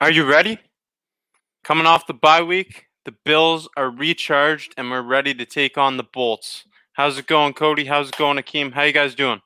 Are 0.00 0.10
you 0.10 0.24
ready? 0.24 0.58
Coming 1.62 1.86
off 1.86 2.06
the 2.06 2.14
bye 2.14 2.42
week, 2.42 2.86
the 3.04 3.14
Bills 3.24 3.68
are 3.76 3.90
recharged 3.90 4.72
and 4.78 4.90
we're 4.90 5.02
ready 5.02 5.34
to 5.34 5.44
take 5.44 5.76
on 5.76 5.98
the 5.98 6.04
Bolts. 6.04 6.64
How's 6.94 7.18
it 7.18 7.26
going, 7.26 7.52
Cody? 7.52 7.84
How's 7.84 8.08
it 8.08 8.16
going, 8.16 8.38
Akeem? 8.38 8.72
How 8.72 8.82
you 8.82 8.92
guys 8.92 9.14
doing? 9.14 9.40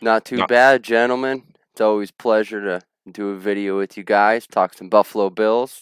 Not 0.00 0.24
too 0.24 0.38
Not- 0.38 0.48
bad, 0.48 0.82
gentlemen. 0.82 1.44
It's 1.72 1.80
always 1.80 2.10
a 2.10 2.20
pleasure 2.22 2.60
to 2.60 2.80
do 3.10 3.28
a 3.30 3.38
video 3.38 3.78
with 3.78 3.96
you 3.96 4.02
guys, 4.02 4.46
talk 4.48 4.74
some 4.74 4.88
Buffalo 4.88 5.30
Bills. 5.30 5.80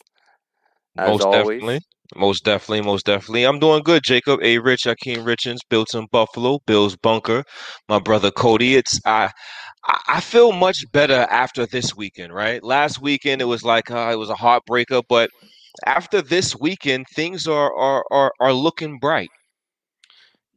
As 0.98 1.08
most 1.08 1.22
always. 1.22 1.38
definitely. 1.60 1.80
Most 2.16 2.44
definitely, 2.44 2.80
most 2.82 3.04
definitely. 3.06 3.44
I'm 3.44 3.58
doing 3.58 3.82
good, 3.82 4.02
Jacob. 4.02 4.40
A 4.42 4.58
Rich, 4.58 4.84
Akeem 4.84 5.24
Richens, 5.24 5.58
built 5.68 5.94
in 5.94 6.06
Buffalo, 6.10 6.58
Bills 6.66 6.96
Bunker, 6.96 7.44
my 7.88 7.98
brother 7.98 8.30
Cody. 8.30 8.76
It's 8.76 8.98
I 9.06 9.30
I 9.88 10.20
feel 10.20 10.52
much 10.52 10.90
better 10.92 11.26
after 11.30 11.64
this 11.64 11.96
weekend, 11.96 12.34
right? 12.34 12.62
Last 12.62 13.00
weekend 13.00 13.40
it 13.40 13.46
was 13.46 13.64
like 13.64 13.90
uh, 13.90 14.10
it 14.12 14.16
was 14.16 14.28
a 14.28 14.34
heartbreaker, 14.34 15.02
but 15.08 15.30
after 15.86 16.20
this 16.20 16.56
weekend, 16.56 17.06
things 17.08 17.46
are 17.46 17.74
are 17.74 18.04
are, 18.10 18.32
are 18.40 18.52
looking 18.52 18.98
bright. 18.98 19.30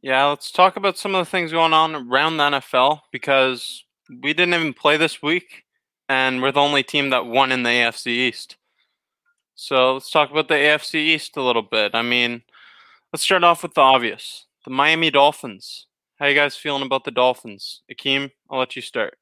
Yeah, 0.02 0.26
let's 0.26 0.50
talk 0.50 0.76
about 0.76 0.98
some 0.98 1.14
of 1.14 1.24
the 1.24 1.30
things 1.30 1.52
going 1.52 1.72
on 1.72 1.94
around 1.94 2.36
the 2.36 2.44
NFL 2.44 3.00
because 3.12 3.84
we 4.22 4.34
didn't 4.34 4.54
even 4.54 4.74
play 4.74 4.96
this 4.96 5.22
week 5.22 5.64
and 6.08 6.42
we're 6.42 6.52
the 6.52 6.60
only 6.60 6.82
team 6.82 7.10
that 7.10 7.26
won 7.26 7.52
in 7.52 7.62
the 7.62 7.70
AFC 7.70 8.08
East. 8.08 8.56
So 9.54 9.94
let's 9.94 10.10
talk 10.10 10.30
about 10.30 10.48
the 10.48 10.54
AFC 10.54 10.96
East 10.96 11.36
a 11.36 11.42
little 11.42 11.62
bit. 11.62 11.94
I 11.94 12.02
mean, 12.02 12.42
let's 13.12 13.22
start 13.22 13.44
off 13.44 13.62
with 13.62 13.74
the 13.74 13.80
obvious 13.80 14.46
the 14.64 14.70
Miami 14.70 15.10
Dolphins. 15.10 15.86
How 16.18 16.26
you 16.26 16.34
guys 16.34 16.56
feeling 16.56 16.82
about 16.82 17.04
the 17.04 17.10
Dolphins? 17.10 17.82
Akeem, 17.90 18.30
I'll 18.50 18.58
let 18.58 18.76
you 18.76 18.82
start. 18.82 19.18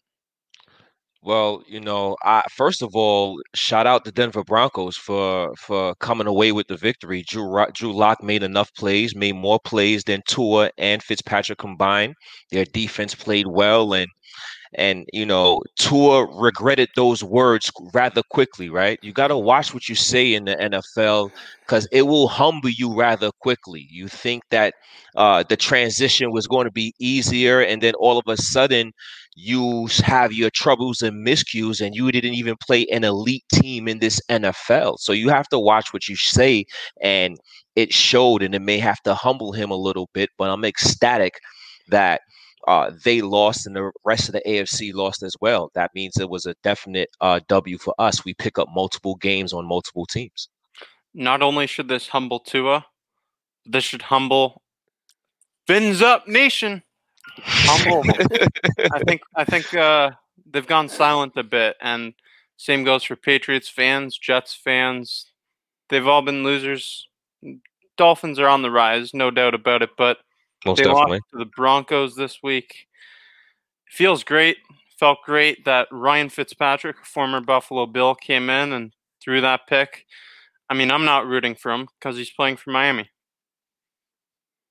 Well, 1.22 1.62
you 1.68 1.80
know, 1.80 2.16
I 2.24 2.42
first 2.56 2.80
of 2.82 2.96
all, 2.96 3.40
shout 3.54 3.86
out 3.86 4.04
the 4.04 4.12
Denver 4.12 4.42
Broncos 4.42 4.96
for 4.96 5.52
for 5.58 5.94
coming 5.96 6.26
away 6.26 6.50
with 6.52 6.66
the 6.68 6.76
victory. 6.78 7.24
Drew 7.28 7.44
Ro- 7.44 7.70
Drew 7.74 7.92
Lock 7.92 8.22
made 8.22 8.42
enough 8.42 8.72
plays, 8.74 9.14
made 9.14 9.34
more 9.34 9.60
plays 9.62 10.02
than 10.04 10.22
Tua 10.26 10.70
and 10.78 11.02
Fitzpatrick 11.02 11.58
combined. 11.58 12.14
Their 12.50 12.64
defense 12.64 13.14
played 13.14 13.46
well, 13.48 13.92
and 13.92 14.08
and 14.74 15.06
you 15.12 15.26
know, 15.26 15.60
Tua 15.78 16.26
regretted 16.40 16.88
those 16.96 17.22
words 17.24 17.70
rather 17.92 18.22
quickly. 18.30 18.70
Right? 18.70 18.98
You 19.02 19.12
got 19.12 19.28
to 19.28 19.38
watch 19.38 19.74
what 19.74 19.88
you 19.88 19.94
say 19.96 20.32
in 20.34 20.44
the 20.46 20.60
NFL 20.62 21.30
because 21.60 21.86
it 21.92 22.02
will 22.02 22.28
humble 22.28 22.70
you 22.70 22.94
rather 22.96 23.30
quickly. 23.40 23.86
You 23.90 24.08
think 24.08 24.42
that 24.50 24.74
uh, 25.16 25.44
the 25.48 25.56
transition 25.56 26.32
was 26.32 26.46
going 26.46 26.64
to 26.66 26.72
be 26.72 26.94
easier, 26.98 27.60
and 27.60 27.82
then 27.82 27.94
all 27.94 28.18
of 28.18 28.24
a 28.28 28.36
sudden 28.36 28.92
you 29.34 29.88
have 30.02 30.32
your 30.32 30.50
troubles 30.50 31.02
and 31.02 31.26
miscues 31.26 31.84
and 31.84 31.94
you 31.94 32.10
didn't 32.10 32.34
even 32.34 32.56
play 32.60 32.86
an 32.86 33.04
elite 33.04 33.44
team 33.52 33.88
in 33.88 33.98
this 33.98 34.20
NFL. 34.28 34.98
So 34.98 35.12
you 35.12 35.28
have 35.28 35.48
to 35.48 35.58
watch 35.58 35.92
what 35.92 36.08
you 36.08 36.16
say 36.16 36.64
and 37.00 37.38
it 37.76 37.92
showed 37.92 38.42
and 38.42 38.54
it 38.54 38.60
may 38.60 38.78
have 38.78 39.00
to 39.02 39.14
humble 39.14 39.52
him 39.52 39.70
a 39.70 39.76
little 39.76 40.10
bit, 40.12 40.30
but 40.36 40.50
I'm 40.50 40.64
ecstatic 40.64 41.34
that 41.88 42.22
uh, 42.68 42.90
they 43.04 43.20
lost 43.22 43.66
and 43.66 43.74
the 43.74 43.90
rest 44.04 44.28
of 44.28 44.32
the 44.32 44.42
AFC 44.46 44.92
lost 44.92 45.22
as 45.22 45.34
well. 45.40 45.70
That 45.74 45.90
means 45.94 46.18
it 46.18 46.28
was 46.28 46.46
a 46.46 46.54
definite 46.62 47.08
uh, 47.20 47.40
W 47.48 47.78
for 47.78 47.94
us. 47.98 48.24
We 48.24 48.34
pick 48.34 48.58
up 48.58 48.68
multiple 48.74 49.16
games 49.16 49.52
on 49.52 49.66
multiple 49.66 50.06
teams. 50.06 50.48
Not 51.14 51.42
only 51.42 51.66
should 51.66 51.88
this 51.88 52.08
humble 52.08 52.40
Tua, 52.40 52.86
this 53.64 53.84
should 53.84 54.02
humble 54.02 54.62
Fins 55.66 56.02
Up 56.02 56.28
Nation. 56.28 56.82
I 58.92 59.02
think 59.06 59.22
I 59.36 59.44
think 59.44 59.72
uh, 59.74 60.10
they've 60.50 60.66
gone 60.66 60.88
silent 60.88 61.32
a 61.36 61.42
bit, 61.42 61.76
and 61.80 62.14
same 62.56 62.84
goes 62.84 63.04
for 63.04 63.16
Patriots 63.16 63.68
fans, 63.68 64.18
Jets 64.18 64.54
fans. 64.54 65.26
They've 65.88 66.06
all 66.06 66.22
been 66.22 66.44
losers. 66.44 67.08
Dolphins 67.96 68.38
are 68.38 68.48
on 68.48 68.62
the 68.62 68.70
rise, 68.70 69.12
no 69.14 69.30
doubt 69.30 69.54
about 69.54 69.82
it. 69.82 69.90
But 69.96 70.18
Most 70.64 70.78
they 70.78 70.84
definitely. 70.84 71.18
lost 71.18 71.30
to 71.32 71.38
the 71.38 71.50
Broncos 71.56 72.14
this 72.16 72.38
week. 72.42 72.86
Feels 73.88 74.24
great. 74.24 74.58
Felt 74.98 75.18
great 75.24 75.64
that 75.64 75.88
Ryan 75.90 76.28
Fitzpatrick, 76.28 77.04
former 77.04 77.40
Buffalo 77.40 77.86
Bill, 77.86 78.14
came 78.14 78.50
in 78.50 78.72
and 78.72 78.94
threw 79.22 79.40
that 79.40 79.66
pick. 79.66 80.04
I 80.68 80.74
mean, 80.74 80.90
I'm 80.90 81.04
not 81.04 81.26
rooting 81.26 81.54
for 81.54 81.72
him 81.72 81.88
because 81.98 82.16
he's 82.16 82.30
playing 82.30 82.56
for 82.56 82.70
Miami. 82.70 83.10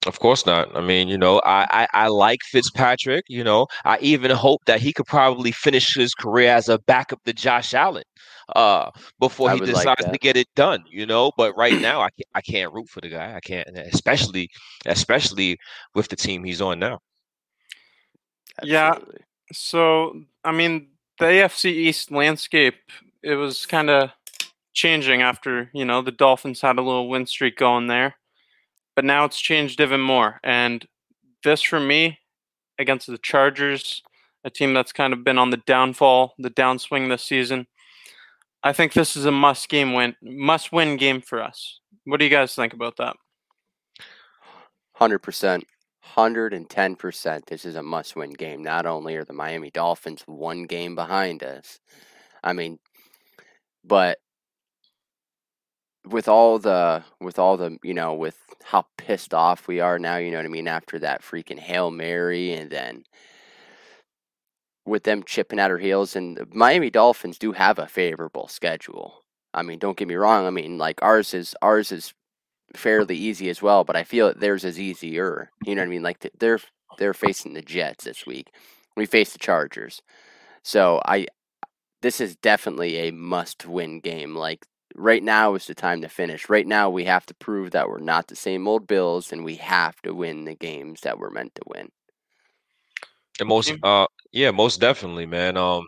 Of 0.05 0.19
course 0.19 0.45
not. 0.45 0.73
I 0.77 0.81
mean, 0.81 1.09
you 1.09 1.17
know, 1.17 1.41
I, 1.43 1.67
I 1.71 1.87
I 2.05 2.07
like 2.07 2.39
Fitzpatrick. 2.43 3.25
You 3.27 3.43
know, 3.43 3.67
I 3.83 3.97
even 3.99 4.31
hope 4.31 4.63
that 4.65 4.79
he 4.79 4.93
could 4.93 5.05
probably 5.07 5.51
finish 5.51 5.93
his 5.93 6.13
career 6.13 6.51
as 6.51 6.69
a 6.69 6.79
backup 6.79 7.21
to 7.25 7.33
Josh 7.33 7.73
Allen, 7.73 8.05
uh, 8.55 8.91
before 9.19 9.49
I 9.49 9.55
he 9.55 9.59
would 9.59 9.69
like 9.69 9.97
decides 9.97 10.09
to 10.09 10.17
get 10.17 10.37
it 10.37 10.47
done. 10.55 10.85
You 10.89 11.05
know, 11.05 11.31
but 11.35 11.53
right 11.57 11.79
now, 11.81 11.99
I 11.99 12.09
can't 12.11 12.29
I 12.33 12.41
can't 12.41 12.73
root 12.73 12.87
for 12.87 13.01
the 13.01 13.09
guy. 13.09 13.35
I 13.35 13.41
can't, 13.41 13.67
especially 13.77 14.49
especially 14.85 15.57
with 15.93 16.07
the 16.07 16.15
team 16.15 16.45
he's 16.45 16.61
on 16.61 16.79
now. 16.79 16.99
Yeah. 18.63 18.99
So, 19.51 20.21
I 20.43 20.51
mean, 20.51 20.89
the 21.19 21.25
AFC 21.25 21.71
East 21.71 22.11
landscape, 22.11 22.75
it 23.23 23.35
was 23.35 23.65
kind 23.65 23.89
of 23.89 24.11
changing 24.73 25.21
after, 25.21 25.69
you 25.73 25.85
know, 25.85 26.01
the 26.01 26.11
Dolphins 26.11 26.61
had 26.61 26.77
a 26.77 26.81
little 26.81 27.09
win 27.09 27.25
streak 27.25 27.57
going 27.57 27.87
there. 27.87 28.15
But 28.99 29.05
now 29.05 29.23
it's 29.23 29.39
changed 29.39 29.79
even 29.79 30.01
more. 30.01 30.41
And 30.43 30.85
this, 31.45 31.61
for 31.61 31.79
me, 31.79 32.19
against 32.77 33.07
the 33.07 33.17
Chargers, 33.17 34.03
a 34.43 34.49
team 34.49 34.73
that's 34.73 34.91
kind 34.91 35.13
of 35.13 35.23
been 35.23 35.37
on 35.37 35.51
the 35.51 35.61
downfall, 35.65 36.33
the 36.37 36.49
downswing 36.49 37.07
this 37.07 37.23
season, 37.23 37.65
I 38.61 38.73
think 38.73 38.91
this 38.91 39.15
is 39.15 39.23
a 39.23 39.31
must 39.31 39.69
game 39.69 39.93
win, 39.93 40.17
must 40.21 40.73
win 40.73 40.97
game 40.97 41.21
for 41.21 41.41
us. 41.41 41.79
What 42.03 42.17
do 42.17 42.25
you 42.25 42.29
guys 42.29 42.55
think 42.55 42.73
about 42.73 42.97
that? 42.97 43.15
Hundred 44.95 45.19
percent, 45.19 45.63
hundred 46.01 46.51
and 46.51 46.69
ten 46.69 46.97
percent. 46.97 47.45
This 47.45 47.63
is 47.63 47.75
a 47.75 47.81
must-win 47.81 48.33
game. 48.33 48.61
Not 48.61 48.85
only 48.85 49.15
are 49.15 49.23
the 49.23 49.31
Miami 49.31 49.71
Dolphins 49.71 50.23
one 50.25 50.63
game 50.63 50.93
behind 50.93 51.41
us, 51.41 51.79
I 52.43 52.51
mean, 52.51 52.79
but 53.85 54.17
with 56.05 56.27
all 56.27 56.59
the 56.59 57.03
with 57.19 57.39
all 57.39 57.57
the 57.57 57.77
you 57.83 57.93
know 57.93 58.13
with 58.13 58.37
how 58.63 58.85
pissed 58.97 59.33
off 59.33 59.67
we 59.67 59.79
are 59.79 59.99
now, 59.99 60.17
you 60.17 60.31
know 60.31 60.37
what 60.37 60.45
I 60.45 60.49
mean. 60.49 60.67
After 60.67 60.99
that 60.99 61.21
freaking 61.21 61.59
hail 61.59 61.91
mary, 61.91 62.53
and 62.53 62.69
then 62.69 63.03
with 64.85 65.03
them 65.03 65.23
chipping 65.23 65.59
at 65.59 65.71
our 65.71 65.77
heels, 65.77 66.15
and 66.15 66.39
Miami 66.53 66.89
Dolphins 66.89 67.37
do 67.37 67.51
have 67.51 67.79
a 67.79 67.87
favorable 67.87 68.47
schedule. 68.47 69.23
I 69.53 69.63
mean, 69.63 69.79
don't 69.79 69.97
get 69.97 70.07
me 70.07 70.15
wrong. 70.15 70.45
I 70.45 70.51
mean, 70.51 70.77
like 70.77 71.01
ours 71.01 71.33
is 71.33 71.55
ours 71.61 71.91
is 71.91 72.13
fairly 72.75 73.15
easy 73.15 73.49
as 73.49 73.61
well, 73.61 73.83
but 73.83 73.95
I 73.95 74.03
feel 74.03 74.27
that 74.27 74.39
theirs 74.39 74.63
is 74.63 74.79
easier. 74.79 75.49
You 75.65 75.75
know 75.75 75.81
what 75.81 75.87
I 75.87 75.89
mean? 75.89 76.03
Like 76.03 76.31
they're 76.39 76.59
they're 76.97 77.13
facing 77.13 77.53
the 77.53 77.61
Jets 77.61 78.03
this 78.05 78.25
week. 78.25 78.51
We 78.95 79.05
face 79.05 79.33
the 79.33 79.39
Chargers. 79.39 80.01
So 80.63 81.01
I 81.05 81.27
this 82.01 82.21
is 82.21 82.35
definitely 82.37 82.97
a 82.97 83.11
must-win 83.11 83.99
game. 83.99 84.35
Like 84.35 84.65
right 84.95 85.23
now 85.23 85.55
is 85.55 85.67
the 85.67 85.75
time 85.75 86.01
to 86.01 86.09
finish. 86.09 86.49
Right 86.49 86.67
now 86.67 86.89
we 86.89 87.05
have 87.05 87.25
to 87.27 87.33
prove 87.35 87.71
that 87.71 87.89
we're 87.89 87.99
not 87.99 88.27
the 88.27 88.35
same 88.35 88.67
old 88.67 88.87
Bills 88.87 89.31
and 89.31 89.43
we 89.43 89.55
have 89.55 90.01
to 90.01 90.13
win 90.13 90.45
the 90.45 90.55
games 90.55 91.01
that 91.01 91.19
we're 91.19 91.29
meant 91.29 91.55
to 91.55 91.61
win. 91.67 91.89
And 93.39 93.47
most, 93.47 93.71
uh, 93.83 94.07
yeah, 94.31 94.51
most 94.51 94.81
definitely, 94.81 95.25
man. 95.25 95.57
Um, 95.57 95.87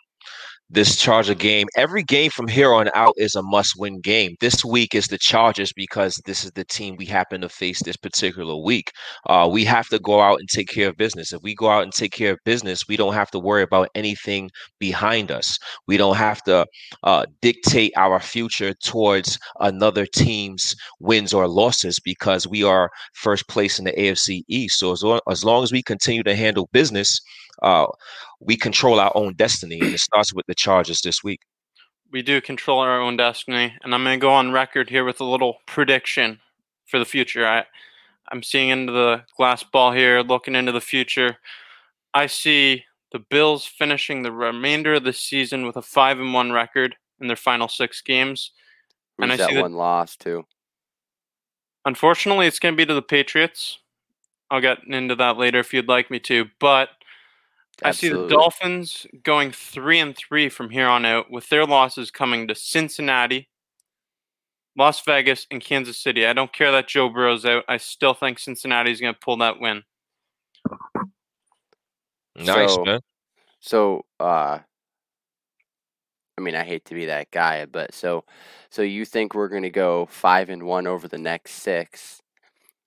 this 0.71 0.95
Charger 0.95 1.35
game, 1.35 1.67
every 1.75 2.01
game 2.01 2.31
from 2.31 2.47
here 2.47 2.73
on 2.73 2.90
out 2.96 3.13
is 3.17 3.35
a 3.35 3.43
must-win 3.43 3.99
game. 3.99 4.35
This 4.40 4.63
week 4.63 4.96
is 4.96 5.07
the 5.07 5.17
Chargers 5.17 5.73
because 5.73 6.22
this 6.25 6.46
is 6.46 6.51
the 6.51 6.63
team 6.63 6.96
we 6.96 7.05
happen 7.05 7.41
to 7.41 7.49
face 7.49 7.84
this 7.84 7.97
particular 7.97 8.55
week. 8.55 8.91
Uh, 9.28 9.49
we 9.51 9.66
have 9.66 9.90
to 9.90 9.99
go 9.99 10.22
out 10.22 10.40
and 10.40 10.47
take 10.47 10.69
care 10.69 10.87
of 10.87 10.96
business. 10.96 11.34
If 11.34 11.41
we 11.43 11.55
go 11.55 11.69
out 11.69 11.84
and 11.84 11.91
take 11.91 12.13
care 12.13 12.31
of 12.31 12.40
business, 12.46 12.87
we 12.87 12.96
don't 12.96 13.13
have 13.13 13.29
to 13.31 13.40
worry 13.40 13.63
about 13.63 13.90
anything 13.96 14.49
behind 14.79 15.29
us. 15.29 15.59
We 15.87 15.97
don't 15.97 16.16
have 16.16 16.41
to 16.43 16.66
uh, 17.03 17.25
dictate 17.41 17.91
our 17.97 18.22
future 18.22 18.73
towards 18.73 19.37
another 19.59 20.05
team's 20.05 20.73
wins 21.01 21.34
or 21.34 21.49
losses 21.49 21.99
because 21.99 22.47
we 22.47 22.63
are 22.63 22.90
first 23.13 23.46
place 23.49 23.78
in 23.78 23.84
the 23.84 23.91
AFC 23.91 24.43
East. 24.47 24.79
So 24.79 24.93
as 24.93 25.03
as, 25.29 25.43
long 25.43 25.63
as 25.63 25.73
we 25.73 25.84
continue 25.84 26.23
to 26.23 26.35
handle 26.35 26.69
business, 26.72 27.19
uh, 27.61 27.87
we 28.40 28.55
control 28.58 28.99
our 28.99 29.11
own 29.16 29.34
destiny, 29.34 29.79
and 29.79 29.93
it 29.93 29.99
starts 30.09 30.34
with 30.34 30.46
the 30.47 30.55
Chargers 30.55 31.02
this 31.02 31.23
week. 31.23 31.41
we 32.11 32.22
do 32.22 32.41
control 32.41 32.79
our 32.79 32.99
own 32.99 33.16
destiny 33.16 33.73
and 33.84 33.96
i'm 33.96 34.03
going 34.03 34.19
to 34.19 34.22
go 34.28 34.34
on 34.34 34.52
record 34.52 34.90
here 34.90 35.05
with 35.05 35.22
a 35.22 35.23
little 35.34 35.53
prediction 35.66 36.40
for 36.85 36.99
the 36.99 37.05
future 37.05 37.47
i 37.47 37.63
i'm 38.31 38.43
seeing 38.43 38.67
into 38.69 38.91
the 38.91 39.23
glass 39.37 39.63
ball 39.63 39.93
here 39.93 40.19
looking 40.22 40.55
into 40.55 40.73
the 40.73 40.81
future 40.81 41.37
i 42.13 42.25
see 42.28 42.84
the 43.13 43.19
bills 43.29 43.66
finishing 43.66 44.23
the 44.23 44.31
remainder 44.31 44.96
of 44.96 45.05
the 45.05 45.13
season 45.13 45.66
with 45.66 45.78
a 45.78 45.81
5 45.81 46.19
and 46.19 46.34
1 46.34 46.52
record 46.52 46.96
in 47.22 47.28
their 47.28 47.37
final 47.37 47.69
6 47.69 48.02
games 48.02 48.52
Who's 49.17 49.23
And 49.23 49.31
I 49.34 49.37
that 49.37 49.47
see 49.49 49.55
that- 49.55 49.61
one 49.61 49.73
loss 49.75 50.17
too? 50.17 50.43
unfortunately 51.85 52.47
it's 52.47 52.59
going 52.59 52.73
to 52.73 52.78
be 52.78 52.85
to 52.85 52.93
the 52.93 53.02
patriots 53.02 53.79
i'll 54.49 54.61
get 54.61 54.79
into 54.87 55.16
that 55.16 55.37
later 55.37 55.59
if 55.59 55.73
you'd 55.73 55.87
like 55.87 56.11
me 56.11 56.19
to 56.19 56.46
but 56.59 56.90
I 57.83 57.91
see 57.91 58.09
the 58.09 58.28
Dolphins 58.28 59.07
going 59.23 59.51
three 59.51 59.99
and 59.99 60.16
three 60.16 60.49
from 60.49 60.69
here 60.69 60.87
on 60.87 61.05
out, 61.05 61.31
with 61.31 61.49
their 61.49 61.66
losses 61.66 62.11
coming 62.11 62.47
to 62.47 62.55
Cincinnati, 62.55 63.49
Las 64.78 65.01
Vegas, 65.03 65.47
and 65.49 65.61
Kansas 65.63 65.97
City. 65.97 66.25
I 66.25 66.33
don't 66.33 66.53
care 66.53 66.72
that 66.72 66.87
Joe 66.87 67.09
Burrow's 67.09 67.45
out. 67.45 67.63
I 67.67 67.78
still 67.78 68.13
think 68.13 68.39
Cincinnati's 68.39 69.01
going 69.01 69.13
to 69.13 69.19
pull 69.19 69.37
that 69.37 69.59
win. 69.59 69.83
Nice, 72.35 72.73
So- 72.73 72.85
man. 72.85 72.99
So, 73.63 74.05
uh, 74.19 74.59
I 76.37 76.41
mean, 76.41 76.55
I 76.55 76.63
hate 76.63 76.85
to 76.85 76.95
be 76.95 77.05
that 77.05 77.29
guy, 77.29 77.66
but 77.66 77.93
so, 77.93 78.25
so 78.72 78.81
you 78.81 79.05
think 79.05 79.35
we're 79.35 79.49
gonna 79.49 79.69
go 79.69 80.07
five 80.07 80.49
and 80.49 80.63
one 80.63 80.87
over 80.87 81.07
the 81.07 81.19
next 81.19 81.51
six? 81.55 82.23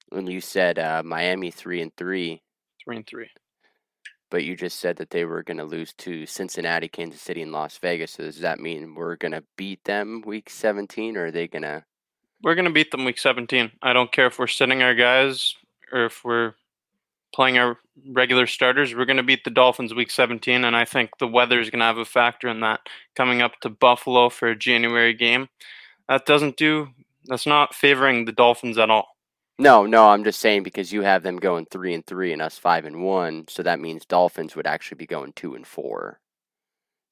When 0.08 0.26
you 0.26 0.40
said 0.40 0.80
uh, 0.80 1.02
Miami 1.04 1.52
three 1.52 1.80
and 1.80 1.94
three, 1.96 2.42
Three 2.84 2.96
and 2.96 3.06
three. 3.06 3.30
But 4.30 4.44
you 4.44 4.56
just 4.56 4.78
said 4.80 4.96
that 4.96 5.10
they 5.10 5.24
were 5.24 5.42
gonna 5.42 5.64
lose 5.64 5.92
to 5.94 6.26
Cincinnati, 6.26 6.88
Kansas 6.88 7.20
City, 7.20 7.42
and 7.42 7.52
Las 7.52 7.78
Vegas. 7.78 8.12
So 8.12 8.24
does 8.24 8.40
that 8.40 8.60
mean 8.60 8.94
we're 8.94 9.16
gonna 9.16 9.42
beat 9.56 9.84
them 9.84 10.22
week 10.26 10.50
seventeen, 10.50 11.16
or 11.16 11.26
are 11.26 11.30
they 11.30 11.48
gonna? 11.48 11.84
We're 12.42 12.54
going 12.54 12.66
to 12.66 12.70
beat 12.70 12.90
them 12.90 13.06
week 13.06 13.18
17. 13.18 13.72
I 13.80 13.94
don't 13.94 14.12
care 14.12 14.26
if 14.26 14.38
we're 14.38 14.48
sitting 14.48 14.82
our 14.82 14.94
guys 14.94 15.54
or 15.90 16.04
if 16.04 16.22
we're 16.24 16.52
playing 17.34 17.56
our 17.56 17.78
regular 18.10 18.46
starters. 18.46 18.94
We're 18.94 19.06
going 19.06 19.16
to 19.16 19.22
beat 19.22 19.44
the 19.44 19.50
Dolphins 19.50 19.94
week 19.94 20.10
17, 20.10 20.62
and 20.62 20.76
I 20.76 20.84
think 20.84 21.16
the 21.18 21.26
weather 21.26 21.58
is 21.58 21.70
going 21.70 21.78
to 21.78 21.86
have 21.86 21.96
a 21.96 22.04
factor 22.04 22.48
in 22.48 22.60
that. 22.60 22.80
Coming 23.16 23.40
up 23.40 23.58
to 23.62 23.70
Buffalo 23.70 24.28
for 24.28 24.48
a 24.48 24.56
January 24.56 25.14
game, 25.14 25.48
that 26.06 26.26
doesn't 26.26 26.58
do. 26.58 26.88
That's 27.24 27.46
not 27.46 27.74
favoring 27.74 28.26
the 28.26 28.32
Dolphins 28.32 28.76
at 28.76 28.90
all. 28.90 29.13
No, 29.58 29.86
no, 29.86 30.08
I'm 30.08 30.24
just 30.24 30.40
saying 30.40 30.64
because 30.64 30.92
you 30.92 31.02
have 31.02 31.22
them 31.22 31.36
going 31.36 31.66
three 31.66 31.94
and 31.94 32.04
three 32.04 32.32
and 32.32 32.42
us 32.42 32.58
five 32.58 32.84
and 32.84 33.02
one, 33.04 33.44
so 33.48 33.62
that 33.62 33.78
means 33.80 34.04
Dolphins 34.04 34.56
would 34.56 34.66
actually 34.66 34.96
be 34.96 35.06
going 35.06 35.32
two 35.34 35.54
and 35.54 35.66
four 35.66 36.20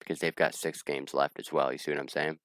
because 0.00 0.18
they've 0.18 0.34
got 0.34 0.54
six 0.54 0.82
games 0.82 1.14
left 1.14 1.38
as 1.38 1.52
well. 1.52 1.70
You 1.70 1.78
see 1.78 1.92
what 1.92 2.00
I'm 2.00 2.08
saying? 2.08 2.38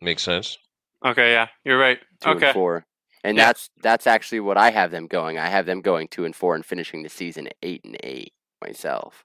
Makes 0.00 0.22
sense. 0.22 0.56
Okay, 1.04 1.32
yeah, 1.32 1.48
you're 1.64 1.78
right. 1.78 1.98
Two 2.22 2.30
okay, 2.30 2.46
and 2.46 2.54
four, 2.54 2.86
and 3.22 3.36
Yeah. 3.36 3.46
that's 3.46 3.68
that's 3.82 4.06
actually 4.06 4.40
what 4.40 4.56
I 4.56 4.70
have 4.70 4.90
them 4.90 5.06
going. 5.08 5.38
I 5.38 5.48
have 5.48 5.66
them 5.66 5.82
going 5.82 6.08
two 6.08 6.24
and 6.24 6.34
four 6.34 6.54
and 6.54 6.64
finishing 6.64 7.02
the 7.02 7.10
season 7.10 7.46
at 7.48 7.56
eight 7.62 7.82
and 7.84 7.98
eight 8.02 8.32
myself. 8.62 9.24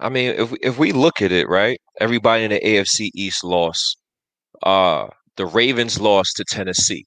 I 0.00 0.08
mean, 0.08 0.30
if 0.38 0.50
we- 0.50 0.58
if 0.62 0.78
we 0.78 0.92
look 0.92 1.20
at 1.20 1.32
it, 1.32 1.46
right, 1.48 1.78
everybody 2.00 2.44
in 2.44 2.50
the 2.50 2.66
AFC 2.66 3.10
East 3.14 3.44
lost. 3.44 3.98
Uh, 4.62 5.08
the 5.36 5.46
Ravens 5.46 6.00
lost 6.00 6.36
to 6.36 6.44
Tennessee. 6.48 7.04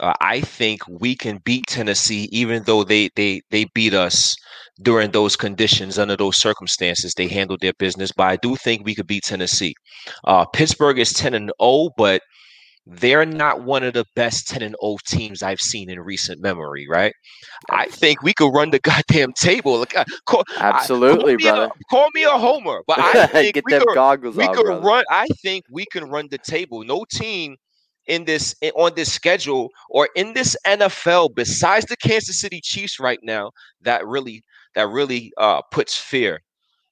Uh, 0.00 0.12
I 0.20 0.40
think 0.40 0.80
we 0.88 1.16
can 1.16 1.38
beat 1.44 1.66
Tennessee, 1.66 2.28
even 2.32 2.62
though 2.64 2.84
they 2.84 3.08
they 3.16 3.40
they 3.50 3.66
beat 3.74 3.94
us 3.94 4.34
during 4.82 5.10
those 5.10 5.36
conditions, 5.36 5.98
under 5.98 6.16
those 6.16 6.36
circumstances. 6.36 7.14
They 7.14 7.26
handled 7.28 7.60
their 7.60 7.72
business, 7.78 8.12
but 8.12 8.24
I 8.28 8.36
do 8.36 8.56
think 8.56 8.84
we 8.84 8.94
could 8.94 9.06
beat 9.08 9.24
Tennessee. 9.24 9.74
Uh, 10.24 10.44
Pittsburgh 10.46 10.98
is 10.98 11.12
ten 11.12 11.34
and 11.34 11.50
zero, 11.60 11.90
but 11.96 12.22
they're 12.86 13.26
not 13.26 13.64
one 13.64 13.82
of 13.82 13.92
the 13.92 14.04
best 14.16 14.46
ten 14.48 14.62
and 14.62 14.74
zero 14.80 14.96
teams 15.06 15.42
I've 15.42 15.60
seen 15.60 15.90
in 15.90 16.00
recent 16.00 16.40
memory. 16.40 16.86
Right? 16.88 17.12
I 17.70 17.86
think 17.86 18.22
we 18.22 18.32
could 18.34 18.52
run 18.54 18.70
the 18.70 18.78
goddamn 18.90 19.32
table. 19.32 19.78
Look, 19.80 19.96
uh, 19.96 20.04
call, 20.26 20.44
I- 20.56 20.70
Absolutely, 20.70 21.36
call 21.38 21.56
me 21.56 21.62
a- 21.64 21.70
call 21.90 22.08
me 22.14 22.22
a 22.24 22.30
homer, 22.30 22.82
but 22.86 22.98
I 23.00 23.26
think 23.32 23.54
Get 23.54 23.64
we 23.64 23.72
them 23.72 23.82
could, 23.84 23.94
goggles 23.94 24.36
we 24.36 24.44
on, 24.44 24.54
could 24.54 24.84
run. 24.84 25.04
I 25.10 25.26
think 25.42 25.64
we 25.70 25.86
can 25.92 26.04
run 26.04 26.28
the 26.30 26.38
table. 26.38 26.84
No 26.84 27.04
team 27.10 27.56
in 28.08 28.24
this 28.24 28.54
on 28.74 28.92
this 28.96 29.12
schedule 29.12 29.70
or 29.90 30.08
in 30.16 30.32
this 30.32 30.56
NFL 30.66 31.34
besides 31.34 31.86
the 31.86 31.96
Kansas 31.96 32.40
City 32.40 32.60
Chiefs 32.60 32.98
right 32.98 33.20
now 33.22 33.52
that 33.82 34.06
really 34.06 34.42
that 34.74 34.88
really 34.88 35.32
uh, 35.38 35.62
puts 35.70 35.96
fear 35.96 36.40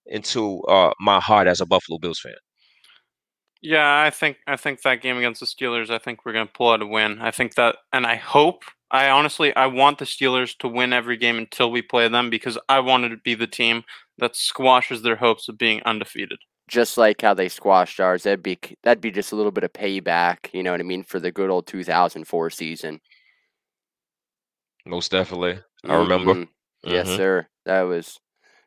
into 0.06 0.62
uh, 0.62 0.92
my 1.00 1.20
heart 1.20 1.48
as 1.48 1.60
a 1.60 1.66
Buffalo 1.66 1.98
Bills 1.98 2.20
fan. 2.20 2.34
Yeah, 3.62 4.02
I 4.02 4.10
think 4.10 4.38
I 4.46 4.56
think 4.56 4.82
that 4.82 5.02
game 5.02 5.16
against 5.16 5.40
the 5.40 5.46
Steelers, 5.46 5.90
I 5.90 5.98
think 5.98 6.24
we're 6.24 6.32
going 6.32 6.46
to 6.46 6.52
pull 6.52 6.70
out 6.70 6.82
a 6.82 6.86
win. 6.86 7.18
I 7.20 7.30
think 7.30 7.54
that, 7.54 7.76
and 7.92 8.06
I 8.06 8.16
hope. 8.16 8.64
I 8.92 9.10
honestly, 9.10 9.54
I 9.56 9.66
want 9.66 9.98
the 9.98 10.04
Steelers 10.04 10.56
to 10.58 10.68
win 10.68 10.92
every 10.92 11.16
game 11.16 11.38
until 11.38 11.72
we 11.72 11.82
play 11.82 12.06
them 12.06 12.30
because 12.30 12.56
I 12.68 12.78
wanted 12.78 13.08
to 13.08 13.16
be 13.16 13.34
the 13.34 13.48
team 13.48 13.82
that 14.18 14.36
squashes 14.36 15.02
their 15.02 15.16
hopes 15.16 15.48
of 15.48 15.58
being 15.58 15.82
undefeated. 15.84 16.38
Just 16.68 16.98
like 16.98 17.20
how 17.22 17.34
they 17.34 17.48
squashed 17.48 18.00
ours, 18.00 18.24
that'd 18.24 18.42
be 18.42 18.58
that'd 18.82 19.00
be 19.00 19.10
just 19.12 19.32
a 19.32 19.36
little 19.36 19.52
bit 19.52 19.64
of 19.64 19.72
payback. 19.72 20.52
You 20.52 20.62
know 20.64 20.72
what 20.72 20.80
I 20.80 20.84
mean 20.84 21.04
for 21.04 21.20
the 21.20 21.30
good 21.32 21.50
old 21.50 21.66
2004 21.66 22.50
season. 22.50 23.00
Most 24.86 25.10
definitely, 25.10 25.58
I 25.84 25.94
remember. 25.96 26.40
Mhm. 26.40 26.48
Yes, 26.82 27.08
Mhm. 27.08 27.16
sir. 27.16 27.48
That 27.64 27.82
was 27.82 28.20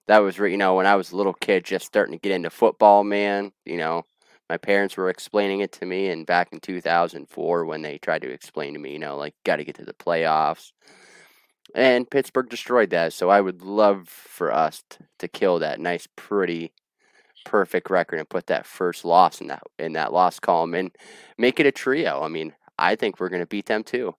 that 0.08 0.20
was 0.20 0.38
you 0.40 0.58
know 0.58 0.76
when 0.76 0.88
I 0.88 0.96
was 0.96 1.12
a 1.12 1.18
little 1.18 1.34
kid, 1.34 1.66
just 1.66 1.86
starting 1.88 2.14
to 2.14 2.20
get 2.20 2.34
into 2.34 2.50
football. 2.52 3.04
Man, 3.06 3.54
you 3.66 3.78
know, 3.78 4.06
my 4.50 4.58
parents 4.58 4.98
were 4.98 5.10
explaining 5.10 5.62
it 5.62 5.72
to 5.74 5.86
me, 5.88 6.10
and 6.10 6.26
back 6.28 6.50
in 6.54 6.60
2004, 6.62 7.66
when 7.66 7.82
they 7.84 7.98
tried 8.00 8.24
to 8.24 8.32
explain 8.32 8.74
to 8.74 8.80
me, 8.80 8.94
you 8.94 9.00
know, 9.00 9.18
like 9.18 9.36
got 9.46 9.58
to 9.58 9.66
get 9.66 9.76
to 9.78 9.86
the 9.86 9.94
playoffs, 9.94 10.72
and 11.76 12.10
Pittsburgh 12.10 12.50
destroyed 12.50 12.90
that. 12.92 13.14
So 13.14 13.30
I 13.30 13.42
would 13.42 13.62
love 13.62 14.08
for 14.10 14.52
us 14.52 14.84
t- 14.90 15.06
to 15.20 15.28
kill 15.28 15.60
that 15.60 15.80
nice, 15.80 16.08
pretty, 16.16 16.72
perfect 17.50 17.90
record 17.90 18.20
and 18.20 18.30
put 18.30 18.46
that 18.46 18.66
first 18.66 19.04
loss 19.04 19.42
in 19.42 19.48
that 19.48 19.64
in 19.80 19.94
that 19.94 20.14
loss 20.14 20.40
column 20.40 20.76
and 20.76 20.92
make 21.40 21.60
it 21.60 21.66
a 21.66 21.72
trio. 21.72 22.22
I 22.22 22.28
mean, 22.28 22.54
I 22.78 22.96
think 22.96 23.20
we're 23.20 23.30
gonna 23.30 23.48
beat 23.48 23.66
them 23.66 23.84
too. 23.84 24.14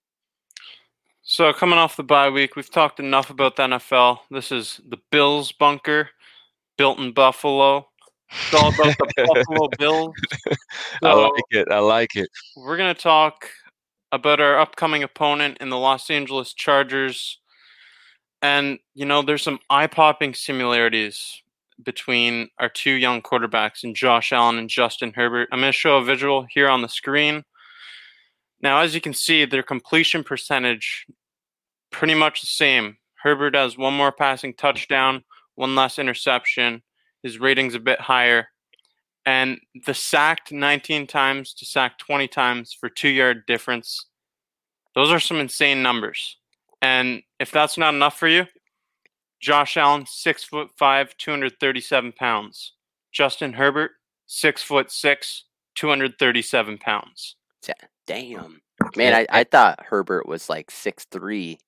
So 1.23 1.53
coming 1.53 1.79
off 1.79 1.95
the 1.95 2.03
bye 2.03 2.29
week, 2.29 2.57
we've 2.57 2.69
talked 2.69 2.99
enough 2.99 3.29
about 3.29 3.55
the 3.55 3.63
NFL. 3.63 4.19
This 4.31 4.51
is 4.51 4.81
the 4.89 4.97
Bills 5.11 5.53
bunker, 5.53 6.09
built 6.77 6.99
in 6.99 7.13
Buffalo. 7.13 7.87
It's 8.29 8.53
all 8.53 8.73
about 8.73 8.97
the 8.97 9.25
Buffalo 9.33 9.69
Bills. 9.79 10.15
I 11.03 11.13
like 11.13 11.43
it. 11.51 11.67
I 11.71 11.79
like 11.79 12.15
it. 12.15 12.29
We're 12.57 12.77
going 12.77 12.93
to 12.93 13.01
talk 13.01 13.49
about 14.11 14.41
our 14.41 14.57
upcoming 14.59 15.03
opponent 15.03 15.57
in 15.61 15.69
the 15.69 15.77
Los 15.77 16.09
Angeles 16.09 16.53
Chargers. 16.53 17.39
And, 18.41 18.79
you 18.93 19.05
know, 19.05 19.21
there's 19.21 19.43
some 19.43 19.59
eye 19.69 19.87
popping 19.87 20.33
similarities 20.33 21.40
between 21.83 22.49
our 22.59 22.69
two 22.69 22.91
young 22.91 23.21
quarterbacks 23.21 23.83
and 23.83 23.95
Josh 23.95 24.31
Allen 24.31 24.57
and 24.57 24.69
Justin 24.69 25.13
Herbert. 25.15 25.49
I'm 25.51 25.59
going 25.59 25.71
to 25.71 25.77
show 25.77 25.97
a 25.97 26.03
visual 26.03 26.45
here 26.49 26.69
on 26.69 26.81
the 26.81 26.89
screen. 26.89 27.43
Now, 28.61 28.79
as 28.79 28.93
you 28.93 29.01
can 29.01 29.13
see, 29.13 29.45
their 29.45 29.63
completion 29.63 30.23
percentage 30.23 31.05
pretty 31.91 32.13
much 32.13 32.41
the 32.41 32.47
same. 32.47 32.97
Herbert 33.21 33.55
has 33.55 33.77
one 33.77 33.93
more 33.93 34.11
passing 34.11 34.53
touchdown, 34.53 35.23
one 35.55 35.75
less 35.75 35.99
interception. 35.99 36.81
His 37.23 37.39
rating's 37.39 37.75
a 37.75 37.79
bit 37.79 37.99
higher 37.99 38.47
and 39.25 39.59
the 39.85 39.93
sacked 39.93 40.51
19 40.51 41.07
times 41.07 41.53
to 41.55 41.65
sacked 41.65 41.99
20 42.01 42.27
times 42.27 42.73
for 42.73 42.89
two 42.89 43.09
yard 43.09 43.45
difference. 43.45 44.07
Those 44.95 45.11
are 45.11 45.19
some 45.19 45.37
insane 45.37 45.83
numbers. 45.83 46.37
And 46.81 47.21
if 47.39 47.51
that's 47.51 47.77
not 47.77 47.93
enough 47.93 48.17
for 48.17 48.27
you, 48.27 48.45
Josh 49.41 49.75
Allen, 49.75 50.05
six 50.07 50.43
foot 50.43 50.69
five, 50.77 51.17
237 51.17 52.11
pounds. 52.13 52.73
Justin 53.11 53.53
Herbert, 53.53 53.91
six 54.27 54.61
foot 54.63 54.91
six, 54.91 55.45
237 55.75 56.77
pounds. 56.77 57.35
Damn, 58.07 58.61
man, 58.97 59.13
I, 59.13 59.25
I 59.29 59.43
thought 59.43 59.79
Herbert 59.85 60.27
was 60.27 60.49
like 60.49 60.69
six 60.71 61.05
three. 61.11 61.59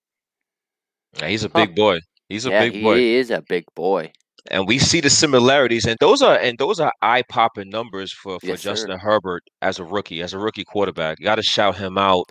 Yeah, 1.19 1.27
he's 1.27 1.43
a 1.43 1.47
Huh. 1.53 1.65
big 1.65 1.75
boy. 1.75 1.99
He's 2.29 2.45
a 2.45 2.49
yeah, 2.49 2.69
big 2.69 2.81
boy. 2.83 2.97
he 2.97 3.15
is 3.15 3.29
a 3.31 3.41
big 3.41 3.63
boy. 3.75 4.11
and 4.51 4.67
we 4.67 4.77
see 4.79 4.99
the 4.99 5.09
similarities 5.09 5.85
and 5.85 5.95
those 6.01 6.21
are 6.21 6.37
and 6.37 6.57
those 6.57 6.79
are 6.79 6.91
eye-popping 7.01 7.69
numbers 7.69 8.11
for 8.11 8.39
for 8.39 8.45
Yes, 8.47 8.61
sir. 8.61 8.71
Justin 8.71 8.97
Herbert 8.99 9.43
as 9.61 9.79
a 9.79 9.83
rookie 9.85 10.21
as 10.21 10.33
a 10.33 10.39
rookie 10.39 10.65
quarterback 10.65 11.19
got 11.19 11.35
to 11.35 11.43
shout 11.43 11.77
him 11.77 11.97
out 11.97 12.25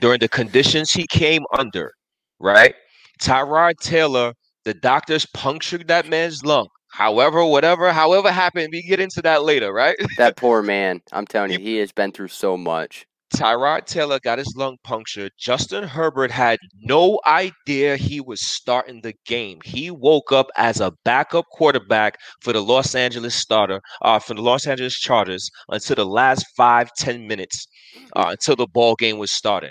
during 0.00 0.20
the 0.20 0.28
conditions 0.28 0.90
he 0.92 1.06
came 1.08 1.42
under 1.58 1.92
right 2.38 2.74
Tyrod 3.20 3.74
Taylor 3.82 4.32
the 4.64 4.74
doctors 4.74 5.26
punctured 5.26 5.88
that 5.88 6.08
man's 6.08 6.44
lung 6.44 6.68
however 6.92 7.44
whatever 7.44 7.92
however 7.92 8.30
happened 8.30 8.68
we 8.72 8.82
get 8.82 9.00
into 9.00 9.22
that 9.22 9.42
later 9.44 9.72
right 9.72 9.96
That 10.16 10.36
poor 10.36 10.62
man. 10.62 11.00
I'm 11.12 11.26
telling 11.26 11.52
you, 11.52 11.58
he 11.58 11.76
has 11.76 11.92
been 11.92 12.12
through 12.12 12.28
so 12.28 12.56
much. 12.56 13.06
Tyrod 13.34 13.86
Taylor 13.86 14.18
got 14.18 14.38
his 14.38 14.54
lung 14.56 14.76
punctured. 14.82 15.30
Justin 15.38 15.84
Herbert 15.84 16.32
had 16.32 16.58
no 16.82 17.20
idea 17.26 17.96
he 17.96 18.20
was 18.20 18.40
starting 18.40 19.02
the 19.02 19.14
game. 19.24 19.58
He 19.64 19.90
woke 19.90 20.32
up 20.32 20.48
as 20.56 20.80
a 20.80 20.92
backup 21.04 21.44
quarterback 21.52 22.18
for 22.40 22.52
the 22.52 22.60
Los 22.60 22.94
Angeles 22.94 23.36
starter, 23.36 23.80
uh, 24.02 24.18
for 24.18 24.34
the 24.34 24.42
Los 24.42 24.66
Angeles 24.66 24.98
Chargers 24.98 25.48
until 25.68 25.94
the 25.96 26.06
last 26.06 26.44
five, 26.56 26.90
ten 26.96 27.28
minutes, 27.28 27.68
uh, 28.16 28.28
until 28.30 28.56
the 28.56 28.66
ball 28.66 28.96
game 28.96 29.18
was 29.18 29.30
started. 29.30 29.70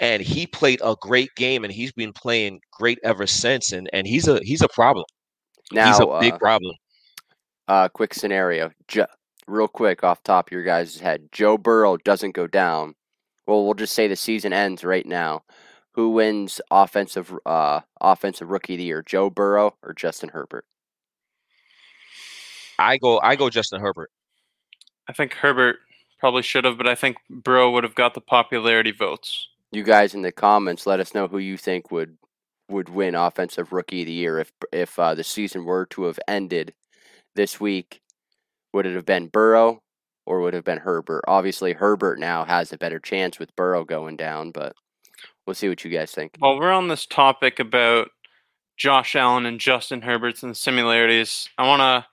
And 0.00 0.22
he 0.22 0.46
played 0.46 0.80
a 0.82 0.96
great 1.00 1.30
game, 1.36 1.62
and 1.62 1.72
he's 1.72 1.92
been 1.92 2.12
playing 2.12 2.60
great 2.72 2.98
ever 3.04 3.26
since. 3.26 3.72
And 3.72 3.88
and 3.92 4.06
he's 4.06 4.26
a 4.26 4.40
he's 4.42 4.62
a 4.62 4.68
problem. 4.68 5.04
Now, 5.72 5.86
he's 5.88 6.00
a 6.00 6.18
big 6.20 6.34
uh, 6.34 6.38
problem. 6.38 6.74
uh, 7.68 7.88
quick 7.88 8.14
scenario, 8.14 8.70
jo- 8.88 9.06
real 9.46 9.68
quick 9.68 10.02
off 10.02 10.22
top 10.22 10.48
of 10.48 10.52
your 10.52 10.64
guys' 10.64 10.98
head. 10.98 11.28
Joe 11.32 11.56
Burrow 11.58 11.96
doesn't 11.98 12.32
go 12.32 12.46
down. 12.46 12.94
Well, 13.46 13.64
we'll 13.64 13.74
just 13.74 13.92
say 13.94 14.08
the 14.08 14.16
season 14.16 14.52
ends 14.52 14.84
right 14.84 15.06
now. 15.06 15.42
Who 15.92 16.10
wins 16.10 16.60
offensive 16.70 17.32
uh 17.46 17.80
offensive 18.00 18.48
rookie 18.50 18.74
of 18.74 18.78
the 18.78 18.84
year, 18.84 19.02
Joe 19.02 19.28
Burrow 19.28 19.76
or 19.82 19.92
Justin 19.92 20.30
Herbert? 20.30 20.64
I 22.78 22.96
go 22.96 23.20
I 23.22 23.36
go 23.36 23.50
Justin 23.50 23.80
Herbert. 23.80 24.10
I 25.08 25.12
think 25.12 25.34
Herbert 25.34 25.76
probably 26.18 26.42
should 26.42 26.64
have, 26.64 26.78
but 26.78 26.86
I 26.88 26.94
think 26.94 27.18
Burrow 27.28 27.70
would 27.72 27.84
have 27.84 27.94
got 27.94 28.14
the 28.14 28.20
popularity 28.20 28.92
votes. 28.92 29.48
You 29.72 29.82
guys 29.84 30.14
in 30.14 30.22
the 30.22 30.32
comments, 30.32 30.86
let 30.86 31.00
us 31.00 31.14
know 31.14 31.28
who 31.28 31.38
you 31.38 31.56
think 31.56 31.90
would 31.90 32.16
would 32.68 32.88
win 32.88 33.14
offensive 33.16 33.72
rookie 33.72 34.02
of 34.02 34.06
the 34.06 34.12
year 34.12 34.38
if 34.38 34.52
if 34.72 34.98
uh, 34.98 35.14
the 35.14 35.24
season 35.24 35.64
were 35.64 35.86
to 35.86 36.04
have 36.04 36.18
ended 36.28 36.74
this 37.34 37.60
week. 37.60 38.00
Would 38.72 38.86
it 38.86 38.94
have 38.94 39.06
been 39.06 39.26
Burrow 39.26 39.82
or 40.26 40.40
would 40.40 40.54
it 40.54 40.58
have 40.58 40.64
been 40.64 40.78
Herbert? 40.78 41.24
Obviously, 41.26 41.72
Herbert 41.72 42.18
now 42.18 42.44
has 42.44 42.72
a 42.72 42.78
better 42.78 43.00
chance 43.00 43.38
with 43.38 43.54
Burrow 43.56 43.84
going 43.84 44.16
down, 44.16 44.52
but 44.52 44.74
we'll 45.46 45.54
see 45.54 45.68
what 45.68 45.84
you 45.84 45.90
guys 45.90 46.12
think. 46.12 46.36
While 46.38 46.58
we're 46.58 46.70
on 46.70 46.88
this 46.88 47.06
topic 47.06 47.58
about 47.58 48.10
Josh 48.76 49.16
Allen 49.16 49.46
and 49.46 49.58
Justin 49.58 50.02
Herbert's 50.02 50.44
and 50.44 50.56
similarities, 50.56 51.48
I 51.58 51.66
want 51.66 51.80
to 51.80 52.06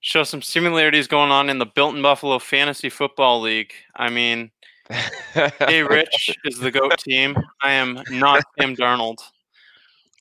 show 0.00 0.24
some 0.24 0.42
similarities 0.42 1.06
going 1.06 1.30
on 1.30 1.48
in 1.48 1.58
the 1.58 1.66
Built 1.66 1.94
in 1.94 2.02
Buffalo 2.02 2.38
Fantasy 2.40 2.88
Football 2.88 3.40
League. 3.40 3.72
I 3.96 4.10
mean, 4.10 4.50
hey, 4.90 5.82
Rich 5.88 6.38
is 6.44 6.58
the 6.58 6.70
GOAT 6.70 6.98
team. 6.98 7.36
I 7.62 7.72
am 7.72 8.02
not 8.10 8.42
Sam 8.58 8.74
Darnold. 8.74 9.18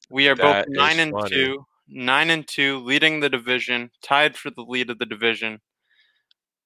We 0.10 0.28
are 0.28 0.36
That 0.36 0.68
both 0.68 0.76
nine 0.76 1.00
and 1.00 1.12
funny. 1.12 1.30
two, 1.30 1.66
nine 1.88 2.30
and 2.30 2.48
two, 2.48 2.80
leading 2.80 3.20
the 3.20 3.30
division, 3.30 3.92
tied 4.02 4.36
for 4.38 4.50
the 4.50 4.62
lead 4.62 4.90
of 4.90 5.00
the 5.00 5.06
division. 5.06 5.62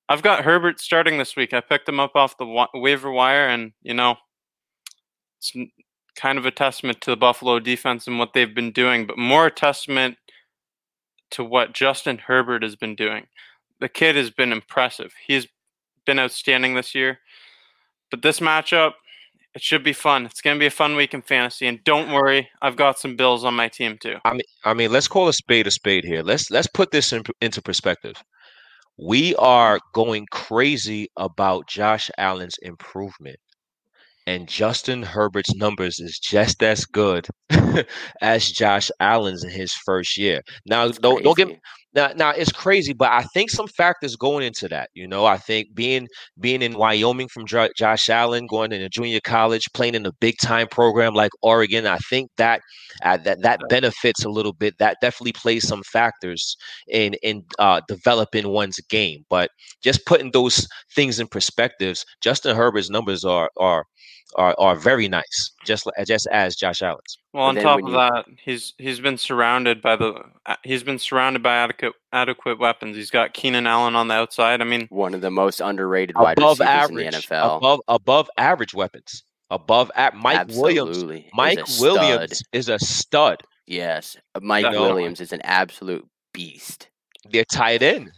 I've 0.09 0.21
got 0.21 0.43
Herbert 0.43 0.79
starting 0.79 1.17
this 1.17 1.35
week. 1.35 1.53
I 1.53 1.61
picked 1.61 1.89
him 1.89 1.99
up 1.99 2.15
off 2.15 2.37
the 2.37 2.45
wa- 2.45 2.67
waiver 2.73 3.11
wire, 3.11 3.47
and 3.47 3.71
you 3.81 3.93
know, 3.93 4.17
it's 5.37 5.53
kind 6.15 6.37
of 6.37 6.45
a 6.45 6.51
testament 6.51 7.01
to 7.01 7.11
the 7.11 7.17
Buffalo 7.17 7.59
defense 7.59 8.07
and 8.07 8.19
what 8.19 8.33
they've 8.33 8.53
been 8.53 8.71
doing, 8.71 9.05
but 9.05 9.17
more 9.17 9.47
a 9.47 9.51
testament 9.51 10.17
to 11.31 11.43
what 11.43 11.73
Justin 11.73 12.19
Herbert 12.19 12.63
has 12.63 12.75
been 12.75 12.95
doing. 12.95 13.27
The 13.79 13.89
kid 13.89 14.15
has 14.15 14.29
been 14.29 14.51
impressive. 14.51 15.13
He's 15.27 15.47
been 16.05 16.19
outstanding 16.19 16.75
this 16.75 16.95
year. 16.95 17.19
But 18.11 18.21
this 18.21 18.39
matchup, 18.39 18.93
it 19.53 19.61
should 19.61 19.83
be 19.83 19.93
fun. 19.93 20.25
It's 20.25 20.41
going 20.41 20.57
to 20.57 20.59
be 20.59 20.65
a 20.65 20.71
fun 20.71 20.95
week 20.95 21.13
in 21.13 21.21
fantasy. 21.21 21.65
And 21.65 21.83
don't 21.83 22.11
worry, 22.11 22.49
I've 22.61 22.75
got 22.75 22.99
some 22.99 23.15
Bills 23.15 23.45
on 23.45 23.53
my 23.53 23.69
team 23.69 23.97
too. 23.99 24.17
I 24.25 24.33
mean, 24.33 24.41
I 24.65 24.73
mean, 24.73 24.91
let's 24.91 25.07
call 25.07 25.27
a 25.27 25.33
spade 25.33 25.65
a 25.67 25.71
spade 25.71 26.03
here. 26.03 26.23
Let's 26.23 26.51
let's 26.51 26.67
put 26.67 26.91
this 26.91 27.13
in, 27.13 27.23
into 27.41 27.61
perspective. 27.61 28.15
We 28.97 29.35
are 29.35 29.79
going 29.93 30.27
crazy 30.31 31.09
about 31.17 31.67
Josh 31.67 32.09
Allen's 32.17 32.57
improvement, 32.61 33.37
and 34.27 34.47
Justin 34.47 35.03
Herbert's 35.03 35.55
numbers 35.55 35.99
is 35.99 36.19
just 36.19 36.63
as 36.63 36.85
good 36.85 37.27
as 38.21 38.51
Josh 38.51 38.89
Allen's 38.99 39.43
in 39.43 39.49
his 39.51 39.73
first 39.73 40.17
year. 40.17 40.41
Now, 40.65 40.85
It's 40.85 40.99
don't 40.99 41.23
don't 41.23 41.37
get 41.37 41.47
crazy. 41.47 41.61
Now, 41.95 42.11
now 42.13 42.31
it's 42.31 42.51
crazy, 42.51 42.91
but 42.91 43.09
I 43.09 43.23
think 43.33 43.49
some 43.49 43.67
factors 43.67 44.17
going 44.17 44.45
into 44.45 44.67
that. 44.67 44.89
You 44.93 45.07
know, 45.07 45.25
I 45.25 45.37
think 45.37 45.73
being 45.73 46.07
being 46.39 46.61
in 46.61 46.77
Wyoming 46.77 47.29
from 47.29 47.45
Jo- 47.45 47.69
Josh 47.75 48.09
Allen, 48.09 48.47
going 48.47 48.73
into 48.73 48.89
junior 48.89 49.21
college, 49.23 49.63
playing 49.73 49.95
in 49.95 50.05
a 50.05 50.11
big 50.19 50.35
time 50.41 50.67
program 50.67 51.13
like 51.13 51.31
Oregon, 51.41 51.87
I 51.87 51.97
think 52.09 52.29
that 52.37 52.61
uh, 53.03 53.17
that 53.17 53.41
that 53.43 53.61
benefits 53.69 54.25
a 54.25 54.29
little 54.29 54.53
bit. 54.53 54.77
That 54.77 54.97
definitely 55.01 55.33
plays 55.33 55.67
some 55.67 55.83
factors 55.83 56.57
in 56.89 57.13
in 57.23 57.43
uh, 57.59 57.79
developing 57.87 58.49
one's 58.49 58.79
game. 58.89 59.25
But 59.29 59.49
just 59.81 60.05
putting 60.05 60.31
those 60.31 60.67
things 60.93 61.19
in 61.19 61.27
perspectives, 61.27 62.05
Justin 62.21 62.57
Herbert's 62.57 62.89
numbers 62.89 63.23
are 63.23 63.49
are 63.57 63.85
are, 64.35 64.55
are 64.57 64.75
very 64.75 65.07
nice, 65.07 65.51
just 65.65 65.89
just 66.05 66.27
as 66.27 66.55
Josh 66.55 66.81
Allen's. 66.81 67.17
Well, 67.33 67.45
on 67.45 67.55
top 67.55 67.81
of 67.81 67.87
you- 67.89 67.93
that, 67.95 68.25
he's 68.43 68.73
he's 68.77 68.99
been 68.99 69.17
surrounded 69.17 69.81
by 69.81 69.95
the 69.95 70.13
he's 70.63 70.83
been 70.83 70.99
surrounded 70.99 71.41
by 71.43 71.55
adequate 71.55 71.93
adequate 72.13 72.59
weapons. 72.59 72.95
He's 72.95 73.09
got 73.11 73.33
Keenan 73.33 73.67
Allen 73.67 73.95
on 73.95 74.07
the 74.07 74.13
outside. 74.15 74.61
I 74.61 74.65
mean, 74.65 74.87
One 74.89 75.13
of 75.13 75.21
the 75.21 75.31
most 75.31 75.59
underrated 75.61 76.15
wide 76.17 76.37
above 76.37 76.59
receivers 76.59 76.69
average, 76.89 77.05
in 77.07 77.11
the 77.11 77.17
NFL. 77.17 77.57
above 77.57 77.79
above 77.87 78.29
average 78.37 78.73
weapons, 78.73 79.23
above 79.49 79.89
at 79.95 80.15
Mike 80.15 80.47
Williams. 80.49 80.89
Absolutely. 80.89 81.19
is 81.21 81.31
Mike 81.33 81.59
a 81.59 81.65
Williams 81.81 82.37
stud. 82.39 82.47
is 82.53 82.69
a 82.69 82.79
stud. 82.79 83.41
Yes, 83.67 84.15
Mike 84.41 84.63
Definitely. 84.63 84.87
Williams 84.87 85.21
is 85.21 85.31
an 85.33 85.41
absolute 85.43 86.05
beast. 86.33 86.89
They're 87.31 87.45
tied 87.45 87.81
in. 87.81 88.11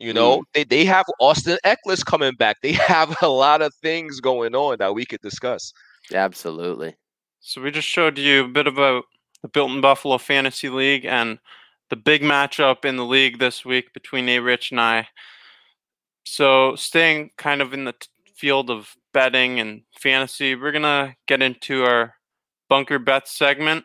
You 0.00 0.14
know, 0.14 0.38
mm. 0.38 0.44
they, 0.54 0.64
they 0.64 0.84
have 0.86 1.04
Austin 1.20 1.58
Ekeler's 1.64 2.02
coming 2.02 2.34
back. 2.34 2.56
They 2.62 2.72
have 2.88 3.14
a 3.22 3.28
lot 3.28 3.62
of 3.62 3.74
things 3.74 4.20
going 4.20 4.54
on 4.54 4.78
that 4.78 4.94
we 4.94 5.04
could 5.04 5.20
discuss. 5.20 5.72
Absolutely. 6.12 6.96
so 7.40 7.60
we 7.60 7.70
just 7.70 7.86
showed 7.86 8.18
you 8.18 8.44
a 8.44 8.48
bit 8.48 8.66
about 8.66 9.04
the 9.42 9.48
Built 9.48 9.70
in 9.70 9.80
Buffalo 9.80 10.18
Fantasy 10.18 10.68
League 10.68 11.04
and 11.04 11.38
the 11.90 11.96
big 11.96 12.22
matchup 12.22 12.84
in 12.84 12.96
the 12.96 13.04
league 13.04 13.38
this 13.38 13.64
week 13.64 13.92
between 13.92 14.28
A 14.28 14.38
Rich 14.38 14.70
and 14.70 14.80
I. 14.80 15.06
So 16.24 16.76
staying 16.76 17.30
kind 17.36 17.60
of 17.60 17.72
in 17.74 17.84
the 17.84 17.92
t- 17.92 18.08
field 18.34 18.70
of 18.70 18.94
betting 19.12 19.60
and 19.60 19.82
fantasy, 20.00 20.54
we're 20.54 20.72
gonna 20.72 21.14
get 21.26 21.42
into 21.42 21.84
our 21.84 22.14
bunker 22.68 22.98
bets 22.98 23.36
segment, 23.36 23.84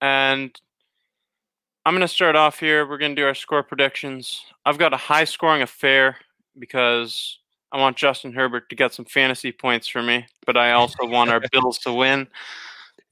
and 0.00 0.58
I'm 1.90 1.96
gonna 1.96 2.06
start 2.06 2.36
off 2.36 2.60
here. 2.60 2.86
We're 2.88 2.98
gonna 2.98 3.16
do 3.16 3.26
our 3.26 3.34
score 3.34 3.64
predictions. 3.64 4.44
I've 4.64 4.78
got 4.78 4.94
a 4.94 4.96
high 4.96 5.24
scoring 5.24 5.60
affair 5.60 6.18
because 6.56 7.40
I 7.72 7.80
want 7.80 7.96
Justin 7.96 8.32
Herbert 8.32 8.70
to 8.70 8.76
get 8.76 8.94
some 8.94 9.06
fantasy 9.06 9.50
points 9.50 9.88
for 9.88 10.00
me, 10.00 10.24
but 10.46 10.56
I 10.56 10.70
also 10.70 11.04
want 11.04 11.30
our 11.30 11.40
Bills 11.52 11.78
to 11.78 11.92
win. 11.92 12.28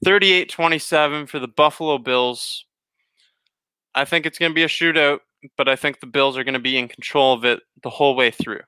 38 0.05 0.47
27 0.47 1.27
for 1.27 1.39
the 1.39 1.47
Buffalo 1.49 1.97
Bills. 1.97 2.63
I 3.95 4.05
think 4.05 4.25
it's 4.25 4.39
going 4.39 4.51
to 4.51 4.55
be 4.55 4.63
a 4.63 4.69
shootout, 4.69 5.19
but 5.57 5.67
I 5.67 5.75
think 5.75 5.99
the 5.99 6.07
Bills 6.07 6.37
are 6.37 6.45
going 6.45 6.53
to 6.53 6.59
be 6.61 6.77
in 6.77 6.87
control 6.87 7.33
of 7.33 7.43
it 7.43 7.59
the 7.83 7.89
whole 7.89 8.15
way 8.15 8.31
through. 8.31 8.61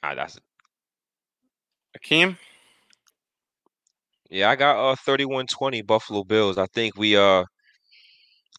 Ah, 0.00 0.14
that's 0.14 0.36
it. 0.36 0.44
Akeem? 1.98 2.36
yeah. 4.30 4.48
I 4.48 4.54
got 4.54 4.76
uh 4.76 4.94
31-20 4.94 5.84
Buffalo 5.84 6.22
Bills. 6.22 6.56
I 6.56 6.66
think 6.66 6.96
we 6.96 7.16
uh 7.16 7.42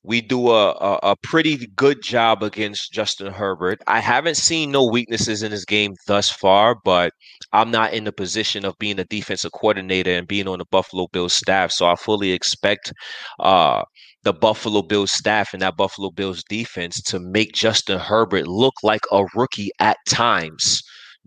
we 0.06 0.22
do 0.22 0.50
a, 0.50 0.72
a 0.72 1.00
a 1.12 1.16
pretty 1.24 1.68
good 1.76 2.02
job 2.04 2.44
against 2.44 2.92
Justin 2.94 3.32
Herbert. 3.34 3.80
I 3.88 4.00
haven't 4.00 4.38
seen 4.38 4.72
no 4.72 4.86
weaknesses 4.86 5.44
in 5.44 5.52
his 5.52 5.66
game 5.66 5.96
thus 6.08 6.30
far, 6.30 6.76
but 6.84 7.12
I'm 7.54 7.72
not 7.72 7.94
in 7.94 8.04
the 8.04 8.12
position 8.12 8.66
of 8.66 8.78
being 8.80 9.00
a 9.00 9.06
defensive 9.06 9.52
coordinator 9.54 10.12
and 10.12 10.28
being 10.28 10.48
on 10.48 10.60
the 10.60 10.66
Buffalo 10.72 11.08
Bills 11.12 11.34
staff, 11.34 11.72
so 11.72 11.88
I 11.88 11.96
fully 11.96 12.32
expect 12.32 12.94
uh 13.40 13.84
the 14.24 14.34
Buffalo 14.34 14.82
Bills 14.82 15.12
staff 15.12 15.54
and 15.54 15.62
that 15.62 15.78
Buffalo 15.78 16.10
Bills 16.12 16.44
defense 16.50 17.02
to 17.04 17.20
make 17.20 17.54
Justin 17.54 18.00
Herbert 18.00 18.48
look 18.48 18.74
like 18.84 19.04
a 19.12 19.24
rookie 19.36 19.70
at 19.80 19.98
times 20.10 20.82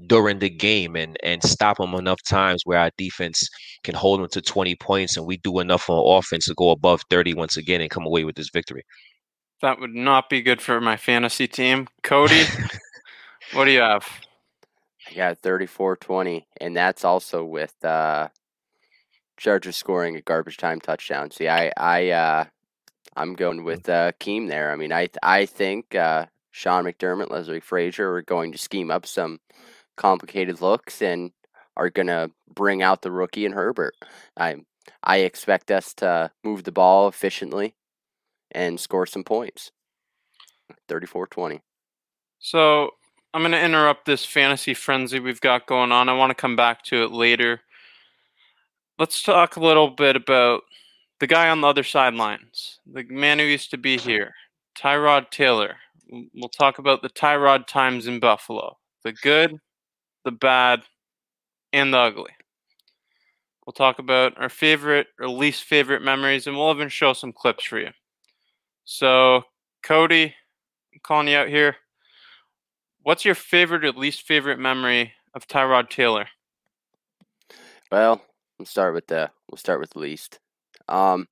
during 0.07 0.39
the 0.39 0.51
game 0.51 0.95
and 0.97 1.17
and 1.23 1.43
stop 1.43 1.79
them 1.79 1.95
enough 1.95 2.23
times 2.23 2.63
where 2.65 2.79
our 2.79 2.91
defense 2.97 3.49
can 3.83 3.95
hold 3.95 4.21
them 4.21 4.29
to 4.31 4.41
20 4.41 4.77
points 4.77 5.17
and 5.17 5.27
we 5.27 5.37
do 5.39 5.59
enough 5.59 5.91
on 5.91 6.19
offense 6.19 6.47
to 6.47 6.55
go 6.55 6.71
above 6.71 7.03
30 7.11 7.35
once 7.35 7.57
again 7.57 7.81
and 7.81 7.91
come 7.91 8.07
away 8.07 8.25
with 8.25 8.37
this 8.37 8.51
victory. 8.53 8.83
That 9.61 9.81
would 9.81 9.95
not 9.95 10.31
be 10.31 10.41
good 10.41 10.63
for 10.63 10.81
my 10.81 10.97
fantasy 10.97 11.49
team. 11.49 11.89
Cody, 12.05 12.45
what 13.53 13.65
do 13.65 13.73
you 13.73 13.81
have? 13.81 14.07
I 15.11 15.15
got 15.15 15.43
34-20, 15.43 16.45
and 16.61 16.77
that's 16.77 17.05
also 17.05 17.45
with 17.45 17.75
uh, 17.85 18.29
Chargers 19.37 19.77
scoring 19.77 20.17
a 20.17 20.21
garbage 20.21 20.59
time 20.59 20.81
touchdown. 20.81 21.31
See, 21.31 21.49
I, 21.49 21.73
I, 21.77 22.11
uh, 22.11 22.45
I'm 23.17 23.35
going 23.35 23.65
with 23.65 23.89
uh, 23.89 24.13
Keem 24.21 24.49
there. 24.49 24.71
I 24.71 24.77
mean, 24.77 24.93
I, 24.93 25.09
I 25.23 25.47
think 25.47 25.95
uh, 25.95 26.27
Sean 26.53 26.85
McDermott, 26.85 27.31
Leslie 27.31 27.61
Frazier 27.61 28.13
are 28.13 28.23
going 28.23 28.53
to 28.53 28.59
scheme 28.59 28.91
up 28.91 29.07
some 29.07 29.41
complicated 29.99 30.63
looks 30.63 31.03
and 31.03 31.31
are 31.77 31.91
going 31.91 32.07
to 32.07 32.31
bring 32.55 32.83
out 32.83 33.03
the 33.03 33.11
rookie 33.11 33.45
and 33.45 33.55
Herbert. 33.55 33.95
I, 34.37 34.57
I 35.03 35.19
expect 35.19 35.71
us 35.71 35.93
to 35.95 36.31
move 36.43 36.65
the 36.65 36.73
ball 36.73 37.09
efficiently 37.09 37.75
and 38.51 38.81
score 38.81 39.05
some 39.05 39.25
points. 39.25 39.71
34-20. 40.89 41.61
So 42.39 42.91
I'm 43.35 43.43
going 43.43 43.53
to 43.53 43.63
interrupt 43.63 44.07
this 44.07 44.25
fantasy 44.25 44.73
frenzy 44.73 45.21
we've 45.21 45.41
got 45.41 45.67
going 45.67 45.93
on. 45.93 46.09
I 46.09 46.15
want 46.15 46.31
to 46.31 46.35
come 46.35 46.57
back 46.57 46.83
to 46.85 47.05
it 47.05 47.13
later. 47.13 47.61
Let's 48.99 49.23
talk 49.23 49.57
a 49.57 49.61
little 49.61 49.91
bit 49.91 50.17
about 50.17 50.63
the 51.21 51.27
guy 51.27 51.51
on 51.51 51.61
the 51.61 51.69
other 51.69 51.85
sidelines, 51.85 52.81
the 52.87 53.05
man 53.05 53.39
who 53.39 53.45
used 53.45 53.71
to 53.71 53.79
be 53.79 53.99
here, 53.99 54.33
Tyrod 54.77 55.31
Taylor. 55.31 55.77
We'll 56.35 56.49
talk 56.49 56.79
about 56.79 57.03
the 57.03 57.11
Tyrod 57.11 57.67
times 57.67 58.07
in 58.07 58.19
Buffalo 58.19 58.79
the 59.05 59.13
good, 59.13 59.59
the 60.29 60.33
bad, 60.33 60.83
and 61.73 61.95
the 61.95 61.99
ugly. 61.99 62.33
We'll 63.65 63.73
talk 63.73 63.99
about 63.99 64.35
our 64.37 64.51
favorite 64.51 65.07
or 65.19 65.27
least 65.27 65.65
favorite 65.65 66.03
memories, 66.03 66.47
and 66.47 66.55
we'll 66.55 66.71
even 66.71 66.91
show 66.91 67.15
some 67.15 67.33
clips 67.33 67.65
for 67.65 67.79
you. 67.79 67.91
So, 68.85 69.45
Cody, 69.83 70.35
I'm 70.93 71.01
calling 71.03 71.29
you 71.29 71.37
out 71.39 71.49
here. 71.49 71.77
What's 73.03 73.25
your 73.25 73.35
favorite 73.35 73.87
or 73.87 73.93
least 73.93 74.27
favorite 74.27 74.59
memory 74.59 75.15
of 75.33 75.49
Tyrod 75.49 75.89
Taylor? 75.89 76.27
Well, 77.91 78.21
we'll 78.59 78.67
start 78.67 78.93
with 78.93 79.07
the 79.07 79.31
we'll 79.51 79.57
start 79.57 79.81
with 79.81 79.97
least. 79.97 80.41
Um, 80.89 81.27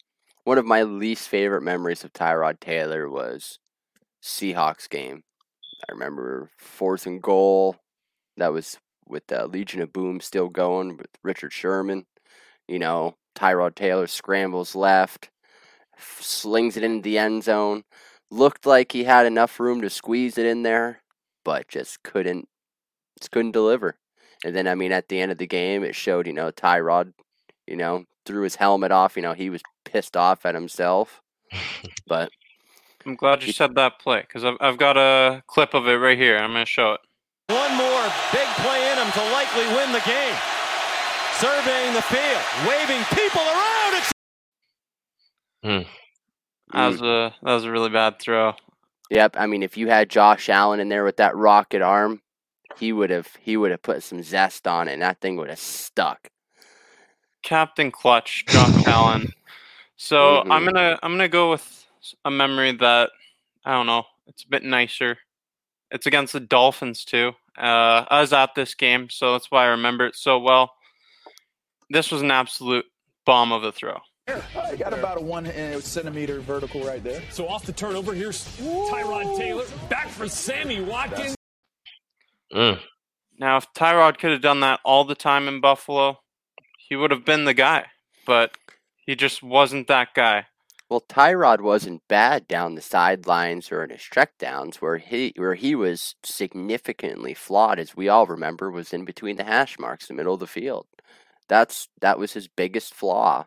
one 0.44 0.56
of 0.56 0.64
my 0.64 0.84
least 0.84 1.28
favorite 1.28 1.62
memories 1.62 2.02
of 2.02 2.14
Tyrod 2.14 2.60
Taylor 2.60 3.10
was 3.10 3.58
Seahawks 4.22 4.88
game. 4.88 5.22
I 5.86 5.92
remember 5.92 6.50
fourth 6.56 7.06
and 7.06 7.20
goal. 7.20 7.76
That 8.38 8.52
was 8.52 8.78
with 9.08 9.26
the 9.28 9.46
Legion 9.46 9.80
of 9.80 9.92
Boom 9.92 10.20
still 10.20 10.48
going 10.48 10.96
with 10.96 11.08
Richard 11.22 11.52
Sherman. 11.52 12.06
You 12.68 12.78
know, 12.78 13.16
Tyrod 13.36 13.74
Taylor 13.74 14.06
scrambles 14.06 14.74
left, 14.74 15.30
slings 15.98 16.76
it 16.76 16.82
into 16.82 17.02
the 17.02 17.18
end 17.18 17.44
zone. 17.44 17.84
Looked 18.30 18.66
like 18.66 18.92
he 18.92 19.04
had 19.04 19.26
enough 19.26 19.60
room 19.60 19.80
to 19.82 19.90
squeeze 19.90 20.36
it 20.36 20.46
in 20.46 20.62
there, 20.62 21.00
but 21.44 21.68
just 21.68 22.02
couldn't 22.02 22.48
just 23.18 23.30
couldn't 23.30 23.52
deliver. 23.52 23.96
And 24.44 24.54
then 24.54 24.66
I 24.66 24.74
mean 24.74 24.92
at 24.92 25.08
the 25.08 25.20
end 25.20 25.32
of 25.32 25.38
the 25.38 25.46
game 25.46 25.84
it 25.84 25.94
showed, 25.94 26.26
you 26.26 26.32
know, 26.32 26.50
Tyrod, 26.50 27.12
you 27.66 27.76
know, 27.76 28.04
threw 28.24 28.42
his 28.42 28.56
helmet 28.56 28.90
off, 28.90 29.16
you 29.16 29.22
know, 29.22 29.32
he 29.32 29.48
was 29.50 29.62
pissed 29.84 30.16
off 30.16 30.44
at 30.44 30.54
himself. 30.54 31.22
But 32.08 32.30
I'm 33.06 33.16
glad 33.16 33.44
you 33.44 33.52
said 33.52 33.74
that 33.76 33.98
play 34.00 34.20
because 34.20 34.44
I've, 34.44 34.56
I've 34.60 34.78
got 34.78 34.96
a 34.96 35.42
clip 35.46 35.74
of 35.74 35.86
it 35.86 35.94
right 35.94 36.18
here. 36.18 36.36
I'm 36.36 36.52
going 36.52 36.64
to 36.64 36.70
show 36.70 36.94
it. 36.94 37.00
One 37.48 37.76
more 37.76 38.04
big 38.32 38.48
play 38.58 38.90
in 38.90 38.98
him 38.98 39.12
to 39.12 39.22
likely 39.32 39.66
win 39.76 39.92
the 39.92 40.02
game. 40.04 40.36
Surveying 41.38 41.94
the 41.94 42.02
field, 42.02 42.42
waving 42.68 43.04
people 43.14 43.42
around. 43.42 43.94
It's 43.96 44.12
That 46.72 46.86
was 46.88 47.00
a 47.02 47.34
that 47.42 47.52
was 47.54 47.64
a 47.64 47.70
really 47.70 47.90
bad 47.90 48.18
throw. 48.18 48.54
Yep, 49.10 49.36
I 49.38 49.46
mean 49.46 49.62
if 49.62 49.76
you 49.76 49.88
had 49.88 50.10
Josh 50.10 50.48
Allen 50.48 50.80
in 50.80 50.88
there 50.88 51.04
with 51.04 51.18
that 51.18 51.36
rocket 51.36 51.82
arm, 51.82 52.20
he 52.78 52.92
would 52.92 53.10
have 53.10 53.28
he 53.40 53.56
would 53.56 53.70
have 53.70 53.82
put 53.82 54.02
some 54.02 54.22
zest 54.22 54.66
on 54.66 54.88
it 54.88 54.94
and 54.94 55.02
that 55.02 55.20
thing 55.20 55.36
would 55.36 55.48
have 55.48 55.58
stuck. 55.60 56.28
Captain 57.42 57.92
Clutch, 57.92 58.46
Josh 58.48 58.72
Allen. 58.86 59.28
So 59.96 60.44
I'm 60.50 60.64
Mhm. 60.64 60.72
gonna 60.72 60.98
I'm 61.02 61.12
gonna 61.12 61.28
go 61.28 61.50
with 61.50 61.86
a 62.24 62.30
memory 62.30 62.72
that 62.72 63.10
I 63.64 63.72
don't 63.72 63.86
know. 63.86 64.04
It's 64.26 64.44
a 64.44 64.48
bit 64.48 64.64
nicer. 64.64 65.18
It's 65.90 66.06
against 66.06 66.32
the 66.32 66.40
Dolphins 66.40 67.04
too. 67.04 67.32
Uh, 67.56 68.04
I 68.08 68.20
was 68.20 68.32
at 68.32 68.54
this 68.54 68.74
game, 68.74 69.08
so 69.08 69.32
that's 69.32 69.50
why 69.50 69.64
I 69.64 69.68
remember 69.68 70.06
it 70.06 70.16
so 70.16 70.38
well. 70.38 70.72
This 71.90 72.10
was 72.10 72.22
an 72.22 72.30
absolute 72.30 72.84
bomb 73.24 73.52
of 73.52 73.64
a 73.64 73.72
throw. 73.72 73.98
I 74.28 74.74
got 74.76 74.92
about 74.92 75.18
a 75.18 75.20
one 75.20 75.46
uh, 75.46 75.80
centimeter 75.80 76.40
vertical 76.40 76.82
right 76.82 77.02
there. 77.02 77.22
So 77.30 77.46
off 77.46 77.64
the 77.64 77.72
turnover, 77.72 78.12
here's 78.12 78.44
Tyrod 78.58 79.36
Taylor 79.36 79.64
back 79.88 80.08
for 80.08 80.28
Sammy 80.28 80.82
Watkins. 80.82 81.36
Mm. 82.52 82.80
Now, 83.38 83.58
if 83.58 83.72
Tyrod 83.74 84.18
could 84.18 84.32
have 84.32 84.42
done 84.42 84.60
that 84.60 84.80
all 84.84 85.04
the 85.04 85.14
time 85.14 85.46
in 85.46 85.60
Buffalo, 85.60 86.18
he 86.88 86.96
would 86.96 87.12
have 87.12 87.24
been 87.24 87.44
the 87.44 87.54
guy. 87.54 87.86
But 88.26 88.56
he 89.06 89.14
just 89.14 89.42
wasn't 89.42 89.86
that 89.86 90.14
guy. 90.14 90.46
Well, 90.88 91.00
Tyrod 91.02 91.60
wasn't 91.60 92.06
bad 92.08 92.48
down 92.48 92.74
the 92.74 92.82
sidelines 92.82 93.70
or 93.70 93.84
in 93.84 93.90
his 93.90 94.02
check 94.02 94.36
downs 94.38 94.78
where 94.82 94.98
he 94.98 95.32
where 95.36 95.54
he 95.54 95.76
was 95.76 96.16
significantly 96.24 97.34
flawed, 97.34 97.78
as 97.78 97.96
we 97.96 98.08
all 98.08 98.26
remember, 98.26 98.68
was 98.70 98.92
in 98.92 99.04
between 99.04 99.36
the 99.36 99.44
hash 99.44 99.78
marks, 99.78 100.08
the 100.08 100.14
middle 100.14 100.34
of 100.34 100.40
the 100.40 100.46
field. 100.48 100.88
That's 101.48 101.88
that 102.00 102.18
was 102.18 102.32
his 102.32 102.48
biggest 102.48 102.94
flaw. 102.94 103.46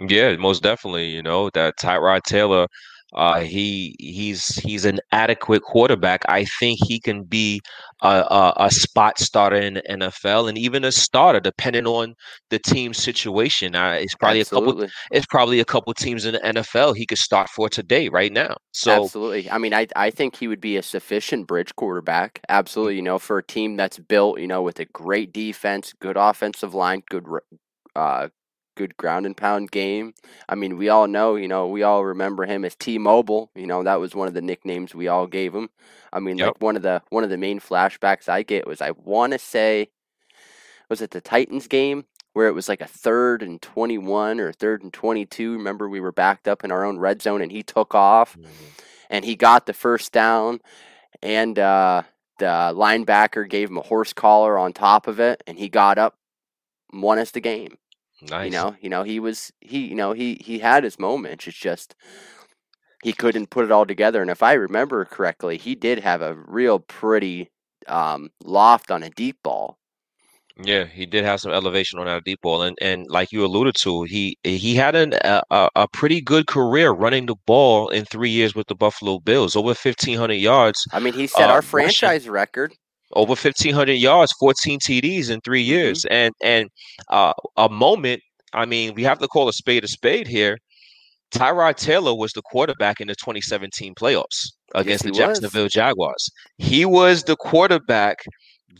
Yeah, 0.00 0.36
most 0.36 0.62
definitely. 0.62 1.06
You 1.10 1.22
know 1.22 1.50
that 1.50 1.74
Tyrod 1.78 2.22
Taylor, 2.24 2.66
uh, 3.14 3.40
he 3.40 3.94
he's 3.98 4.56
he's 4.56 4.84
an 4.84 4.98
adequate 5.12 5.62
quarterback. 5.62 6.22
I 6.28 6.46
think 6.58 6.78
he 6.82 6.98
can 6.98 7.24
be 7.24 7.60
a, 8.02 8.08
a 8.08 8.54
a 8.56 8.70
spot 8.70 9.18
starter 9.18 9.56
in 9.56 9.74
the 9.74 9.82
NFL 9.82 10.48
and 10.48 10.56
even 10.56 10.84
a 10.84 10.92
starter, 10.92 11.40
depending 11.40 11.86
on 11.86 12.14
the 12.50 12.58
team 12.58 12.94
situation. 12.94 13.76
Uh, 13.76 13.98
it's 14.00 14.14
probably 14.14 14.40
a 14.40 14.44
couple. 14.44 14.86
It's 15.10 15.26
probably 15.26 15.60
a 15.60 15.64
couple 15.64 15.92
teams 15.94 16.24
in 16.24 16.34
the 16.34 16.40
NFL 16.40 16.96
he 16.96 17.04
could 17.04 17.18
start 17.18 17.50
for 17.50 17.68
today, 17.68 18.08
right 18.08 18.32
now. 18.32 18.56
So 18.72 19.04
Absolutely. 19.04 19.50
I 19.50 19.58
mean, 19.58 19.74
I 19.74 19.86
I 19.94 20.10
think 20.10 20.36
he 20.36 20.48
would 20.48 20.60
be 20.60 20.76
a 20.78 20.82
sufficient 20.82 21.46
bridge 21.46 21.74
quarterback. 21.76 22.40
Absolutely. 22.48 22.96
You 22.96 23.02
know, 23.02 23.18
for 23.18 23.38
a 23.38 23.44
team 23.44 23.76
that's 23.76 23.98
built, 23.98 24.40
you 24.40 24.46
know, 24.46 24.62
with 24.62 24.80
a 24.80 24.86
great 24.86 25.32
defense, 25.32 25.92
good 26.00 26.16
offensive 26.16 26.74
line, 26.74 27.02
good 27.10 27.26
uh 27.94 28.28
good 28.74 28.96
ground 28.96 29.26
and 29.26 29.36
pound 29.36 29.70
game. 29.70 30.14
I 30.48 30.54
mean, 30.54 30.76
we 30.76 30.88
all 30.88 31.06
know, 31.06 31.36
you 31.36 31.48
know, 31.48 31.68
we 31.68 31.82
all 31.82 32.04
remember 32.04 32.46
him 32.46 32.64
as 32.64 32.74
T-Mobile. 32.74 33.50
You 33.54 33.66
know, 33.66 33.82
that 33.82 34.00
was 34.00 34.14
one 34.14 34.28
of 34.28 34.34
the 34.34 34.42
nicknames 34.42 34.94
we 34.94 35.08
all 35.08 35.26
gave 35.26 35.54
him. 35.54 35.70
I 36.12 36.20
mean, 36.20 36.38
Yep. 36.38 36.46
like 36.46 36.60
one 36.62 36.76
of 36.76 36.82
the 36.82 37.02
one 37.10 37.24
of 37.24 37.30
the 37.30 37.36
main 37.38 37.60
flashbacks 37.60 38.28
I 38.28 38.42
get 38.42 38.66
was 38.66 38.80
I 38.80 38.90
want 38.92 39.32
to 39.32 39.38
say 39.38 39.88
was 40.88 41.00
it 41.00 41.10
the 41.10 41.20
Titans 41.20 41.66
game 41.68 42.04
where 42.34 42.48
it 42.48 42.54
was 42.54 42.68
like 42.68 42.80
a 42.80 42.86
third 42.86 43.42
and 43.42 43.60
21 43.60 44.40
or 44.40 44.52
third 44.52 44.82
and 44.82 44.92
22. 44.92 45.52
Remember 45.52 45.88
we 45.88 46.00
were 46.00 46.12
backed 46.12 46.48
up 46.48 46.64
in 46.64 46.72
our 46.72 46.84
own 46.84 46.98
red 46.98 47.20
zone 47.22 47.42
and 47.42 47.52
he 47.52 47.62
took 47.62 47.94
off 47.94 48.36
and 49.10 49.24
he 49.24 49.36
got 49.36 49.66
the 49.66 49.72
first 49.74 50.12
down 50.12 50.60
and 51.22 51.58
uh, 51.58 52.02
the 52.38 52.46
linebacker 52.74 53.48
gave 53.48 53.68
him 53.70 53.76
a 53.78 53.82
horse 53.82 54.12
collar 54.12 54.58
on 54.58 54.72
top 54.72 55.06
of 55.06 55.20
it 55.20 55.42
and 55.46 55.58
he 55.58 55.68
got 55.68 55.98
up 55.98 56.16
and 56.92 57.02
won 57.02 57.18
us 57.18 57.30
the 57.30 57.40
game 57.40 57.76
nice. 58.30 58.46
you 58.46 58.50
know 58.50 58.76
you 58.80 58.88
know 58.88 59.02
he 59.02 59.20
was 59.20 59.52
he 59.60 59.86
you 59.86 59.94
know 59.94 60.12
he 60.12 60.34
he 60.44 60.58
had 60.60 60.84
his 60.84 60.98
moments 60.98 61.46
it's 61.46 61.56
just 61.58 61.94
he 63.02 63.12
couldn't 63.12 63.50
put 63.50 63.64
it 63.64 63.72
all 63.72 63.86
together 63.86 64.22
and 64.22 64.30
if 64.30 64.42
i 64.42 64.52
remember 64.52 65.04
correctly 65.04 65.58
he 65.58 65.74
did 65.74 65.98
have 66.00 66.22
a 66.22 66.34
real 66.46 66.78
pretty 66.78 67.50
um 67.88 68.30
loft 68.44 68.90
on 68.90 69.02
a 69.02 69.10
deep 69.10 69.36
ball 69.42 69.78
Yeah, 70.62 70.84
he 70.84 71.06
did 71.06 71.24
have 71.24 71.40
some 71.40 71.52
elevation 71.52 71.98
on 71.98 72.06
that 72.06 72.24
deep 72.24 72.40
ball, 72.42 72.62
and 72.62 72.76
and 72.82 73.06
like 73.08 73.32
you 73.32 73.44
alluded 73.44 73.74
to, 73.82 74.02
he 74.04 74.36
he 74.44 74.74
had 74.74 74.94
an, 74.94 75.14
a 75.24 75.68
a 75.74 75.88
pretty 75.88 76.20
good 76.20 76.46
career 76.46 76.90
running 76.92 77.24
the 77.26 77.36
ball 77.46 77.88
in 77.88 78.04
three 78.04 78.28
years 78.30 78.54
with 78.54 78.66
the 78.68 78.74
Buffalo 78.74 79.18
Bills, 79.18 79.56
over 79.56 79.74
fifteen 79.74 80.18
hundred 80.18 80.40
yards, 80.50 80.86
i 80.92 81.00
mean 81.00 81.14
he 81.14 81.26
set 81.26 81.50
Uh, 81.50 81.54
our 81.54 81.62
rushing- 81.62 81.62
franchise 81.62 82.28
record 82.28 82.74
over 83.14 83.36
fifteen 83.36 83.74
hundred 83.74 83.94
yards, 83.94 84.32
fourteen 84.38 84.78
TDs 84.80 85.30
in 85.30 85.40
three 85.42 85.62
years, 85.62 86.04
and 86.06 86.32
and 86.42 86.68
uh, 87.10 87.32
a 87.56 87.68
moment. 87.68 88.22
I 88.54 88.66
mean, 88.66 88.94
we 88.94 89.02
have 89.04 89.18
to 89.20 89.28
call 89.28 89.48
a 89.48 89.52
spade 89.52 89.84
a 89.84 89.88
spade 89.88 90.26
here. 90.26 90.58
Tyrod 91.32 91.76
Taylor 91.76 92.14
was 92.14 92.32
the 92.32 92.42
quarterback 92.42 93.00
in 93.00 93.08
the 93.08 93.14
2017 93.14 93.94
playoffs 93.94 94.52
against 94.74 95.04
he 95.04 95.08
the 95.08 95.12
was. 95.12 95.18
Jacksonville 95.18 95.68
Jaguars. 95.68 96.28
He 96.58 96.84
was 96.84 97.22
the 97.22 97.36
quarterback 97.36 98.18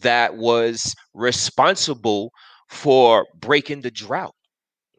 that 0.03 0.37
was 0.37 0.95
responsible 1.15 2.31
for 2.69 3.27
breaking 3.41 3.81
the 3.81 3.91
drought 3.91 4.35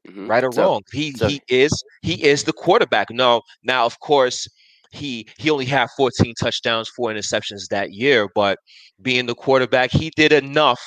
Mhm. 0.07 0.27
right 0.27 0.43
or 0.43 0.51
So- 0.51 0.61
wrong. 0.63 0.81
He 0.91 1.11
so- 1.11 1.27
he 1.27 1.41
is 1.47 1.71
he 2.01 2.23
is 2.23 2.43
the 2.43 2.53
quarterback. 2.53 3.07
No, 3.11 3.41
now 3.63 3.85
of 3.85 3.99
course 3.99 4.47
he 4.93 5.27
he 5.37 5.49
only 5.49 5.65
had 5.65 5.87
14 5.97 6.33
touchdowns, 6.39 6.89
four 6.95 7.11
interceptions 7.11 7.67
that 7.69 7.91
year, 7.91 8.27
but 8.35 8.59
being 9.01 9.25
the 9.25 9.35
quarterback, 9.35 9.91
he 9.91 10.11
did 10.15 10.31
enough 10.31 10.79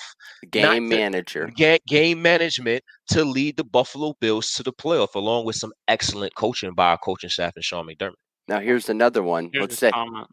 game 0.50 0.88
to- 0.88 0.96
manager 0.96 1.50
ga- 1.56 1.80
game 1.86 2.22
management 2.22 2.82
to 3.08 3.24
lead 3.24 3.56
the 3.56 3.64
Buffalo 3.64 4.14
Bills 4.20 4.52
to 4.52 4.62
the 4.62 4.72
playoff, 4.72 5.14
along 5.14 5.44
with 5.44 5.56
some 5.56 5.72
excellent 5.88 6.34
coaching 6.34 6.72
by 6.74 6.90
our 6.90 6.98
coaching 6.98 7.30
staff 7.30 7.52
and 7.56 7.64
Sean 7.64 7.86
McDermott. 7.86 8.14
now 8.48 8.60
here's 8.60 8.88
another 8.88 9.22
one 9.22 9.50
Here's 9.52 9.62
let's 9.62 9.74
a 9.74 9.76
say 9.78 9.90
comment. 9.90 10.28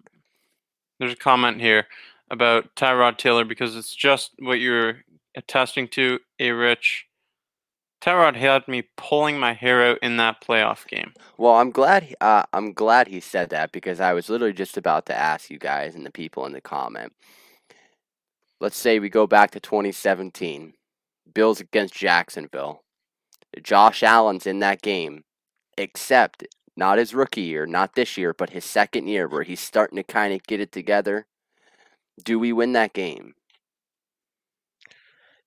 There's 1.00 1.14
a 1.14 1.18
comment 1.18 1.60
here 1.60 1.88
about 2.30 2.76
Tyrod 2.76 3.18
Taylor 3.18 3.44
because 3.44 3.76
it's 3.76 3.94
just 3.96 4.32
what 4.40 4.60
you're 4.60 5.04
attesting 5.36 5.88
to, 5.90 6.20
a 6.40 6.52
rich. 6.52 7.06
Tyrod 8.04 8.36
had 8.36 8.68
me 8.68 8.84
pulling 8.98 9.40
my 9.40 9.54
hair 9.54 9.82
out 9.82 10.00
in 10.02 10.18
that 10.18 10.42
playoff 10.42 10.86
game. 10.88 11.14
Well, 11.38 11.54
I'm 11.54 11.72
glad. 11.72 12.04
he- 12.04 12.16
Uh, 12.20 12.44
I'm 12.52 12.74
glad 12.74 13.08
he 13.08 13.22
said 13.22 13.50
that 13.52 13.72
because 13.72 14.02
I 14.02 14.12
was 14.12 14.30
literally 14.30 14.54
just 14.54 14.76
about 14.76 15.06
to 15.06 15.18
ask 15.18 15.50
you 15.50 15.58
guys 15.58 15.96
and 15.96 16.06
the 16.06 16.12
people 16.12 16.46
in 16.46 16.52
the 16.52 16.60
comment. 16.60 17.14
Let's 18.60 18.78
say 18.78 19.00
we 19.00 19.10
go 19.10 19.26
back 19.26 19.52
to 19.52 19.60
2017, 19.62 20.74
Bills 21.34 21.62
against 21.62 21.94
Jacksonville. 21.94 22.84
Josh 23.62 24.04
Allen's 24.04 24.48
in 24.48 24.60
that 24.60 24.82
game, 24.82 25.24
except 25.78 26.46
not 26.76 26.98
his 26.98 27.14
rookie 27.14 27.42
year, 27.42 27.66
not 27.66 27.96
this 27.96 28.18
year, 28.18 28.34
but 28.34 28.50
his 28.50 28.66
second 28.66 29.08
year, 29.08 29.30
where 29.30 29.44
he's 29.44 29.60
starting 29.62 29.96
to 29.96 30.04
kind 30.04 30.34
of 30.34 30.44
get 30.44 30.60
it 30.60 30.72
together. 30.74 31.26
Do 32.22 32.38
we 32.38 32.52
win 32.52 32.74
that 32.74 32.94
game? 32.94 33.36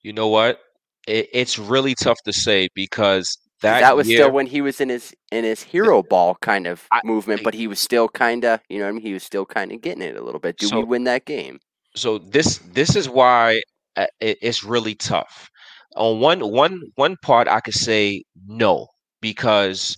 You 0.02 0.12
know 0.14 0.28
what? 0.28 0.60
It, 1.06 1.28
it's 1.32 1.58
really 1.58 1.94
tough 1.94 2.18
to 2.24 2.32
say 2.32 2.68
because 2.74 3.38
that, 3.62 3.80
That, 3.80 3.96
was 3.96 4.08
year, 4.08 4.18
still 4.18 4.32
when 4.32 4.46
he 4.46 4.60
was 4.60 4.80
in 4.80 4.88
his 4.90 5.14
in 5.32 5.44
his 5.44 5.62
hero 5.62 6.02
ball 6.02 6.36
kind 6.42 6.66
of 6.66 6.86
I- 6.92 7.00
movement, 7.04 7.42
but 7.42 7.54
he 7.54 7.66
was 7.66 7.80
still 7.80 8.08
kind 8.08 8.44
of, 8.44 8.60
you 8.68 8.78
know, 8.78 8.84
what 8.84 8.90
I 8.90 8.92
mean, 8.92 9.02
he 9.02 9.12
was 9.12 9.22
still 9.22 9.46
kind 9.46 9.72
of 9.72 9.80
getting 9.80 10.02
it 10.02 10.16
a 10.16 10.22
little 10.22 10.40
bit. 10.40 10.58
Do 10.58 10.68
we 10.76 10.84
win 10.84 11.04
that 11.04 11.24
game? 11.24 11.58
so 11.96 12.18
this 12.18 12.58
this 12.72 12.94
is 12.94 13.08
why 13.08 13.60
uh, 13.96 14.06
it's 14.20 14.62
really 14.62 14.94
tough. 14.94 15.48
On 15.96 16.20
one 16.20 16.40
one 16.40 16.80
one 16.96 17.16
part, 17.22 17.48
I 17.48 17.60
could 17.60 17.74
say 17.74 18.22
no 18.46 18.86
because 19.20 19.96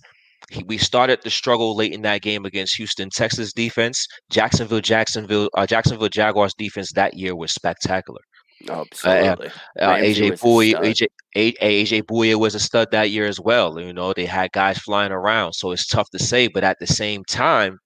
he, 0.49 0.63
we 0.63 0.77
started 0.77 1.19
the 1.23 1.29
struggle 1.29 1.75
late 1.75 1.93
in 1.93 2.01
that 2.03 2.21
game 2.21 2.45
against 2.45 2.77
Houston 2.77 3.09
Texas 3.09 3.53
defense. 3.53 4.07
Jacksonville 4.31 4.81
Jacksonville 4.81 5.49
uh, 5.55 5.67
Jacksonville 5.67 6.09
Jaguars 6.09 6.53
defense 6.57 6.93
that 6.93 7.15
year 7.15 7.35
was 7.35 7.53
spectacular. 7.53 8.21
Oh, 8.67 8.81
absolutely. 8.81 9.47
Uh, 9.79 9.87
Ramsey 9.87 10.21
AJ 10.23 10.31
was 10.31 10.41
a 10.41 10.43
Bouye, 10.43 10.69
stud. 10.71 10.83
AJ, 10.83 11.53
AJ 11.61 12.03
Bouye 12.03 12.35
was 12.35 12.55
a 12.55 12.59
stud 12.59 12.89
that 12.91 13.09
year 13.11 13.25
as 13.27 13.39
well. 13.39 13.79
You 13.79 13.93
know, 13.93 14.11
they 14.13 14.25
had 14.25 14.51
guys 14.51 14.77
flying 14.79 15.11
around, 15.13 15.53
so 15.53 15.71
it's 15.71 15.87
tough 15.87 16.09
to 16.11 16.19
say. 16.19 16.47
But 16.47 16.63
at 16.65 16.77
the 16.79 16.87
same 16.87 17.23
time, 17.25 17.77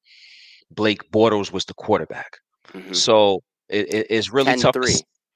Blake 0.72 1.02
Bortles 1.12 1.52
was 1.52 1.66
the 1.66 1.74
quarterback. 1.76 2.38
Mhm. 2.74 2.96
So 2.96 3.42
it, 3.70 3.94
it- 3.94 4.08
it's 4.10 4.32
really 4.34 4.52
10 4.54 4.60
tough. 4.60 4.74
To, 4.74 4.82
3. 4.82 4.94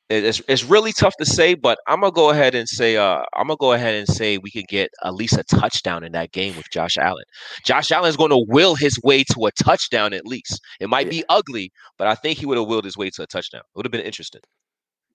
it's 0.09 0.41
it's 0.47 0.63
really 0.63 0.91
tough 0.93 1.13
to 1.19 1.25
say, 1.25 1.53
but 1.53 1.77
I'm 1.87 1.99
gonna 1.99 2.11
go 2.13 2.29
ahead 2.31 2.55
and 2.55 2.67
say 2.67 2.95
uh 2.97 3.21
I'm 3.35 3.47
gonna 3.47 3.57
go 3.57 3.73
ahead 3.73 3.93
and 3.93 4.07
say 4.07 4.37
we 4.39 4.49
could 4.49 4.67
get 4.67 4.89
at 5.03 5.13
least 5.13 5.37
a 5.37 5.43
touchdown 5.43 6.03
in 6.03 6.13
that 6.13 6.31
game 6.31 6.55
with 6.55 6.65
Josh 6.71 6.97
Allen. 6.97 7.25
Josh 7.65 7.91
Allen 7.91 8.09
is 8.09 8.17
going 8.17 8.31
to 8.31 8.43
will 8.47 8.73
his 8.75 8.97
way 9.03 9.23
to 9.33 9.45
a 9.45 9.51
touchdown 9.63 10.13
at 10.13 10.25
least. 10.25 10.59
It 10.79 10.89
might 10.89 11.07
Yeah. 11.07 11.11
be 11.19 11.23
ugly, 11.29 11.71
but 11.97 12.07
I 12.07 12.15
think 12.15 12.39
he 12.39 12.45
would 12.47 12.57
have 12.57 12.67
willed 12.67 12.85
his 12.85 12.97
way 12.97 13.09
to 13.11 13.21
a 13.23 13.27
touchdown. 13.27 13.59
It 13.61 13.75
would 13.75 13.85
have 13.85 13.91
been 13.91 14.01
interesting. 14.01 14.41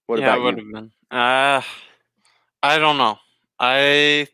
What 0.07 0.19
yeah, 0.19 0.33
about 0.33 0.43
would 0.43 0.57
you? 0.57 0.63
have 0.65 0.73
been. 0.73 0.91
Uh, 1.11 1.61
I 2.61 2.79
don't 2.79 2.97
know. 2.97 3.17
I 3.59 4.27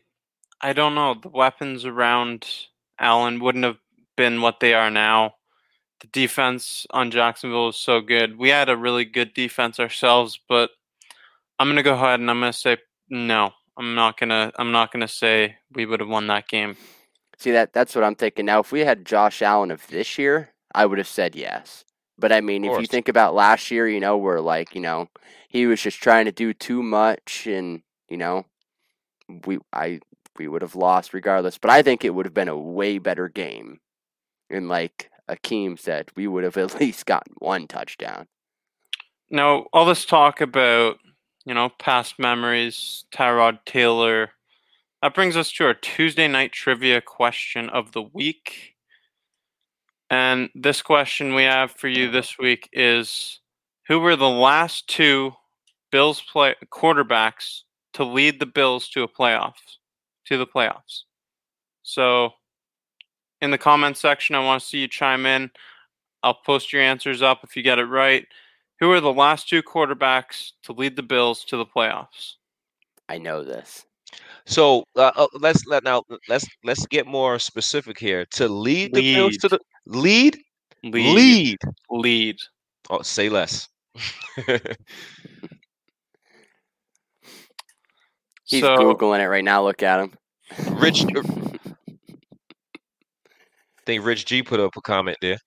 I 0.60 0.72
don't 0.72 0.94
know. 0.94 1.14
The 1.20 1.28
weapons 1.28 1.84
around 1.84 2.46
Allen 2.98 3.40
wouldn't 3.40 3.64
have 3.64 3.78
been 4.16 4.40
what 4.40 4.60
they 4.60 4.74
are 4.74 4.90
now. 4.90 5.34
The 6.00 6.08
defense 6.08 6.86
on 6.90 7.10
Jacksonville 7.10 7.66
was 7.66 7.76
so 7.76 8.00
good. 8.00 8.38
We 8.38 8.48
had 8.48 8.68
a 8.68 8.76
really 8.76 9.04
good 9.04 9.34
defense 9.34 9.78
ourselves, 9.78 10.38
but 10.48 10.70
I'm 11.58 11.68
gonna 11.68 11.82
go 11.82 11.94
ahead 11.94 12.20
and 12.20 12.30
I'm 12.30 12.40
gonna 12.40 12.52
say 12.52 12.78
no. 13.08 13.52
I'm 13.76 13.94
not 13.94 14.18
gonna. 14.18 14.52
I'm 14.56 14.72
not 14.72 14.92
gonna 14.92 15.08
say 15.08 15.56
we 15.72 15.86
would 15.86 16.00
have 16.00 16.08
won 16.08 16.26
that 16.28 16.48
game. 16.48 16.76
See 17.38 17.52
that 17.52 17.72
that's 17.72 17.94
what 17.94 18.04
I'm 18.04 18.14
thinking. 18.14 18.46
Now 18.46 18.60
if 18.60 18.72
we 18.72 18.80
had 18.80 19.04
Josh 19.06 19.42
Allen 19.42 19.70
of 19.70 19.86
this 19.88 20.18
year, 20.18 20.52
I 20.74 20.86
would 20.86 20.98
have 20.98 21.08
said 21.08 21.34
yes. 21.34 21.84
But 22.20 22.32
I 22.32 22.40
mean, 22.40 22.64
if 22.64 22.70
you 22.80 22.86
think 22.86 23.08
about 23.08 23.34
last 23.34 23.70
year, 23.70 23.88
you 23.88 24.00
know, 24.00 24.16
where 24.16 24.40
like, 24.40 24.74
you 24.74 24.80
know, 24.80 25.08
he 25.48 25.66
was 25.66 25.80
just 25.80 26.00
trying 26.02 26.26
to 26.26 26.32
do 26.32 26.52
too 26.52 26.82
much 26.82 27.46
and, 27.46 27.82
you 28.08 28.16
know, 28.16 28.46
we 29.46 29.58
I 29.72 30.00
we 30.38 30.48
would 30.48 30.62
have 30.62 30.76
lost 30.76 31.14
regardless. 31.14 31.58
But 31.58 31.70
I 31.70 31.82
think 31.82 32.04
it 32.04 32.14
would 32.14 32.26
have 32.26 32.34
been 32.34 32.48
a 32.48 32.58
way 32.58 32.98
better 32.98 33.28
game. 33.28 33.80
And 34.50 34.68
like 34.68 35.10
Akeem 35.28 35.78
said, 35.78 36.10
we 36.16 36.26
would 36.26 36.44
have 36.44 36.56
at 36.58 36.78
least 36.80 37.06
gotten 37.06 37.34
one 37.38 37.66
touchdown. 37.66 38.26
Now, 39.30 39.66
all 39.72 39.86
this 39.86 40.04
talk 40.04 40.40
about, 40.40 40.98
you 41.44 41.54
know, 41.54 41.70
past 41.78 42.18
memories, 42.18 43.04
Tyrod 43.12 43.60
Taylor, 43.64 44.32
that 45.02 45.14
brings 45.14 45.36
us 45.36 45.52
to 45.52 45.64
our 45.64 45.74
Tuesday 45.74 46.28
night 46.28 46.52
trivia 46.52 47.00
question 47.00 47.70
of 47.70 47.92
the 47.92 48.02
week. 48.02 48.74
And 50.10 50.50
this 50.56 50.82
question 50.82 51.34
we 51.34 51.44
have 51.44 51.70
for 51.70 51.86
you 51.88 52.10
this 52.10 52.36
week 52.36 52.68
is 52.72 53.40
who 53.86 54.00
were 54.00 54.16
the 54.16 54.28
last 54.28 54.88
two 54.88 55.32
Bills 55.92 56.20
play 56.20 56.54
quarterbacks 56.72 57.62
to 57.94 58.04
lead 58.04 58.40
the 58.40 58.46
Bills 58.46 58.88
to 58.90 59.02
a 59.02 59.08
playoffs 59.08 59.78
to 60.26 60.36
the 60.36 60.46
playoffs? 60.46 61.02
So 61.82 62.30
in 63.40 63.52
the 63.52 63.58
comment 63.58 63.96
section, 63.96 64.34
I 64.34 64.44
want 64.44 64.62
to 64.62 64.68
see 64.68 64.78
you 64.78 64.88
chime 64.88 65.26
in. 65.26 65.50
I'll 66.22 66.34
post 66.34 66.72
your 66.72 66.82
answers 66.82 67.22
up 67.22 67.40
if 67.44 67.56
you 67.56 67.62
get 67.62 67.78
it 67.78 67.86
right. 67.86 68.26
Who 68.80 68.90
are 68.92 69.00
the 69.00 69.12
last 69.12 69.48
two 69.48 69.62
quarterbacks 69.62 70.52
to 70.64 70.72
lead 70.72 70.96
the 70.96 71.02
Bills 71.02 71.44
to 71.46 71.56
the 71.56 71.66
playoffs? 71.66 72.34
I 73.08 73.18
know 73.18 73.44
this. 73.44 73.84
So 74.46 74.84
uh, 74.96 75.12
uh, 75.14 75.26
let's 75.38 75.66
let 75.66 75.84
now 75.84 76.02
let's 76.28 76.46
let's 76.64 76.86
get 76.86 77.06
more 77.06 77.38
specific 77.38 77.98
here. 77.98 78.26
To 78.32 78.48
lead 78.48 78.94
the 78.94 79.14
Bills 79.14 79.36
to 79.38 79.48
the 79.48 79.60
lead, 79.86 80.38
Lead. 80.82 81.14
lead. 81.14 81.58
Lead. 81.90 82.36
Oh, 82.88 83.02
say 83.02 83.28
less. 83.28 83.68
He's 88.44 88.62
so, 88.62 88.76
googling 88.76 89.20
it 89.20 89.28
right 89.28 89.44
now. 89.44 89.62
Look 89.62 89.82
at 89.82 90.00
him. 90.00 90.12
Rich, 90.72 91.04
I 91.04 91.22
think 93.86 94.04
Rich 94.04 94.26
G 94.26 94.42
put 94.42 94.58
up 94.58 94.76
a 94.76 94.80
comment 94.80 95.18
there. 95.20 95.38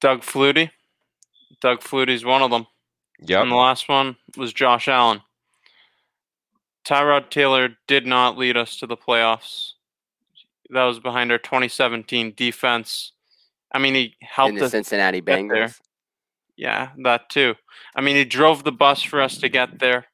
Doug 0.00 0.20
Flutie. 0.20 0.70
Doug 1.60 1.80
Flutie's 1.80 2.24
one 2.24 2.42
of 2.42 2.50
them. 2.50 2.66
Yep. 3.20 3.42
And 3.42 3.50
the 3.50 3.56
last 3.56 3.88
one 3.88 4.16
was 4.36 4.52
Josh 4.52 4.88
Allen. 4.88 5.22
Tyrod 6.84 7.30
Taylor 7.30 7.70
did 7.86 8.04
not 8.04 8.36
lead 8.36 8.56
us 8.56 8.76
to 8.78 8.86
the 8.86 8.96
playoffs. 8.96 9.74
That 10.72 10.84
was 10.84 10.98
behind 10.98 11.30
our 11.30 11.38
2017 11.38 12.34
defense. 12.36 13.12
I 13.72 13.78
mean, 13.78 13.94
he 13.94 14.04
in 14.04 14.12
helped 14.20 14.58
the 14.58 14.64
us. 14.66 14.70
Cincinnati 14.70 15.20
get 15.20 15.48
there. 15.48 15.66
Bengals. 15.66 15.80
Yeah, 16.56 16.90
that 17.04 17.28
too. 17.28 17.54
I 17.94 18.00
mean, 18.00 18.16
he 18.16 18.24
drove 18.24 18.64
the 18.64 18.72
bus 18.72 19.02
for 19.02 19.20
us 19.20 19.38
to 19.38 19.48
get 19.48 19.78
there, 19.78 20.06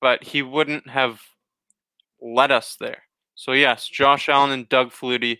but 0.00 0.22
he 0.22 0.42
wouldn't 0.42 0.88
have 0.88 1.20
led 2.20 2.50
us 2.50 2.76
there. 2.78 3.02
So 3.34 3.52
yes, 3.52 3.88
Josh 3.88 4.28
Allen 4.28 4.50
and 4.50 4.68
Doug 4.68 4.90
Flutie 4.90 5.38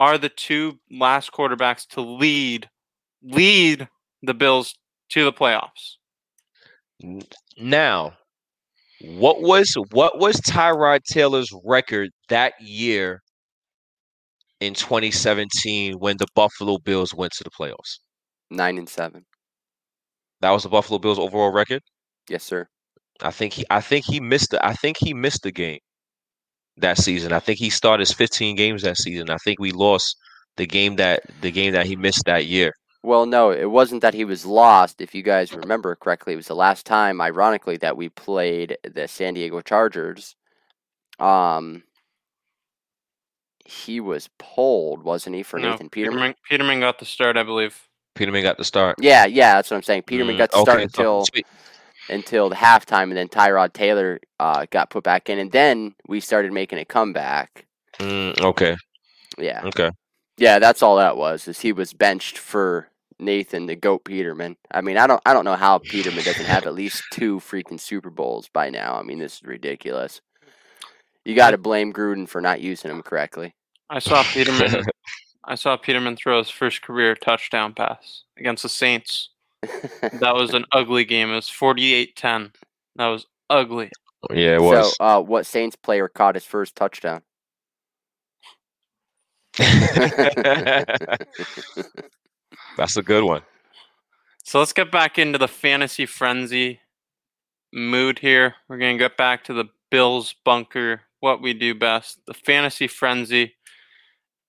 are 0.00 0.18
the 0.18 0.28
two 0.28 0.78
last 0.90 1.32
quarterbacks 1.32 1.86
to 1.88 2.00
lead 2.00 2.68
lead 3.22 3.88
the 4.22 4.34
Bills 4.34 4.74
to 5.10 5.24
the 5.24 5.32
playoffs. 5.32 5.96
Now, 7.58 8.14
what 9.00 9.40
was 9.40 9.74
what 9.90 10.18
was 10.18 10.40
Tyrod 10.40 11.04
Taylor's 11.04 11.50
record 11.64 12.10
that 12.28 12.60
year 12.60 13.22
in 14.60 14.74
2017 14.74 15.94
when 15.94 16.16
the 16.16 16.26
Buffalo 16.34 16.78
Bills 16.78 17.14
went 17.14 17.32
to 17.32 17.44
the 17.44 17.50
playoffs? 17.50 17.98
Nine 18.50 18.78
and 18.78 18.88
seven. 18.88 19.24
That 20.40 20.50
was 20.50 20.62
the 20.62 20.68
Buffalo 20.68 20.98
Bills 20.98 21.18
overall 21.18 21.52
record. 21.52 21.82
Yes, 22.28 22.44
sir. 22.44 22.68
I 23.22 23.30
think 23.30 23.52
he 23.52 23.64
I 23.70 23.80
think 23.80 24.04
he 24.04 24.20
missed 24.20 24.50
the 24.50 24.64
I 24.64 24.74
think 24.74 24.96
he 24.98 25.12
missed 25.12 25.42
the 25.42 25.52
game 25.52 25.80
that 26.76 26.98
season. 26.98 27.32
I 27.32 27.40
think 27.40 27.58
he 27.58 27.70
started 27.70 28.06
15 28.06 28.56
games 28.56 28.82
that 28.82 28.96
season. 28.96 29.30
I 29.30 29.36
think 29.38 29.58
we 29.58 29.72
lost 29.72 30.16
the 30.56 30.66
game 30.66 30.96
that 30.96 31.22
the 31.40 31.50
game 31.50 31.72
that 31.72 31.86
he 31.86 31.96
missed 31.96 32.24
that 32.26 32.46
year. 32.46 32.72
Well, 33.02 33.26
no, 33.26 33.50
it 33.50 33.70
wasn't 33.70 34.02
that 34.02 34.14
he 34.14 34.24
was 34.24 34.44
lost. 34.44 35.00
If 35.00 35.14
you 35.14 35.22
guys 35.22 35.52
remember 35.52 35.94
correctly, 35.94 36.32
it 36.32 36.36
was 36.36 36.48
the 36.48 36.56
last 36.56 36.84
time, 36.84 37.20
ironically, 37.20 37.76
that 37.78 37.96
we 37.96 38.08
played 38.08 38.76
the 38.82 39.06
San 39.06 39.34
Diego 39.34 39.60
Chargers. 39.60 40.34
Um, 41.20 41.84
he 43.68 44.00
was 44.00 44.30
pulled, 44.38 45.02
wasn't 45.02 45.36
he, 45.36 45.42
for 45.42 45.58
No, 45.60 45.72
Nathan 45.72 45.90
Peterman? 45.90 46.18
Peterman, 46.18 46.34
Peterman 46.48 46.80
got 46.80 46.98
the 46.98 47.04
start, 47.04 47.36
I 47.36 47.42
believe. 47.42 47.78
Peterman 48.14 48.42
got 48.42 48.56
the 48.56 48.64
start. 48.64 48.96
Yeah, 49.00 49.26
yeah, 49.26 49.54
that's 49.56 49.70
what 49.70 49.76
I'm 49.76 49.82
saying. 49.82 50.02
Peterman 50.02 50.36
Mm, 50.36 50.38
got 50.38 50.50
the 50.52 50.60
start 50.60 50.78
okay, 50.80 50.88
so- 50.94 51.00
until 51.02 51.24
sweet. 51.26 51.46
until 52.08 52.48
the 52.48 52.56
halftime, 52.56 53.04
and 53.04 53.16
then 53.16 53.28
Tyrod 53.28 53.74
Taylor 53.74 54.18
uh, 54.40 54.64
got 54.70 54.88
put 54.90 55.04
back 55.04 55.28
in, 55.28 55.38
and 55.38 55.52
then 55.52 55.94
we 56.08 56.20
started 56.20 56.52
making 56.52 56.78
a 56.78 56.84
comeback. 56.86 57.66
Mm, 57.98 58.40
okay. 58.40 58.76
Yeah, 59.36 59.60
Okay. 59.64 59.90
yeah, 60.38 60.58
that's 60.58 60.82
all 60.82 60.96
that 60.96 61.16
was. 61.18 61.46
Is 61.46 61.60
he 61.60 61.72
was 61.72 61.92
benched 61.92 62.38
for 62.38 62.88
Nathan 63.20 63.66
the 63.66 63.76
Goat 63.76 64.04
Peterman. 64.04 64.56
I 64.70 64.80
mean, 64.80 64.96
I 64.96 65.06
don't, 65.06 65.20
I 65.26 65.34
don't 65.34 65.44
know 65.44 65.56
how 65.56 65.76
Peterman 65.78 66.24
doesn't 66.24 66.46
have 66.46 66.66
at 66.66 66.74
least 66.74 67.04
two 67.10 67.38
freaking 67.40 67.78
Super 67.78 68.10
Bowls 68.10 68.48
by 68.52 68.70
now. 68.70 68.98
I 68.98 69.02
mean, 69.02 69.18
this 69.18 69.36
is 69.36 69.42
ridiculous. 69.42 70.22
You 71.24 71.34
got 71.34 71.50
to 71.50 71.58
blame 71.58 71.92
Gruden 71.92 72.26
for 72.26 72.40
not 72.40 72.62
using 72.62 72.90
him 72.90 73.02
correctly. 73.02 73.54
I 73.90 73.98
saw 73.98 74.22
Peterman. 74.22 74.84
I 75.44 75.54
saw 75.54 75.76
Peterman 75.76 76.16
throw 76.16 76.38
his 76.38 76.50
first 76.50 76.82
career 76.82 77.14
touchdown 77.14 77.72
pass 77.72 78.24
against 78.36 78.62
the 78.62 78.68
Saints. 78.68 79.30
That 79.62 80.34
was 80.34 80.52
an 80.52 80.66
ugly 80.72 81.06
game. 81.06 81.30
It 81.30 81.36
was 81.36 81.48
48-10. 81.48 82.52
That 82.96 83.06
was 83.06 83.26
ugly. 83.48 83.90
Yeah, 84.30 84.56
it 84.56 84.60
so, 84.60 84.64
was. 84.64 84.96
uh, 85.00 85.22
what 85.22 85.46
Saints 85.46 85.76
player 85.76 86.06
caught 86.08 86.34
his 86.34 86.44
first 86.44 86.76
touchdown? 86.76 87.22
That's 92.76 92.96
a 92.96 93.02
good 93.02 93.24
one. 93.24 93.42
So 94.44 94.58
let's 94.58 94.72
get 94.72 94.90
back 94.90 95.18
into 95.18 95.38
the 95.38 95.48
fantasy 95.48 96.06
frenzy 96.06 96.80
mood 97.72 98.18
here. 98.18 98.54
We're 98.68 98.78
going 98.78 98.96
to 98.96 99.04
get 99.04 99.16
back 99.16 99.44
to 99.44 99.52
the 99.52 99.66
Bills 99.90 100.34
bunker, 100.44 101.02
what 101.20 101.42
we 101.42 101.54
do 101.54 101.74
best, 101.74 102.20
the 102.26 102.34
fantasy 102.34 102.86
frenzy. 102.86 103.54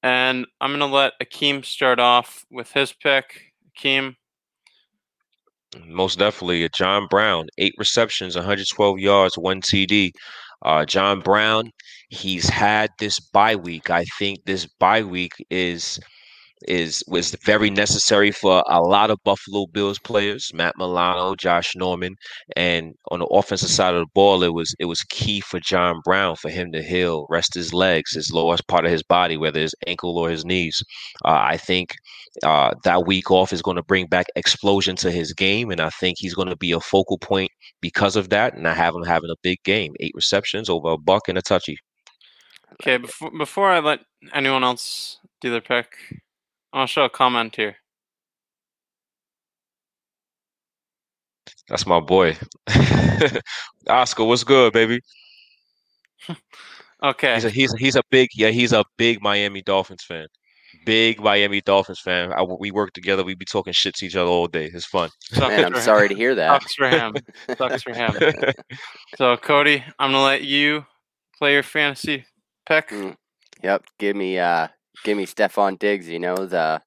And 0.03 0.45
I'm 0.62 0.71
going 0.71 0.79
to 0.79 0.85
let 0.85 1.13
Akeem 1.21 1.65
start 1.65 1.99
off 1.99 2.45
with 2.51 2.71
his 2.71 2.93
pick. 2.93 3.53
Akeem, 3.77 4.15
Most 5.85 6.19
definitely. 6.19 6.63
uh, 6.65 6.69
John 6.75 7.07
Brown, 7.09 7.47
eight 7.57 7.73
receptions, 7.77 8.35
112 8.35 8.99
yards, 8.99 9.38
one 9.38 9.62
TD. 9.62 10.12
Uh, 10.62 10.85
John 10.85 11.19
Brown, 11.21 11.71
he's 12.09 12.49
had 12.49 12.89
this 12.99 13.19
bye 13.19 13.55
week. 13.55 13.89
I 13.89 14.03
think 14.17 14.39
this 14.45 14.65
bye 14.65 15.03
week 15.03 15.33
is 15.49 15.99
is 16.67 17.04
was 17.08 17.36
very 17.45 17.69
necessary 17.69 18.32
for 18.32 18.63
a 18.67 18.82
lot 18.82 19.10
of 19.10 19.24
Buffalo 19.24 19.65
Bills 19.67 20.00
players, 20.00 20.52
Matt 20.54 20.76
Milano, 20.78 21.36
Josh 21.36 21.76
Norman, 21.76 22.15
and 22.56 22.93
on 23.12 23.19
the 23.19 23.26
offensive 23.28 23.69
side 23.69 23.93
of 23.93 24.02
the 24.02 24.12
ball, 24.13 24.43
it 24.43 24.54
was 24.54 24.76
it 24.80 24.86
was 24.86 25.02
key 25.04 25.39
for 25.39 25.60
John 25.60 26.02
Brown 26.04 26.36
for 26.36 26.50
him 26.50 26.72
to 26.74 26.84
heal, 26.84 27.28
rest 27.30 27.54
his 27.54 27.74
legs, 27.74 28.13
his 28.13 28.32
lowest 28.34 28.67
part 28.67 28.86
of 28.86 28.91
his 28.91 29.04
body, 29.04 29.38
whether 29.38 29.60
his 29.60 29.76
ankle 29.88 30.17
or 30.17 30.30
his 30.30 30.43
knees. 30.43 30.84
Uh, 31.24 31.39
I 31.39 31.58
think 31.58 31.95
uh, 32.43 32.74
that 32.84 33.08
week 33.08 33.32
off 33.32 33.54
is 33.54 33.62
going 33.62 33.78
to 33.78 33.84
bring 33.84 34.08
back 34.08 34.28
explosion 34.36 34.95
to 34.98 35.12
his 35.12 35.34
game, 35.34 35.72
and 35.72 35.82
I 35.82 35.89
think 35.89 36.17
he's 36.19 36.36
going 36.36 36.50
to 36.50 36.58
be 36.58 36.72
a 36.72 36.80
focal 36.80 37.17
point 37.17 37.52
because 37.82 38.15
of 38.15 38.30
that. 38.30 38.54
And 38.56 38.67
I 38.67 38.74
have 38.74 38.95
him 38.95 39.04
having 39.04 39.30
a 39.30 39.39
big 39.41 39.63
game, 39.63 39.93
eight 40.00 40.13
receptions, 40.15 40.69
over 40.69 40.89
a 40.89 40.98
buck 40.98 41.30
and 41.30 41.38
a 41.38 41.41
touchy. 41.41 41.78
okay, 42.74 42.98
before, 42.98 43.32
before 43.32 43.69
I 43.69 43.80
let 43.80 44.02
anyone 44.34 44.63
else 44.63 45.17
do 45.41 45.52
their 45.52 45.62
pick. 45.62 45.88
I'll 46.73 46.88
show 46.88 47.05
a 47.05 47.10
comment 47.10 47.55
here. 47.55 47.75
That's 51.67 51.86
my 51.86 51.99
boy. 51.99 52.38
Oscar, 53.88 54.23
what's 54.23 54.43
good, 54.43 54.73
baby? 54.73 54.99
Okay. 57.01 57.36
He's 57.36 57.45
a 57.45 57.49
he's 57.49 57.73
a, 57.73 57.77
he's 57.77 57.95
a 57.95 58.01
big 58.12 58.27
yeah 58.36 58.49
he's 58.49 58.73
a 58.73 58.84
big 58.97 59.21
Miami 59.21 59.62
Dolphins 59.62 60.03
fan. 60.03 60.27
Big 60.86 61.21
Miami 61.21 61.62
Dolphins 61.62 62.01
fan. 62.01 62.34
I, 62.34 62.43
we 62.43 62.71
work 62.71 62.91
together. 62.91 63.23
We 63.23 63.36
be 63.36 63.45
talking 63.45 63.71
shit 63.71 63.95
to 63.95 64.05
each 64.05 64.17
other 64.17 64.29
all 64.29 64.47
day. 64.47 64.65
It's 64.65 64.86
fun. 64.86 65.10
Man, 65.38 65.73
I'm 65.73 65.82
sorry 65.82 66.08
him. 66.08 66.10
to 66.10 66.15
hear 66.15 66.36
that. 66.36 66.62
Sucks 66.62 66.75
for 66.75 66.89
him. 66.89 67.15
Sucks 67.58 67.84
for 67.84 67.93
him. 67.93 68.13
So 69.17 69.38
Cody, 69.38 69.82
I'm 69.97 70.12
gonna 70.12 70.23
let 70.23 70.43
you 70.43 70.86
play 71.38 71.53
your 71.53 71.63
fantasy 71.63 72.25
pick. 72.67 72.89
Mm. 72.89 73.15
Yep, 73.63 73.86
give 73.97 74.17
me 74.17 74.38
uh 74.38 74.67
give 75.03 75.17
me 75.17 75.25
Stefon 75.25 75.79
Diggs, 75.79 76.07
you 76.07 76.19
know, 76.19 76.45
the 76.45 76.81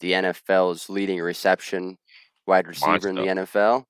the 0.00 0.12
NFL's 0.12 0.88
leading 0.90 1.20
reception 1.20 1.98
wide 2.46 2.66
receiver 2.66 3.08
in 3.08 3.14
the 3.16 3.22
NFL. 3.22 3.46
Well, 3.56 3.84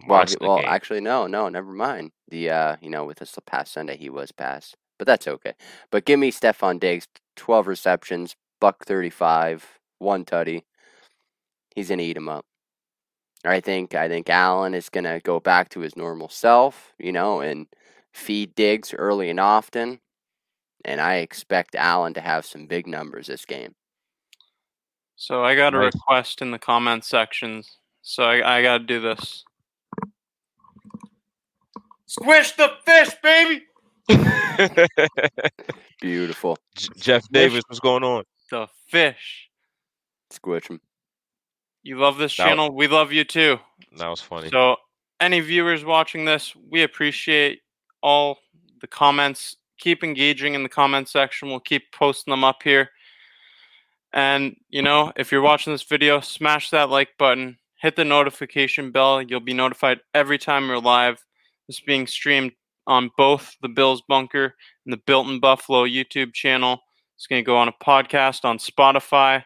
he- 0.00 0.06
Monster 0.06 0.38
well, 0.40 0.60
actually 0.66 1.00
no, 1.00 1.26
no, 1.26 1.48
never 1.48 1.72
mind. 1.72 2.12
The 2.28 2.50
uh, 2.50 2.76
you 2.80 2.90
know, 2.90 3.04
with 3.04 3.18
this 3.18 3.36
past 3.46 3.72
Sunday 3.72 3.96
he 3.96 4.10
was 4.10 4.32
passed. 4.32 4.76
But 4.98 5.06
that's 5.06 5.26
okay. 5.26 5.54
But 5.90 6.04
give 6.04 6.20
me 6.20 6.30
Stefon 6.30 6.78
Diggs, 6.78 7.08
12 7.36 7.66
receptions, 7.66 8.36
buck 8.60 8.84
35, 8.86 9.80
one 9.98 10.24
tutty. 10.24 10.62
He's 11.74 11.88
going 11.88 11.98
to 11.98 12.04
eat 12.04 12.16
him 12.16 12.28
up. 12.28 12.44
I 13.44 13.60
think 13.60 13.94
I 13.94 14.08
think 14.08 14.30
Allen 14.30 14.74
is 14.74 14.88
going 14.88 15.04
to 15.04 15.20
go 15.22 15.38
back 15.40 15.68
to 15.70 15.80
his 15.80 15.96
normal 15.96 16.28
self, 16.28 16.94
you 16.98 17.12
know, 17.12 17.40
and 17.40 17.66
feed 18.12 18.54
Diggs 18.54 18.94
early 18.94 19.28
and 19.28 19.40
often. 19.40 20.00
And 20.84 21.00
I 21.00 21.16
expect 21.16 21.74
Allen 21.74 22.14
to 22.14 22.20
have 22.20 22.44
some 22.44 22.66
big 22.66 22.86
numbers 22.86 23.26
this 23.28 23.44
game. 23.44 23.74
So 25.16 25.44
I 25.44 25.54
got 25.54 25.74
a 25.74 25.78
Nice. 25.78 25.94
request 25.94 26.42
in 26.42 26.50
the 26.50 26.58
comment 26.58 27.04
sections. 27.04 27.78
So 28.02 28.24
I, 28.24 28.58
I 28.58 28.62
got 28.62 28.78
to 28.78 28.84
do 28.84 29.00
this. 29.00 29.44
Squish 32.06 32.52
the 32.52 32.70
fish, 32.84 33.10
baby. 33.22 33.62
Beautiful. 36.00 36.58
J- 36.76 36.88
Jeff 36.98 37.28
Davis, 37.32 37.62
what's 37.68 37.80
going 37.80 38.04
on? 38.04 38.24
The 38.50 38.68
fish. 38.88 39.48
Squish 40.30 40.68
him. 40.68 40.80
You 41.82 41.98
love 41.98 42.18
this 42.18 42.36
That 42.36 42.44
was- 42.44 42.48
channel. 42.50 42.74
We 42.74 42.86
love 42.88 43.12
you 43.12 43.24
too. 43.24 43.58
That 43.98 44.08
was 44.08 44.20
funny. 44.20 44.48
So, 44.50 44.76
any 45.20 45.40
viewers 45.40 45.84
watching 45.84 46.24
this, 46.24 46.54
we 46.70 46.82
appreciate 46.82 47.60
all 48.02 48.38
the 48.80 48.86
comments. 48.86 49.56
Keep 49.78 50.04
engaging 50.04 50.54
in 50.54 50.62
the 50.62 50.68
comment 50.68 51.08
section. 51.08 51.48
We'll 51.48 51.60
keep 51.60 51.92
posting 51.92 52.30
them 52.30 52.44
up 52.44 52.62
here. 52.62 52.90
And, 54.12 54.56
you 54.68 54.82
know, 54.82 55.12
if 55.16 55.32
you're 55.32 55.42
watching 55.42 55.72
this 55.72 55.82
video, 55.82 56.20
smash 56.20 56.70
that 56.70 56.88
like 56.88 57.08
button, 57.18 57.58
hit 57.80 57.96
the 57.96 58.04
notification 58.04 58.92
bell. 58.92 59.20
You'll 59.20 59.40
be 59.40 59.54
notified 59.54 60.00
every 60.14 60.38
time 60.38 60.68
we're 60.68 60.78
live. 60.78 61.22
This 61.66 61.78
is 61.78 61.84
being 61.84 62.06
streamed 62.06 62.52
on 62.86 63.10
both 63.16 63.56
the 63.62 63.68
Bills 63.68 64.02
Bunker 64.08 64.54
and 64.84 64.92
the 64.92 65.00
Built 65.06 65.26
in 65.28 65.40
Buffalo 65.40 65.84
YouTube 65.84 66.32
channel. 66.32 66.78
It's 67.16 67.26
going 67.26 67.42
to 67.42 67.46
go 67.46 67.56
on 67.56 67.68
a 67.68 67.72
podcast 67.72 68.44
on 68.44 68.58
Spotify, 68.58 69.42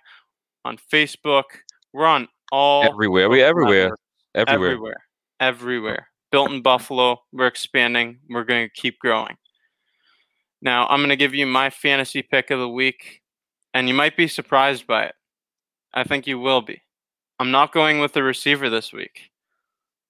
on 0.64 0.78
Facebook. 0.92 1.44
We're 1.92 2.06
on 2.06 2.28
all 2.52 2.84
everywhere. 2.84 3.28
We 3.28 3.42
everywhere. 3.42 3.96
Everywhere. 4.34 4.70
everywhere, 4.70 4.96
everywhere. 5.40 6.08
Built 6.30 6.50
in 6.50 6.60
Buffalo. 6.60 7.20
We're 7.32 7.46
expanding. 7.46 8.18
We're 8.28 8.44
going 8.44 8.66
to 8.66 8.80
keep 8.80 8.98
growing. 8.98 9.36
Now, 10.60 10.86
I'm 10.88 11.00
going 11.00 11.10
to 11.10 11.16
give 11.16 11.34
you 11.34 11.46
my 11.46 11.70
fantasy 11.70 12.22
pick 12.22 12.50
of 12.50 12.58
the 12.58 12.68
week, 12.68 13.22
and 13.74 13.88
you 13.88 13.94
might 13.94 14.16
be 14.16 14.26
surprised 14.28 14.86
by 14.86 15.04
it. 15.04 15.14
I 15.94 16.04
think 16.04 16.26
you 16.26 16.38
will 16.38 16.62
be. 16.62 16.82
I'm 17.38 17.50
not 17.50 17.72
going 17.72 18.00
with 18.00 18.12
the 18.12 18.22
receiver 18.22 18.68
this 18.68 18.92
week. 18.92 19.30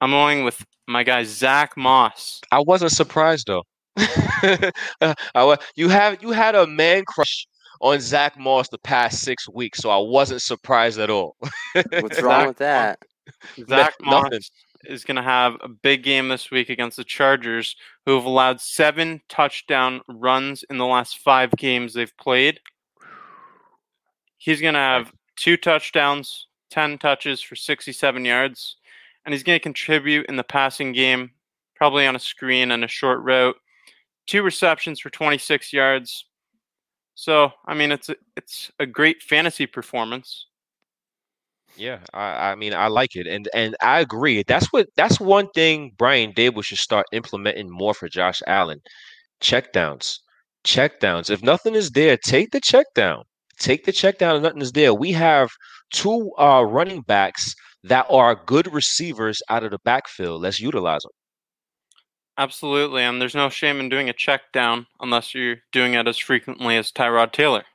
I'm 0.00 0.10
going 0.10 0.44
with 0.44 0.64
my 0.86 1.02
guy 1.02 1.24
Zach 1.24 1.76
Moss. 1.76 2.40
I 2.50 2.60
wasn't 2.60 2.92
surprised 2.92 3.46
though. 3.46 3.64
Uh, 5.00 5.14
I, 5.34 5.42
wa- 5.44 5.56
you 5.74 5.88
have 5.88 6.22
you 6.22 6.30
had 6.30 6.54
a 6.54 6.64
man 6.64 7.04
crush 7.04 7.48
on 7.80 7.98
Zach 8.00 8.38
Moss 8.38 8.68
the 8.68 8.78
past 8.78 9.20
six 9.22 9.48
weeks, 9.48 9.80
so 9.80 9.90
I 9.90 9.96
wasn't 9.96 10.42
surprised 10.42 11.00
at 11.00 11.10
all. 11.10 11.36
What's 11.72 12.22
wrong 12.22 12.42
Zach 12.42 12.46
with 12.46 12.56
that? 12.58 12.98
Zach 13.68 13.94
Moss 14.00 14.22
nothing. 14.24 14.40
Is 14.84 15.04
going 15.04 15.16
to 15.16 15.22
have 15.22 15.56
a 15.60 15.68
big 15.68 16.02
game 16.02 16.28
this 16.28 16.50
week 16.50 16.70
against 16.70 16.96
the 16.96 17.04
Chargers, 17.04 17.76
who 18.06 18.14
have 18.14 18.24
allowed 18.24 18.60
seven 18.60 19.20
touchdown 19.28 20.00
runs 20.08 20.64
in 20.70 20.78
the 20.78 20.86
last 20.86 21.18
five 21.18 21.50
games 21.52 21.94
they've 21.94 22.16
played. 22.16 22.60
He's 24.38 24.60
going 24.60 24.74
to 24.74 24.80
have 24.80 25.12
two 25.36 25.56
touchdowns, 25.56 26.46
10 26.70 26.98
touches 26.98 27.40
for 27.40 27.56
67 27.56 28.24
yards, 28.24 28.76
and 29.24 29.32
he's 29.32 29.42
going 29.42 29.58
to 29.58 29.62
contribute 29.62 30.26
in 30.26 30.36
the 30.36 30.44
passing 30.44 30.92
game, 30.92 31.30
probably 31.74 32.06
on 32.06 32.16
a 32.16 32.20
screen 32.20 32.70
and 32.70 32.84
a 32.84 32.88
short 32.88 33.20
route. 33.20 33.56
Two 34.26 34.42
receptions 34.42 35.00
for 35.00 35.10
26 35.10 35.72
yards. 35.72 36.26
So, 37.14 37.52
I 37.66 37.74
mean, 37.74 37.90
it's 37.90 38.08
a, 38.10 38.16
it's 38.36 38.70
a 38.78 38.86
great 38.86 39.22
fantasy 39.22 39.66
performance. 39.66 40.46
Yeah, 41.78 42.00
I, 42.12 42.50
I 42.50 42.54
mean 42.56 42.74
I 42.74 42.88
like 42.88 43.14
it, 43.16 43.26
and 43.26 43.48
and 43.54 43.76
I 43.80 44.00
agree. 44.00 44.42
That's 44.42 44.66
what 44.72 44.88
that's 44.96 45.20
one 45.20 45.48
thing 45.54 45.92
Brian 45.96 46.32
Daboll 46.34 46.64
should 46.64 46.78
start 46.78 47.06
implementing 47.12 47.70
more 47.70 47.94
for 47.94 48.08
Josh 48.08 48.42
Allen. 48.46 48.80
Checkdowns, 49.40 50.18
checkdowns. 50.64 51.30
If 51.30 51.42
nothing 51.42 51.74
is 51.74 51.90
there, 51.92 52.16
take 52.18 52.50
the 52.50 52.60
check 52.60 52.86
down. 52.94 53.24
Take 53.60 53.84
the 53.84 53.92
check 53.92 54.18
down. 54.18 54.36
If 54.36 54.42
nothing 54.42 54.62
is 54.62 54.72
there, 54.72 54.92
we 54.94 55.12
have 55.12 55.50
two 55.92 56.32
uh, 56.38 56.64
running 56.66 57.02
backs 57.02 57.54
that 57.84 58.06
are 58.10 58.34
good 58.46 58.72
receivers 58.74 59.40
out 59.48 59.64
of 59.64 59.70
the 59.70 59.78
backfield. 59.84 60.42
Let's 60.42 60.60
utilize 60.60 61.02
them. 61.02 61.12
Absolutely, 62.38 63.02
and 63.02 63.20
there's 63.20 63.34
no 63.34 63.50
shame 63.50 63.80
in 63.80 63.90
doing 63.90 64.08
a 64.08 64.14
check 64.14 64.50
down 64.52 64.86
unless 65.00 65.34
you're 65.34 65.58
doing 65.72 65.92
it 65.94 66.08
as 66.08 66.16
frequently 66.16 66.76
as 66.76 66.90
Tyrod 66.90 67.32
Taylor. 67.32 67.66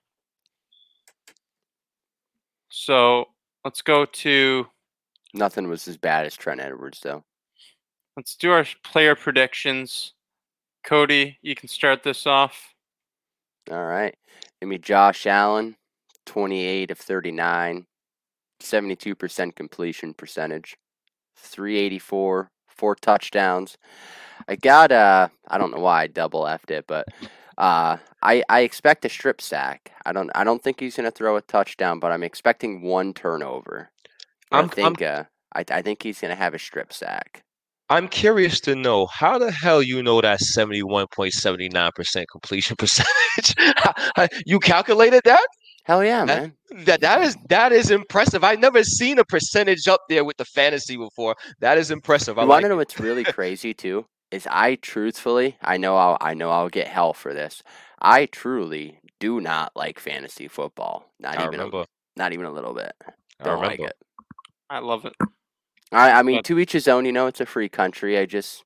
So 2.70 3.33
let's 3.64 3.82
go 3.82 4.06
to 4.06 4.68
Nothing 5.34 5.68
was 5.68 5.88
as 5.88 5.98
bad 5.98 6.26
as 6.26 6.36
Trent 6.36 6.62
Edwards, 6.62 7.00
though. 7.02 7.24
let's 8.16 8.36
do 8.36 8.52
our 8.52 8.66
player 8.84 9.16
predictions. 9.16 10.14
Cody, 10.84 11.38
you 11.42 11.56
can 11.56 11.68
start 11.68 12.04
this 12.04 12.28
off. 12.28 12.74
All 13.72 13.86
right. 13.86 14.16
Give 14.62 14.70
me 14.70 14.78
Josh 14.78 15.26
Allen, 15.26 15.76
28 16.28 16.92
of 16.92 17.00
39, 17.00 17.86
72% 18.62 19.56
completion 19.56 20.14
percentage, 20.14 20.78
384, 21.38 22.52
four 22.68 22.96
touchdowns. 22.96 23.78
I 24.48 24.56
got 24.56 24.92
uh 24.92 25.30
I 25.48 25.58
don't 25.58 25.72
know 25.72 25.80
why 25.80 26.04
I 26.04 26.08
double 26.08 26.44
effed 26.44 26.70
it, 26.70 26.86
but 26.88 27.08
uh 27.58 27.98
I 28.22 28.44
I 28.50 28.62
expect 28.62 29.06
a 29.06 29.10
strip 29.10 29.42
sack. 29.42 29.92
I 30.06 30.12
don't 30.14 30.30
I 30.36 30.44
don't 30.44 30.62
think 30.64 30.80
he's 30.80 30.96
gonna 30.96 31.12
throw 31.12 31.36
a 31.38 31.42
touchdown, 31.42 32.00
but 32.00 32.12
I'm 32.12 32.24
expecting 32.24 32.82
one 32.82 33.14
turnover. 33.14 33.92
I'm- 34.52 34.66
I 34.66 34.68
think 34.68 35.02
uh 35.02 35.24
I, 35.56 35.64
I 35.70 35.82
think 35.82 36.02
he's 36.04 36.20
gonna 36.20 36.36
have 36.36 36.54
a 36.54 36.60
strip 36.60 36.92
sack. 36.94 37.44
I'm 37.90 38.08
curious 38.08 38.60
to 38.62 38.76
know 38.76 39.06
how 39.08 39.38
the 39.38 39.52
hell 39.52 39.84
you 39.84 40.02
know 40.02 40.20
that 40.22 40.40
71.79% 40.40 42.26
completion 42.32 42.76
percentage. 42.80 43.56
you 44.46 44.60
calculated 44.60 45.22
that? 45.26 45.46
Hell 45.84 46.04
yeah, 46.04 46.26
That- 46.26 46.42
man. 46.42 46.54
That 46.86 47.02
that 47.02 47.22
is 47.22 47.38
that 47.50 47.72
is 47.72 47.92
impressive. 47.92 48.44
I've 48.44 48.60
never 48.60 48.84
seen 48.84 49.20
a 49.20 49.24
percentage 49.26 49.88
up 49.88 50.02
there 50.10 50.24
with 50.26 50.38
the 50.38 50.46
fantasy 50.46 50.98
before. 50.98 51.36
That 51.60 51.78
is 51.78 51.92
impressive. 51.92 52.40
I 52.40 52.44
You 52.44 52.48
like 52.48 52.56
want 52.56 52.64
to 52.64 52.70
know 52.70 52.78
what's 52.78 53.00
really 53.00 53.24
crazy 53.26 53.76
too? 53.76 54.06
Is 54.34 54.48
I 54.50 54.76
truthfully, 54.76 55.58
I 55.62 55.78
know 55.78 55.96
I'll, 55.96 56.18
I 56.20 56.34
know 56.34 56.50
I'll 56.50 56.70
get 56.70 56.88
hell 56.88 57.14
for 57.14 57.36
this. 57.36 57.62
I 58.02 58.26
truly 58.26 59.00
do 59.20 59.40
not 59.40 59.72
like 59.76 60.00
fantasy 60.00 60.48
football. 60.48 61.12
Not 61.20 61.38
I 61.38 61.46
even, 61.46 61.60
a, 61.60 61.86
not 62.18 62.34
even 62.34 62.46
a 62.48 62.52
little 62.52 62.74
bit. 62.74 62.94
I 63.40 63.44
Don't 63.44 63.62
like 63.62 63.80
it. 63.80 63.94
I 64.72 64.80
love 64.80 65.06
it. 65.06 65.14
I, 65.92 66.14
I 66.14 66.24
mean, 66.24 66.38
But- 66.40 66.46
to 66.46 66.58
each 66.58 66.72
his 66.72 66.88
own. 66.88 67.06
You 67.06 67.12
know, 67.12 67.28
it's 67.28 67.42
a 67.42 67.46
free 67.46 67.70
country. 67.70 68.18
I 68.18 68.26
just, 68.26 68.64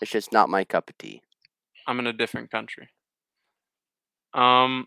it's 0.00 0.10
just 0.10 0.32
not 0.32 0.48
my 0.48 0.64
cup 0.64 0.88
of 0.88 0.96
tea. 0.96 1.20
I'm 1.86 1.98
in 1.98 2.06
a 2.06 2.12
different 2.14 2.50
country. 2.50 2.88
Um, 4.32 4.86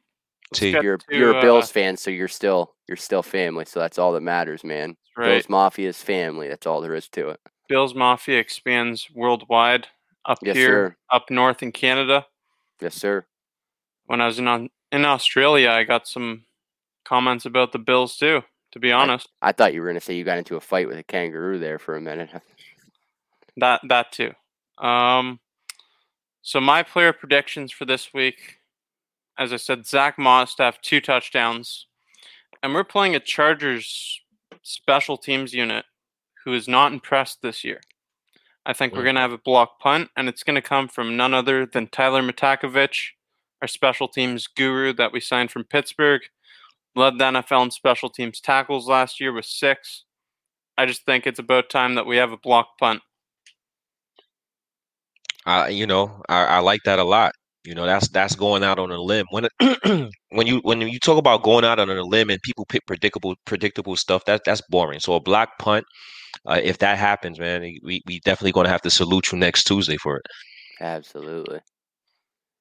let's 0.51 0.59
T. 0.59 0.71
get 0.71 0.83
You're 0.83 0.97
to, 0.97 1.15
you're 1.15 1.33
a 1.35 1.37
uh, 1.37 1.41
Bills 1.41 1.71
fan, 1.71 1.97
so 1.97 2.09
you're 2.09 2.27
still 2.27 2.73
you're 2.87 2.97
still 2.97 3.21
family. 3.23 3.65
So 3.65 3.79
that's 3.79 3.99
all 3.99 4.13
that 4.13 4.21
matters, 4.21 4.63
man. 4.63 4.97
right. 5.15 5.27
Bills 5.27 5.45
Mafia's 5.45 6.01
family. 6.01 6.47
That's 6.47 6.65
all 6.65 6.81
there 6.81 6.95
is 6.95 7.07
to 7.09 7.29
it. 7.29 7.39
Bills 7.67 7.93
Mafia 7.93 8.39
expands 8.39 9.07
worldwide. 9.13 9.87
Up 10.25 10.37
Yes, 10.43 10.55
here, 10.55 10.67
sir. 10.89 10.95
up 11.11 11.29
north 11.29 11.63
in 11.63 11.71
Canada. 11.71 12.25
Yes, 12.81 12.95
sir. 12.95 13.25
When 14.05 14.21
I 14.21 14.27
was 14.27 14.39
in 14.39 14.69
in 14.91 15.05
Australia, 15.05 15.69
I 15.69 15.83
got 15.83 16.07
some 16.07 16.43
comments 17.05 17.45
about 17.45 17.71
the 17.71 17.79
Bills 17.79 18.17
too. 18.17 18.43
To 18.73 18.79
be 18.79 18.91
honest, 18.91 19.27
I 19.41 19.51
thought 19.51 19.73
you 19.73 19.81
were 19.81 19.87
gonna 19.87 19.99
say 20.01 20.15
you 20.15 20.23
got 20.23 20.37
into 20.37 20.55
a 20.55 20.61
fight 20.61 20.87
with 20.87 20.97
a 20.97 21.03
kangaroo 21.03 21.57
there 21.59 21.79
for 21.79 21.95
a 21.95 22.01
minute. 22.01 22.29
that 23.57 23.81
that 23.87 24.11
too. 24.11 24.33
Um, 24.77 25.39
so 26.41 26.61
my 26.61 26.83
player 26.83 27.11
predictions 27.13 27.71
for 27.71 27.85
this 27.85 28.13
week, 28.13 28.59
as 29.37 29.51
I 29.53 29.57
said, 29.57 29.85
Zach 29.85 30.17
Moss 30.17 30.55
to 30.55 30.63
have 30.63 30.81
two 30.81 31.01
touchdowns. 31.01 31.87
And 32.61 32.73
we're 32.73 32.83
playing 32.83 33.15
a 33.15 33.19
Chargers 33.19 34.21
special 34.63 35.17
teams 35.17 35.53
unit 35.53 35.85
who 36.43 36.53
is 36.53 36.67
not 36.67 36.91
impressed 36.93 37.41
this 37.41 37.63
year. 37.63 37.81
I 38.69 38.73
think 38.73 38.93
we're 38.93 39.01
going 39.01 39.15
to 39.15 39.21
have 39.21 39.31
a 39.31 39.39
block 39.39 39.79
punt, 39.79 40.11
and 40.15 40.29
it's 40.29 40.43
going 40.43 40.53
to 40.53 40.61
come 40.61 40.87
from 40.87 41.17
none 41.17 41.33
other 41.33 41.65
than 41.65 41.87
Tyler 41.87 42.21
Matakevich, 42.21 43.07
our 43.63 43.67
special 43.67 44.07
teams 44.07 44.45
guru 44.45 44.93
that 44.93 45.11
we 45.11 45.19
signed 45.19 45.49
from 45.49 45.63
Pittsburgh. 45.63 46.21
Led 46.95 47.17
the 47.17 47.23
NFL 47.23 47.63
in 47.63 47.71
special 47.71 48.11
teams 48.11 48.39
tackles 48.39 48.87
last 48.87 49.19
year 49.19 49.33
with 49.33 49.45
six. 49.45 50.03
I 50.77 50.85
just 50.85 51.03
think 51.03 51.25
it's 51.25 51.39
about 51.39 51.71
time 51.71 51.95
that 51.95 52.05
we 52.05 52.17
have 52.17 52.31
a 52.31 52.37
block 52.37 52.77
punt. 52.79 53.01
I 55.47 55.69
you 55.69 55.87
know 55.87 56.21
I, 56.29 56.43
I 56.43 56.59
like 56.59 56.81
that 56.85 56.99
a 56.99 57.03
lot. 57.03 57.33
You 57.63 57.73
know 57.73 57.87
that's 57.87 58.09
that's 58.09 58.35
going 58.35 58.63
out 58.63 58.77
on 58.77 58.91
a 58.91 59.01
limb. 59.01 59.25
When 59.31 59.47
when 60.29 60.45
you 60.45 60.59
when 60.59 60.81
you 60.81 60.99
talk 60.99 61.17
about 61.17 61.41
going 61.41 61.65
out 61.65 61.79
on 61.79 61.89
a 61.89 62.03
limb 62.03 62.29
and 62.29 62.39
people 62.43 62.65
pick 62.65 62.85
predictable 62.85 63.33
predictable 63.45 63.95
stuff, 63.95 64.25
that 64.25 64.43
that's 64.45 64.61
boring. 64.69 64.99
So 64.99 65.15
a 65.15 65.19
block 65.19 65.57
punt, 65.57 65.85
uh, 66.47 66.59
if 66.61 66.77
that 66.79 66.97
happens, 66.97 67.39
man, 67.39 67.61
we 67.61 68.01
we 68.05 68.19
definitely 68.21 68.51
going 68.51 68.65
to 68.65 68.71
have 68.71 68.81
to 68.83 68.89
salute 68.89 69.31
you 69.31 69.37
next 69.37 69.63
Tuesday 69.65 69.97
for 69.97 70.17
it. 70.17 70.25
Absolutely. 70.81 71.59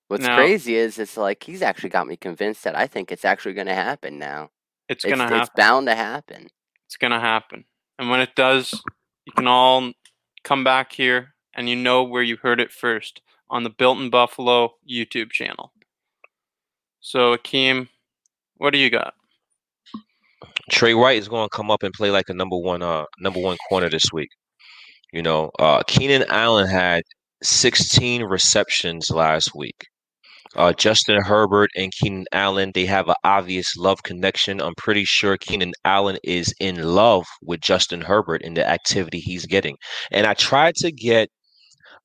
What's 0.08 0.24
Now- 0.24 0.36
crazy 0.36 0.74
is 0.76 0.98
it's 0.98 1.16
like 1.16 1.42
he's 1.42 1.62
actually 1.62 1.90
got 1.90 2.06
me 2.06 2.16
convinced 2.16 2.64
that 2.64 2.76
I 2.76 2.86
think 2.86 3.12
it's 3.12 3.24
actually 3.24 3.54
going 3.54 3.66
to 3.66 3.74
happen 3.74 4.18
now. 4.18 4.50
It's 4.88 5.04
It's, 5.04 5.14
going 5.14 5.18
to 5.18 5.24
it's 5.36 5.48
happen. 5.48 5.52
bound 5.56 5.86
to 5.88 5.94
happen. 5.94 6.48
It's 6.86 6.96
going 6.96 7.10
to 7.10 7.20
happen. 7.20 7.64
And 7.98 8.08
when 8.08 8.20
it 8.20 8.34
does, 8.34 8.72
you 9.26 9.32
can 9.32 9.46
all 9.46 9.92
come 10.44 10.64
back 10.64 10.92
here 10.92 11.34
and 11.54 11.68
you 11.68 11.76
know 11.76 12.04
where 12.04 12.22
you 12.22 12.38
heard 12.38 12.60
it 12.60 12.72
first 12.72 13.20
on 13.50 13.64
the 13.64 13.70
Built 13.70 13.98
in 13.98 14.08
Buffalo 14.08 14.74
YouTube 14.90 15.30
channel. 15.30 15.72
So, 17.00 17.36
Akeem, 17.36 17.88
what 18.56 18.70
do 18.70 18.78
you 18.78 18.88
got? 18.90 19.14
Trey 20.70 20.94
White 20.94 21.18
is 21.18 21.28
going 21.28 21.48
to 21.48 21.56
come 21.56 21.70
up 21.70 21.82
and 21.82 21.92
play 21.94 22.10
like 22.10 22.28
a 22.28 22.34
number 22.34 22.56
one 22.58 22.82
uh 22.82 23.04
number 23.20 23.40
one 23.40 23.56
corner 23.68 23.90
this 23.90 24.06
week. 24.12 24.30
You 25.12 25.22
know, 25.22 25.50
uh 25.58 25.82
Keenan 25.86 26.24
Allen 26.28 26.68
had 26.68 27.02
16 27.42 28.24
receptions 28.24 29.10
last 29.10 29.50
week. 29.54 29.86
Uh, 30.56 30.72
Justin 30.72 31.22
Herbert 31.22 31.70
and 31.76 31.92
Keenan 31.92 32.24
Allen, 32.32 32.72
they 32.74 32.86
have 32.86 33.08
an 33.08 33.14
obvious 33.24 33.76
love 33.76 34.02
connection. 34.02 34.60
I'm 34.60 34.74
pretty 34.76 35.04
sure 35.04 35.36
Keenan 35.36 35.72
Allen 35.84 36.18
is 36.24 36.54
in 36.60 36.82
love 36.82 37.26
with 37.42 37.60
Justin 37.60 38.00
Herbert 38.00 38.42
in 38.42 38.54
the 38.54 38.66
activity 38.68 39.20
he's 39.20 39.46
getting. 39.46 39.76
And 40.10 40.26
I 40.26 40.34
tried 40.34 40.74
to 40.76 40.90
get 40.90 41.28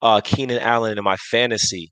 uh, 0.01 0.21
Keenan 0.21 0.59
Allen 0.59 0.91
into 0.91 1.03
my 1.03 1.17
fantasy, 1.17 1.91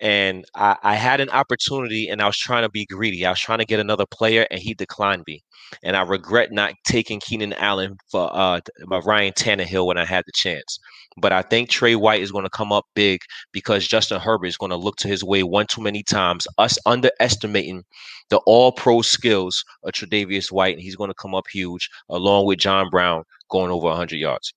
and 0.00 0.44
I, 0.54 0.76
I 0.82 0.94
had 0.94 1.20
an 1.20 1.30
opportunity, 1.30 2.08
and 2.08 2.22
I 2.22 2.26
was 2.26 2.36
trying 2.36 2.62
to 2.62 2.70
be 2.70 2.86
greedy. 2.86 3.26
I 3.26 3.30
was 3.30 3.40
trying 3.40 3.58
to 3.58 3.64
get 3.64 3.80
another 3.80 4.06
player, 4.10 4.46
and 4.50 4.60
he 4.60 4.74
declined 4.74 5.24
me. 5.26 5.42
And 5.82 5.96
I 5.96 6.02
regret 6.02 6.52
not 6.52 6.74
taking 6.84 7.20
Keenan 7.20 7.52
Allen 7.54 7.96
for 8.10 8.30
uh, 8.32 8.60
by 8.88 8.98
Ryan 8.98 9.32
Tannehill 9.32 9.86
when 9.86 9.98
I 9.98 10.04
had 10.04 10.24
the 10.26 10.32
chance. 10.32 10.78
But 11.20 11.32
I 11.32 11.42
think 11.42 11.68
Trey 11.68 11.96
White 11.96 12.22
is 12.22 12.30
going 12.30 12.44
to 12.44 12.50
come 12.50 12.72
up 12.72 12.86
big 12.94 13.20
because 13.52 13.86
Justin 13.86 14.20
Herbert 14.20 14.46
is 14.46 14.56
going 14.56 14.70
to 14.70 14.76
look 14.76 14.96
to 14.96 15.08
his 15.08 15.24
way 15.24 15.42
one 15.42 15.66
too 15.66 15.82
many 15.82 16.02
times, 16.02 16.46
us 16.58 16.78
underestimating 16.86 17.84
the 18.30 18.38
all 18.46 18.72
pro 18.72 19.02
skills 19.02 19.64
of 19.82 19.92
Tre'Davious 19.92 20.52
White, 20.52 20.74
and 20.74 20.82
he's 20.82 20.96
going 20.96 21.10
to 21.10 21.14
come 21.14 21.34
up 21.34 21.46
huge, 21.48 21.90
along 22.08 22.46
with 22.46 22.58
John 22.58 22.88
Brown 22.90 23.24
going 23.50 23.70
over 23.70 23.88
100 23.88 24.16
yards. 24.16 24.52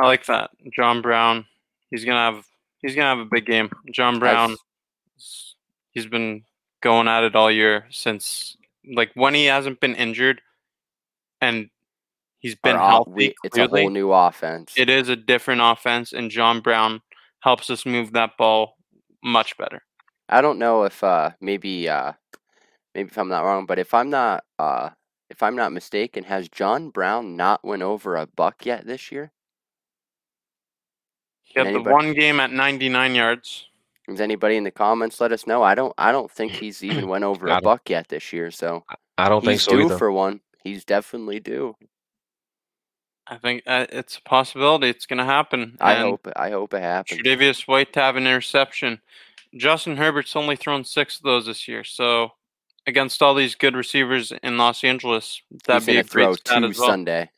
I 0.00 0.06
like 0.06 0.26
that. 0.26 0.50
John 0.74 1.00
Brown, 1.00 1.46
he's 1.90 2.04
going 2.04 2.16
to 2.16 2.36
have 2.36 2.44
he's 2.80 2.94
going 2.94 3.04
to 3.04 3.16
have 3.16 3.26
a 3.26 3.30
big 3.30 3.46
game. 3.46 3.70
John 3.92 4.18
Brown 4.18 4.50
That's- 4.50 5.54
he's 5.92 6.06
been 6.06 6.44
going 6.82 7.08
at 7.08 7.24
it 7.24 7.34
all 7.34 7.50
year 7.50 7.86
since 7.90 8.56
like 8.94 9.10
when 9.14 9.34
he 9.34 9.46
hasn't 9.46 9.80
been 9.80 9.94
injured 9.94 10.40
and 11.40 11.68
he's 12.38 12.54
been 12.54 12.76
healthy 12.76 13.10
we- 13.10 13.34
it's 13.44 13.58
a 13.58 13.66
whole 13.66 13.90
new 13.90 14.12
offense. 14.12 14.74
it 14.76 14.88
is 14.88 15.08
a 15.08 15.16
different 15.16 15.60
offense 15.62 16.12
and 16.12 16.30
John 16.30 16.60
Brown 16.60 17.00
helps 17.40 17.70
us 17.70 17.86
move 17.86 18.12
that 18.12 18.36
ball 18.36 18.76
much 19.22 19.56
better. 19.56 19.82
I 20.28 20.40
don't 20.40 20.58
know 20.58 20.84
if 20.84 21.02
uh 21.04 21.30
maybe 21.40 21.88
uh 21.88 22.12
maybe 22.94 23.08
if 23.08 23.18
I'm 23.18 23.28
not 23.28 23.44
wrong, 23.44 23.66
but 23.66 23.78
if 23.78 23.94
I'm 23.94 24.10
not 24.10 24.44
uh 24.58 24.90
if 25.30 25.42
I'm 25.42 25.56
not 25.56 25.72
mistaken, 25.72 26.24
has 26.24 26.48
John 26.48 26.90
Brown 26.90 27.36
not 27.36 27.64
went 27.64 27.82
over 27.82 28.16
a 28.16 28.26
buck 28.26 28.64
yet 28.64 28.86
this 28.86 29.10
year? 29.10 29.32
He 31.42 31.58
had 31.58 31.66
the 31.74 31.80
one 31.92 32.12
game 32.12 32.38
at 32.40 32.52
99 32.52 33.14
yards. 33.14 33.68
Does 34.08 34.20
anybody 34.20 34.56
in 34.56 34.64
the 34.64 34.70
comments 34.70 35.20
let 35.20 35.32
us 35.32 35.46
know? 35.46 35.62
I 35.62 35.74
don't 35.74 35.92
I 35.98 36.12
don't 36.12 36.30
think 36.30 36.52
he's 36.52 36.84
even 36.84 37.08
went 37.08 37.24
over 37.24 37.48
a 37.48 37.60
buck 37.60 37.90
yet 37.90 38.08
this 38.08 38.32
year, 38.32 38.50
so 38.50 38.84
I 39.18 39.28
don't 39.28 39.40
think 39.40 39.52
he's 39.52 39.62
so 39.62 39.72
due 39.72 39.86
either. 39.86 39.98
for 39.98 40.12
one. 40.12 40.40
He's 40.62 40.84
definitely 40.84 41.40
due. 41.40 41.76
I 43.28 43.38
think 43.38 43.64
uh, 43.66 43.86
it's 43.90 44.18
a 44.18 44.22
possibility. 44.22 44.88
It's 44.88 45.06
going 45.06 45.18
to 45.18 45.24
happen. 45.24 45.76
I 45.80 45.94
and 45.94 46.02
hope 46.02 46.28
I 46.36 46.50
hope 46.50 46.74
it 46.74 46.82
happens. 46.82 47.20
Tre'Davious 47.20 47.66
White 47.66 47.92
to 47.94 48.00
have 48.00 48.16
an 48.16 48.26
interception. 48.26 49.00
Justin 49.56 49.96
Herbert's 49.96 50.36
only 50.36 50.54
thrown 50.54 50.84
six 50.84 51.16
of 51.16 51.22
those 51.22 51.46
this 51.46 51.66
year. 51.66 51.82
So 51.82 52.32
against 52.86 53.22
all 53.22 53.34
these 53.34 53.54
good 53.54 53.74
receivers 53.74 54.32
in 54.42 54.58
Los 54.58 54.84
Angeles, 54.84 55.42
that'd 55.66 55.82
he's 55.82 55.86
be 55.86 55.92
gonna 55.94 56.00
a 56.00 56.04
great 56.04 56.24
throw 56.24 56.34
stat 56.34 56.58
two 56.60 56.68
as 56.68 56.78
well. 56.78 56.88
Sunday. 56.88 57.30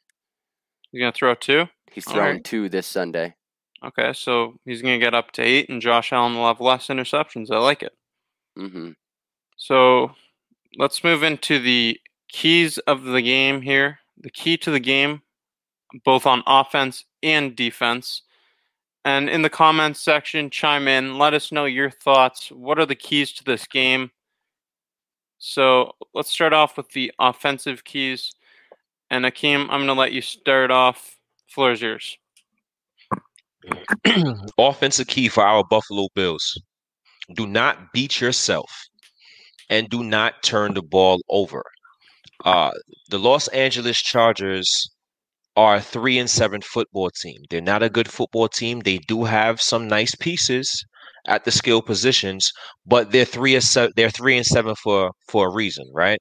He's 0.93 1.01
going 1.01 1.13
to 1.13 1.17
throw 1.17 1.35
two. 1.35 1.69
He's 1.91 2.05
throwing 2.05 2.37
right. 2.37 2.45
two 2.45 2.69
this 2.69 2.87
Sunday. 2.87 3.35
Okay, 3.85 4.13
so 4.13 4.59
he's 4.65 4.83
going 4.83 4.99
to 4.99 5.05
get 5.05 5.15
up 5.15 5.31
to 5.33 5.43
eight, 5.43 5.69
and 5.69 5.81
Josh 5.81 6.13
Allen 6.13 6.35
will 6.35 6.47
have 6.47 6.61
less 6.61 6.89
interceptions. 6.89 7.51
I 7.51 7.59
like 7.59 7.83
it. 7.83 7.93
hmm 8.57 8.91
So 9.57 10.13
let's 10.77 11.05
move 11.05 11.23
into 11.23 11.59
the 11.61 11.99
keys 12.29 12.79
of 12.79 13.05
the 13.05 13.23
game 13.23 13.63
here. 13.63 14.01
The 14.21 14.31
key 14.31 14.57
to 14.59 14.71
the 14.71 14.81
game, 14.81 15.23
both 16.05 16.27
on 16.27 16.43
offense 16.47 17.05
and 17.23 17.55
defense. 17.55 18.23
And 19.05 19.31
in 19.31 19.43
the 19.43 19.51
comments 19.51 20.01
section, 20.03 20.51
chime 20.51 20.89
in. 20.89 21.17
Let 21.19 21.35
us 21.35 21.53
know 21.53 21.65
your 21.65 21.91
thoughts. 21.91 22.51
What 22.51 22.79
are 22.79 22.87
the 22.87 22.97
keys 22.97 23.33
to 23.35 23.45
this 23.45 23.67
game? 23.67 24.11
So 25.39 25.93
let's 26.15 26.31
start 26.31 26.53
off 26.53 26.77
with 26.77 26.91
the 26.91 27.13
offensive 27.19 27.85
keys. 27.85 28.35
And 29.09 29.25
Akeem, 29.25 29.63
I'm 29.63 29.79
going 29.79 29.87
to 29.87 29.95
let 29.95 30.13
you 30.13 30.21
start 30.21 30.71
off. 30.71 31.17
Floor 31.47 31.73
is 31.73 31.81
yours. 31.81 32.19
Offensive 34.59 35.07
key 35.07 35.29
for 35.29 35.43
our 35.45 35.65
Buffalo 35.65 36.09
Bills. 36.15 36.61
Do 37.35 37.47
not 37.47 37.93
beat 37.93 38.21
yourself 38.21 38.71
and 39.71 39.89
do 39.89 40.03
not 40.03 40.43
turn 40.43 40.75
the 40.75 40.83
ball 40.83 41.21
over. 41.29 41.63
Uh, 42.45 42.71
the 43.11 43.19
Los 43.19 43.49
Angeles 43.49 43.99
Chargers 43.99 44.91
are 45.57 45.77
a 45.77 45.81
three 45.81 46.19
and 46.19 46.31
seven 46.31 46.61
football 46.63 47.11
team. 47.11 47.43
They're 47.51 47.61
not 47.61 47.83
a 47.83 47.91
good 47.91 48.11
football 48.11 48.49
team. 48.49 48.81
They 48.81 48.99
do 48.99 49.25
have 49.25 49.61
some 49.61 49.89
nice 49.89 50.15
pieces 50.15 50.85
at 51.27 51.45
the 51.45 51.51
skill 51.51 51.83
positions, 51.83 52.51
but 52.87 53.11
they're 53.11 53.25
three 53.25 53.55
and 53.55 53.65
seven. 53.65 53.93
They're 53.97 54.11
three 54.11 54.37
and 54.37 54.47
seven 54.47 54.75
for 54.77 55.11
for 55.29 55.49
a 55.49 55.53
reason, 55.53 55.91
right? 55.93 56.21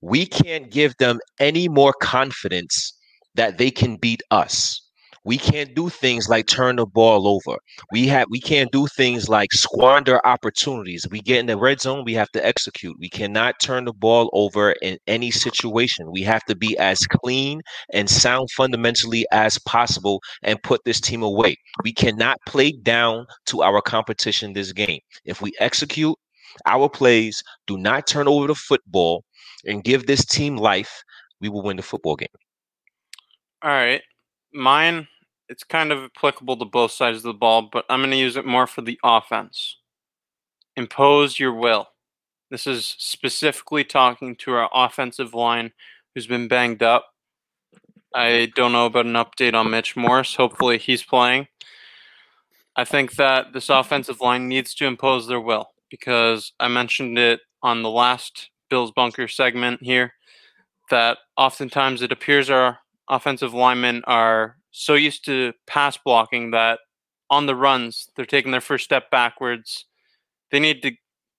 We 0.00 0.26
can't 0.26 0.70
give 0.70 0.94
them 0.98 1.20
any 1.38 1.68
more 1.68 1.94
confidence 2.02 2.92
that 3.36 3.58
they 3.58 3.70
can 3.70 3.96
beat 3.96 4.22
us. 4.30 4.80
We 5.24 5.36
can't 5.36 5.74
do 5.74 5.90
things 5.90 6.28
like 6.28 6.46
turn 6.46 6.76
the 6.76 6.86
ball 6.86 7.28
over. 7.28 7.58
We 7.92 8.06
have 8.08 8.26
we 8.30 8.40
can't 8.40 8.72
do 8.72 8.86
things 8.86 9.28
like 9.28 9.52
squander 9.52 10.24
opportunities. 10.26 11.06
We 11.10 11.20
get 11.20 11.40
in 11.40 11.46
the 11.46 11.58
red 11.58 11.80
zone, 11.80 12.04
we 12.04 12.14
have 12.14 12.30
to 12.30 12.44
execute. 12.44 12.96
We 12.98 13.10
cannot 13.10 13.60
turn 13.60 13.84
the 13.84 13.92
ball 13.92 14.30
over 14.32 14.72
in 14.82 14.96
any 15.06 15.30
situation. 15.30 16.10
We 16.10 16.22
have 16.22 16.44
to 16.44 16.56
be 16.56 16.76
as 16.78 17.00
clean 17.00 17.60
and 17.92 18.08
sound 18.08 18.50
fundamentally 18.56 19.26
as 19.30 19.58
possible 19.66 20.20
and 20.42 20.62
put 20.62 20.80
this 20.84 21.00
team 21.00 21.22
away. 21.22 21.56
We 21.84 21.92
cannot 21.92 22.38
play 22.46 22.72
down 22.72 23.26
to 23.46 23.62
our 23.62 23.82
competition 23.82 24.54
this 24.54 24.72
game. 24.72 25.00
If 25.24 25.42
we 25.42 25.52
execute 25.60 26.16
our 26.66 26.88
plays, 26.88 27.42
do 27.66 27.76
not 27.76 28.06
turn 28.06 28.26
over 28.26 28.46
the 28.46 28.54
football 28.54 29.24
and 29.66 29.84
give 29.84 30.06
this 30.06 30.24
team 30.24 30.56
life, 30.56 31.02
we 31.40 31.48
will 31.48 31.62
win 31.62 31.76
the 31.76 31.82
football 31.82 32.16
game. 32.16 32.28
All 33.62 33.70
right. 33.70 34.00
Mine, 34.52 35.08
it's 35.48 35.64
kind 35.64 35.92
of 35.92 36.04
applicable 36.04 36.56
to 36.58 36.64
both 36.64 36.92
sides 36.92 37.18
of 37.18 37.22
the 37.24 37.34
ball, 37.34 37.68
but 37.72 37.84
I'm 37.88 38.00
going 38.00 38.10
to 38.10 38.16
use 38.16 38.36
it 38.36 38.46
more 38.46 38.66
for 38.66 38.82
the 38.82 38.98
offense. 39.02 39.76
Impose 40.76 41.38
your 41.38 41.52
will. 41.54 41.88
This 42.50 42.66
is 42.66 42.96
specifically 42.98 43.84
talking 43.84 44.36
to 44.36 44.52
our 44.52 44.68
offensive 44.72 45.34
line 45.34 45.72
who's 46.14 46.26
been 46.26 46.48
banged 46.48 46.82
up. 46.82 47.06
I 48.14 48.50
don't 48.56 48.72
know 48.72 48.86
about 48.86 49.06
an 49.06 49.12
update 49.12 49.54
on 49.54 49.70
Mitch 49.70 49.96
Morse. 49.96 50.34
Hopefully, 50.34 50.78
he's 50.78 51.02
playing. 51.02 51.46
I 52.74 52.84
think 52.84 53.16
that 53.16 53.52
this 53.52 53.68
offensive 53.68 54.20
line 54.20 54.48
needs 54.48 54.74
to 54.76 54.86
impose 54.86 55.26
their 55.26 55.40
will 55.40 55.70
because 55.90 56.52
I 56.58 56.68
mentioned 56.68 57.18
it 57.18 57.40
on 57.62 57.82
the 57.82 57.90
last 57.90 58.50
Bills 58.68 58.92
Bunker 58.92 59.28
segment 59.28 59.82
here 59.82 60.14
that 60.90 61.18
oftentimes 61.36 62.02
it 62.02 62.12
appears 62.12 62.50
our 62.50 62.78
offensive 63.10 63.52
linemen 63.52 64.02
are 64.06 64.56
so 64.70 64.94
used 64.94 65.24
to 65.26 65.52
pass 65.66 65.98
blocking 65.98 66.52
that 66.52 66.78
on 67.28 67.46
the 67.46 67.54
runs 67.54 68.08
they're 68.16 68.24
taking 68.24 68.52
their 68.52 68.60
first 68.60 68.84
step 68.84 69.10
backwards. 69.10 69.84
They 70.50 70.60
need 70.60 70.82
to 70.82 70.92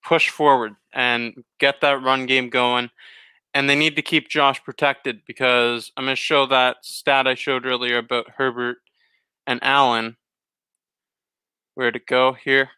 push 0.03 0.30
forward 0.30 0.76
and 0.93 1.43
get 1.59 1.82
that 1.82 2.03
run 2.03 2.26
game 2.26 2.49
going. 2.49 2.89
And 3.53 3.69
they 3.69 3.76
need 3.76 3.97
to 3.97 4.01
keep 4.01 4.30
Josh 4.30 4.63
protected 4.63 5.22
because 5.26 5.91
I'm 5.97 6.05
going 6.05 6.15
to 6.15 6.22
show 6.22 6.45
that 6.45 6.78
stat 6.82 7.28
I 7.28 7.36
showed 7.36 7.65
earlier 7.65 7.97
about 7.97 8.30
Herbert 8.38 8.78
and 9.45 9.59
Allen. 9.61 10.15
Where 11.76 11.91
to 11.91 11.99
go 11.99 12.34
here? 12.34 12.69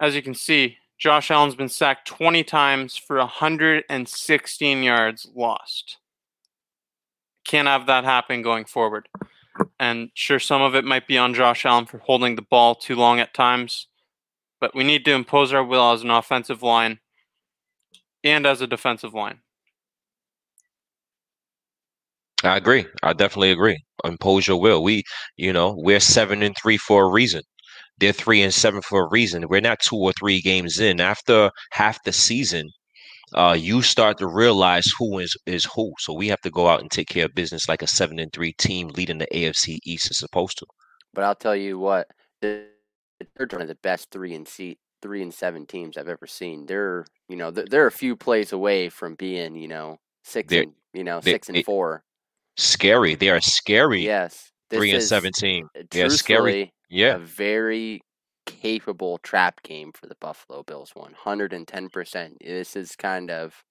As 0.00 0.16
you 0.16 0.22
can 0.22 0.34
see, 0.34 0.78
Josh 0.98 1.30
Allen's 1.30 1.54
been 1.54 1.68
sacked 1.68 2.08
20 2.08 2.42
times 2.42 2.96
for 2.96 3.18
116 3.18 4.82
yards 4.82 5.28
lost. 5.34 5.98
Can't 7.46 7.68
have 7.68 7.86
that 7.86 8.04
happen 8.04 8.42
going 8.42 8.64
forward. 8.64 9.08
And 9.78 10.10
sure, 10.14 10.38
some 10.38 10.62
of 10.62 10.74
it 10.74 10.84
might 10.84 11.06
be 11.06 11.18
on 11.18 11.34
Josh 11.34 11.66
Allen 11.66 11.86
for 11.86 11.98
holding 11.98 12.36
the 12.36 12.42
ball 12.42 12.74
too 12.74 12.96
long 12.96 13.20
at 13.20 13.34
times, 13.34 13.88
but 14.60 14.74
we 14.74 14.84
need 14.84 15.04
to 15.04 15.12
impose 15.12 15.52
our 15.52 15.64
will 15.64 15.92
as 15.92 16.02
an 16.02 16.10
offensive 16.10 16.62
line 16.62 17.00
and 18.22 18.46
as 18.46 18.60
a 18.60 18.66
defensive 18.66 19.14
line. 19.14 19.40
I 22.42 22.56
agree. 22.56 22.86
I 23.02 23.12
definitely 23.12 23.50
agree. 23.50 23.82
Impose 24.04 24.46
your 24.46 24.58
will. 24.58 24.82
We, 24.82 25.02
you 25.36 25.52
know, 25.52 25.74
we're 25.76 26.00
seven 26.00 26.42
and 26.42 26.56
three 26.60 26.78
for 26.78 27.04
a 27.04 27.10
reason. 27.10 27.42
They're 27.98 28.12
three 28.12 28.40
and 28.40 28.52
seven 28.52 28.80
for 28.80 29.04
a 29.04 29.08
reason. 29.10 29.46
We're 29.48 29.60
not 29.60 29.80
two 29.80 29.96
or 29.96 30.12
three 30.18 30.40
games 30.40 30.80
in. 30.80 31.00
After 31.00 31.50
half 31.72 32.02
the 32.04 32.12
season, 32.12 32.70
uh, 33.34 33.56
you 33.58 33.82
start 33.82 34.18
to 34.18 34.26
realize 34.26 34.86
who 34.98 35.18
is 35.18 35.36
is 35.46 35.64
who. 35.74 35.92
So 35.98 36.12
we 36.12 36.28
have 36.28 36.40
to 36.42 36.50
go 36.50 36.68
out 36.68 36.80
and 36.80 36.90
take 36.90 37.08
care 37.08 37.26
of 37.26 37.34
business 37.34 37.68
like 37.68 37.82
a 37.82 37.86
seven 37.86 38.18
and 38.18 38.32
three 38.32 38.52
team 38.54 38.88
leading 38.88 39.18
the 39.18 39.28
AFC 39.32 39.78
East 39.84 40.10
is 40.10 40.18
supposed 40.18 40.58
to. 40.58 40.66
But 41.14 41.24
I'll 41.24 41.34
tell 41.34 41.56
you 41.56 41.78
what, 41.78 42.08
they're 42.40 42.66
one 43.50 43.62
of 43.62 43.68
the 43.68 43.78
best 43.82 44.10
three 44.10 44.34
and 44.34 44.46
seat 44.46 44.78
three 45.02 45.22
and 45.22 45.32
seven 45.32 45.66
teams 45.66 45.96
I've 45.96 46.08
ever 46.08 46.26
seen. 46.26 46.66
They're 46.66 47.04
you 47.28 47.36
know 47.36 47.50
they're, 47.50 47.66
they're 47.68 47.86
a 47.86 47.92
few 47.92 48.16
plays 48.16 48.52
away 48.52 48.88
from 48.88 49.14
being 49.14 49.54
you 49.56 49.68
know 49.68 49.98
6 50.24 50.48
They're- 50.50 50.62
and 50.64 50.72
you 50.92 51.04
know 51.04 51.20
six 51.20 51.48
and 51.48 51.64
four. 51.64 52.02
Scary. 52.56 53.14
They 53.14 53.30
are 53.30 53.40
scary. 53.40 54.04
Yes, 54.04 54.50
this 54.68 54.78
three 54.78 54.90
and 54.92 55.02
seventeen. 55.02 55.66
seven 55.74 55.88
They 55.90 56.02
are 56.02 56.10
scary. 56.10 56.72
Yeah. 56.90 57.14
a 57.14 57.18
very 57.18 58.00
capable 58.46 59.18
trap 59.18 59.62
game 59.62 59.92
for 59.92 60.06
the 60.06 60.16
Buffalo 60.20 60.62
Bills. 60.62 60.92
One 60.94 61.14
hundred 61.14 61.52
and 61.52 61.66
ten 61.68 61.88
percent. 61.88 62.38
This 62.40 62.76
is 62.76 62.96
kind 62.96 63.30
of, 63.30 63.64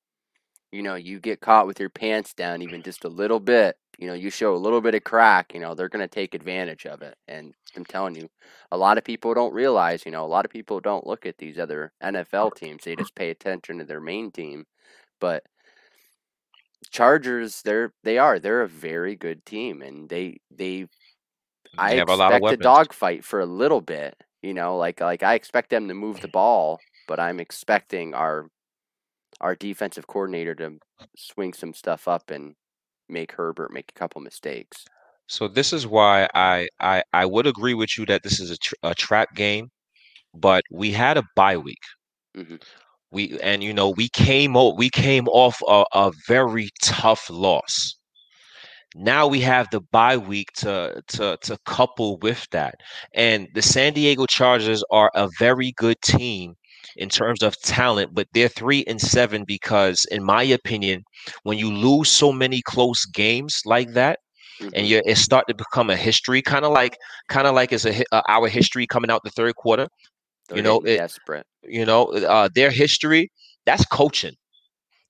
you 0.72 0.82
know, 0.84 0.96
you 0.96 1.20
get 1.20 1.42
caught 1.42 1.68
with 1.68 1.80
your 1.80 1.90
pants 1.90 2.34
down 2.34 2.62
even 2.62 2.82
just 2.84 3.04
a 3.06 3.10
little 3.10 3.40
bit. 3.40 3.76
You 3.98 4.08
know, 4.08 4.14
you 4.14 4.30
show 4.30 4.56
a 4.56 4.58
little 4.58 4.82
bit 4.82 4.96
of 4.96 5.04
crack. 5.04 5.54
You 5.54 5.60
know, 5.60 5.76
they're 5.76 5.90
gonna 5.90 6.08
take 6.08 6.34
advantage 6.34 6.86
of 6.86 7.02
it. 7.02 7.16
And 7.28 7.54
I'm 7.76 7.86
telling 7.86 8.16
you, 8.16 8.30
a 8.72 8.78
lot 8.78 8.98
of 8.98 9.04
people 9.04 9.34
don't 9.34 9.54
realize. 9.54 10.06
You 10.06 10.12
know, 10.12 10.26
a 10.26 10.28
lot 10.28 10.46
of 10.46 10.52
people 10.52 10.80
don't 10.80 11.08
look 11.08 11.26
at 11.26 11.38
these 11.38 11.60
other 11.60 11.92
NFL 12.04 12.56
teams. 12.56 12.84
They 12.84 12.96
just 12.96 13.16
pay 13.16 13.30
attention 13.32 13.80
to 13.80 13.86
their 13.86 14.02
main 14.02 14.32
team, 14.32 14.66
but. 15.20 15.44
Chargers, 16.92 17.62
they're 17.62 17.94
they 18.04 18.18
are 18.18 18.40
they're 18.40 18.62
a 18.62 18.68
very 18.68 19.16
good 19.16 19.46
team, 19.46 19.82
and 19.82 20.10
they 20.10 20.40
they 20.50 20.88
I 21.78 21.94
have 21.96 22.10
a 22.10 22.16
lot 22.16 22.34
of 22.34 22.42
expect 22.42 22.52
a 22.52 22.58
weapons. 22.58 22.64
dogfight 22.64 23.24
for 23.26 23.40
a 23.40 23.46
little 23.46 23.82
bit. 23.82 24.16
You 24.42 24.54
know, 24.54 24.78
like 24.78 25.02
like 25.02 25.24
I 25.24 25.34
expect 25.36 25.70
them 25.70 25.88
to 25.88 25.94
move 25.94 26.22
the 26.22 26.28
ball, 26.28 26.80
but 27.08 27.20
I'm 27.20 27.40
expecting 27.40 28.14
our 28.14 28.50
our 29.42 29.56
defensive 29.56 30.08
coordinator 30.08 30.56
to 30.56 30.80
swing 31.16 31.54
some 31.54 31.74
stuff 31.74 32.08
up 32.08 32.32
and 32.32 32.56
make 33.10 33.34
Herbert 33.34 33.72
make 33.74 33.92
a 33.92 34.00
couple 34.00 34.22
mistakes. 34.22 34.86
So 35.28 35.48
this 35.48 35.72
is 35.72 35.88
why 35.88 36.28
I 36.34 36.68
I 36.82 37.04
I 37.14 37.26
would 37.26 37.48
agree 37.48 37.74
with 37.74 37.98
you 37.98 38.06
that 38.08 38.24
this 38.24 38.40
is 38.42 38.52
a, 38.52 38.58
tr- 38.58 38.76
a 38.84 38.94
trap 38.96 39.34
game, 39.36 39.72
but 40.34 40.64
we 40.72 40.92
had 40.94 41.18
a 41.18 41.24
bye 41.36 41.58
week. 41.58 41.84
Mhm. 42.36 42.60
We 43.12 43.40
and 43.42 43.64
you 43.64 43.72
know 43.72 43.92
we 43.92 44.10
came 44.10 44.58
o- 44.58 44.74
we 44.74 44.90
came 44.90 45.28
off 45.28 45.62
a, 45.68 45.86
a 45.94 46.12
very 46.28 46.72
tough 46.82 47.30
loss. 47.30 47.99
Now 48.96 49.28
we 49.28 49.42
have 49.42 49.68
the 49.72 49.82
bye 49.82 50.18
week 50.18 50.52
to 50.58 51.02
to 51.10 51.38
to 51.42 51.58
couple 51.66 52.18
with 52.20 52.48
that, 52.52 52.76
and 53.14 53.48
the 53.54 53.62
San 53.62 53.94
Diego 53.94 54.26
Chargers 54.26 54.84
are 54.92 55.12
a 55.16 55.30
very 55.40 55.74
good 55.78 56.02
team 56.02 56.56
in 56.96 57.10
terms 57.10 57.42
of 57.44 57.60
talent, 57.62 58.14
but 58.14 58.28
they're 58.34 58.48
three 58.50 58.84
and 58.88 59.00
seven 59.02 59.44
because, 59.46 60.06
in 60.12 60.24
my 60.24 60.44
opinion, 60.44 61.04
when 61.44 61.58
you 61.58 61.72
lose 61.72 62.10
so 62.10 62.32
many 62.32 62.62
close 62.62 63.06
games 63.06 63.62
like 63.66 63.94
that 63.94 64.20
and 64.74 64.86
Mhm. 64.86 64.88
you 64.88 65.02
it's 65.06 65.22
starting 65.22 65.54
to 65.56 65.64
become 65.64 65.90
a 65.90 65.96
history, 65.96 66.42
kind 66.42 66.66
of 66.66 66.72
like 66.72 66.98
kind 67.30 67.48
of 67.48 67.56
like 67.56 67.72
it's 67.74 67.86
a 67.86 68.04
uh, 68.12 68.22
our 68.28 68.48
history 68.48 68.88
coming 68.88 69.12
out 69.12 69.22
the 69.24 69.32
third 69.32 69.56
quarter. 69.56 69.88
You 70.54 70.62
know, 70.64 70.80
it- 70.86 71.02
desperate. 71.02 71.46
You 71.64 71.86
know, 71.86 72.06
uh, 72.06 72.50
their 72.56 72.72
history 72.72 73.30
that's 73.66 73.86
coaching. 73.86 74.34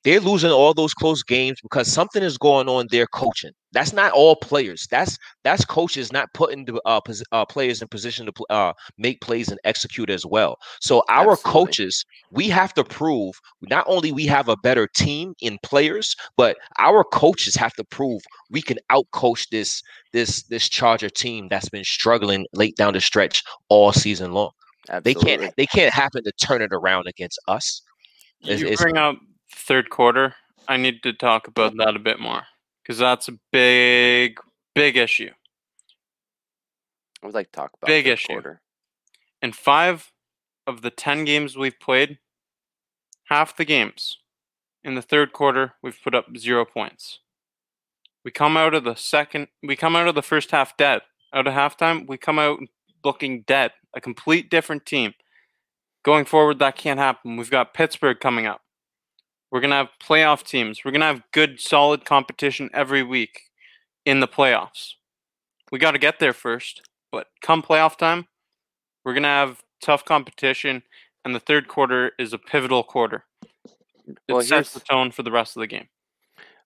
They're 0.04 0.22
losing 0.22 0.52
all 0.52 0.74
those 0.74 0.94
close 0.94 1.24
games 1.24 1.60
because 1.62 1.92
something 1.92 2.24
is 2.24 2.38
going 2.38 2.70
on. 2.70 2.88
Their 2.90 3.06
coaching. 3.08 3.52
That's 3.74 3.92
not 3.92 4.14
all 4.14 4.36
players. 4.38 4.88
That's 4.90 5.18
that's 5.44 5.66
coaches 5.66 6.12
not 6.14 6.30
putting 6.34 6.66
the 6.66 6.82
uh, 6.86 7.02
pos- 7.02 7.24
uh, 7.32 7.46
players 7.46 7.82
in 7.82 7.88
position 7.90 8.26
to 8.26 8.46
uh, 8.50 8.74
make 8.98 9.20
plays 9.22 9.50
and 9.50 9.60
execute 9.66 10.10
as 10.10 10.26
well. 10.26 10.58
So 10.80 11.04
our 11.10 11.34
Absolutely. 11.34 11.52
coaches, 11.52 12.06
we 12.32 12.48
have 12.48 12.74
to 12.76 12.84
prove 12.84 13.36
not 13.64 13.84
only 13.88 14.12
we 14.12 14.26
have 14.26 14.48
a 14.48 14.58
better 14.58 14.88
team 14.96 15.34
in 15.42 15.58
players, 15.64 16.16
but 16.38 16.58
our 16.80 17.04
coaches 17.04 17.56
have 17.56 17.74
to 17.74 17.84
prove 17.84 18.22
we 18.50 18.62
can 18.62 18.78
outcoach 18.92 19.50
this 19.50 19.84
this 20.14 20.44
this 20.44 20.70
Charger 20.70 21.10
team 21.10 21.48
that's 21.50 21.70
been 21.70 21.84
struggling 21.84 22.46
late 22.54 22.76
down 22.78 22.94
the 22.94 23.02
stretch 23.02 23.44
all 23.68 23.92
season 23.92 24.32
long. 24.32 24.52
They 25.04 25.14
can't 25.14 25.54
they 25.58 25.66
can't 25.68 25.94
happen 25.94 26.24
to 26.24 26.32
turn 26.42 26.62
it 26.62 26.72
around 26.74 27.08
against 27.08 27.38
us. 27.48 27.82
You 28.40 28.54
it's- 28.54 28.82
bring 28.82 28.98
up 28.98 29.18
third 29.54 29.90
quarter. 29.90 30.36
I 30.68 30.78
need 30.78 31.02
to 31.04 31.14
talk 31.14 31.48
about 31.48 31.76
that 31.78 31.96
a 31.96 32.00
bit 32.00 32.20
more 32.20 32.44
because 32.84 33.00
that's 33.00 33.28
a 33.28 33.40
big, 33.52 34.40
big 34.76 34.98
issue. 34.98 35.32
I 37.22 37.26
would 37.26 37.36
like 37.36 37.48
to 37.48 37.52
talk 37.52 37.72
about 37.74 37.88
Big 37.88 38.06
third 38.06 38.12
issue. 38.14 38.28
quarter. 38.28 38.62
In 39.42 39.52
five 39.52 40.12
of 40.68 40.82
the 40.82 40.90
10 40.90 41.26
games 41.26 41.58
we've 41.58 41.80
played, 41.80 42.20
half 43.26 43.56
the 43.58 43.66
games 43.66 44.20
in 44.84 44.96
the 44.96 45.02
third 45.02 45.34
quarter, 45.34 45.74
we've 45.82 46.00
put 46.02 46.16
up 46.16 46.38
zero 46.38 46.66
points. 46.66 47.20
We 48.24 48.32
come 48.32 48.58
out 48.58 48.74
of 48.74 48.84
the 48.84 48.96
second, 48.96 49.48
we 49.64 49.76
come 49.76 49.96
out 49.96 50.08
of 50.08 50.16
the 50.16 50.22
first 50.22 50.52
half 50.52 50.78
dead. 50.78 51.02
Out 51.34 51.48
of 51.48 51.54
halftime, 51.54 52.08
we 52.08 52.18
come 52.18 52.40
out 52.40 52.60
looking 53.04 53.42
dead, 53.44 53.72
a 53.94 54.02
complete 54.02 54.50
different 54.50 54.86
team. 54.86 55.14
Going 56.04 56.26
forward, 56.26 56.60
that 56.60 56.76
can't 56.76 57.00
happen. 57.00 57.38
We've 57.38 57.52
got 57.52 57.74
Pittsburgh 57.74 58.20
coming 58.20 58.46
up. 58.46 58.62
We're 59.52 59.62
going 59.62 59.72
to 59.72 59.78
have 59.78 59.90
playoff 60.04 60.44
teams. 60.44 60.84
We're 60.86 60.92
going 60.92 61.02
to 61.02 61.08
have 61.08 61.24
good, 61.32 61.60
solid 61.60 62.06
competition 62.06 62.70
every 62.74 63.04
week 63.04 63.42
in 64.06 64.20
the 64.20 64.28
playoffs. 64.28 64.94
We 65.72 65.80
got 65.80 65.92
to 65.92 66.00
get 66.00 66.20
there 66.20 66.34
first. 66.34 66.82
But 67.12 67.28
come 67.42 67.64
playoff 67.64 67.98
time, 67.98 68.28
we're 69.04 69.14
going 69.14 69.24
to 69.24 69.30
have 69.30 69.64
tough 69.82 70.06
competition, 70.06 70.84
and 71.26 71.34
the 71.34 71.40
third 71.40 71.68
quarter 71.68 72.12
is 72.20 72.34
a 72.34 72.38
pivotal 72.38 72.84
quarter. 72.84 73.24
It 74.28 74.34
Well, 74.34 74.42
sets 74.44 74.74
the 74.74 74.80
tone 74.80 75.12
for 75.12 75.24
the 75.24 75.32
rest 75.32 75.56
of 75.56 75.62
the 75.62 75.68
game. 75.68 75.88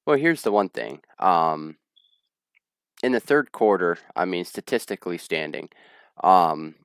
Well, 0.06 0.18
here's 0.18 0.42
the 0.42 0.52
one 0.52 0.70
thing. 0.70 1.00
Um, 1.20 1.78
in 3.04 3.14
the 3.14 3.20
third 3.22 3.52
quarter, 3.54 3.98
I 4.16 4.26
mean, 4.26 4.44
statistically 4.44 5.18
standing, 5.18 5.70
um, 6.24 6.76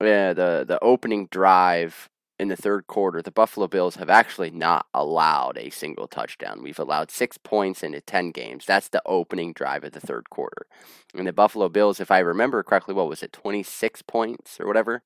yeah, 0.00 0.32
the 0.32 0.64
the 0.66 0.78
opening 0.82 1.28
drive 1.30 2.08
in 2.38 2.48
the 2.48 2.56
third 2.56 2.86
quarter, 2.86 3.22
the 3.22 3.30
Buffalo 3.30 3.66
Bills 3.66 3.96
have 3.96 4.10
actually 4.10 4.50
not 4.50 4.86
allowed 4.92 5.56
a 5.56 5.70
single 5.70 6.06
touchdown. 6.06 6.62
We've 6.62 6.78
allowed 6.78 7.10
six 7.10 7.38
points 7.38 7.82
into 7.82 8.00
ten 8.00 8.30
games. 8.30 8.66
That's 8.66 8.88
the 8.88 9.02
opening 9.06 9.52
drive 9.52 9.84
of 9.84 9.92
the 9.92 10.00
third 10.00 10.28
quarter. 10.28 10.66
And 11.14 11.26
the 11.26 11.32
Buffalo 11.32 11.68
Bills, 11.68 12.00
if 12.00 12.10
I 12.10 12.18
remember 12.18 12.62
correctly, 12.62 12.94
what 12.94 13.08
was 13.08 13.22
it, 13.22 13.32
twenty 13.32 13.62
six 13.62 14.02
points 14.02 14.60
or 14.60 14.66
whatever? 14.66 15.02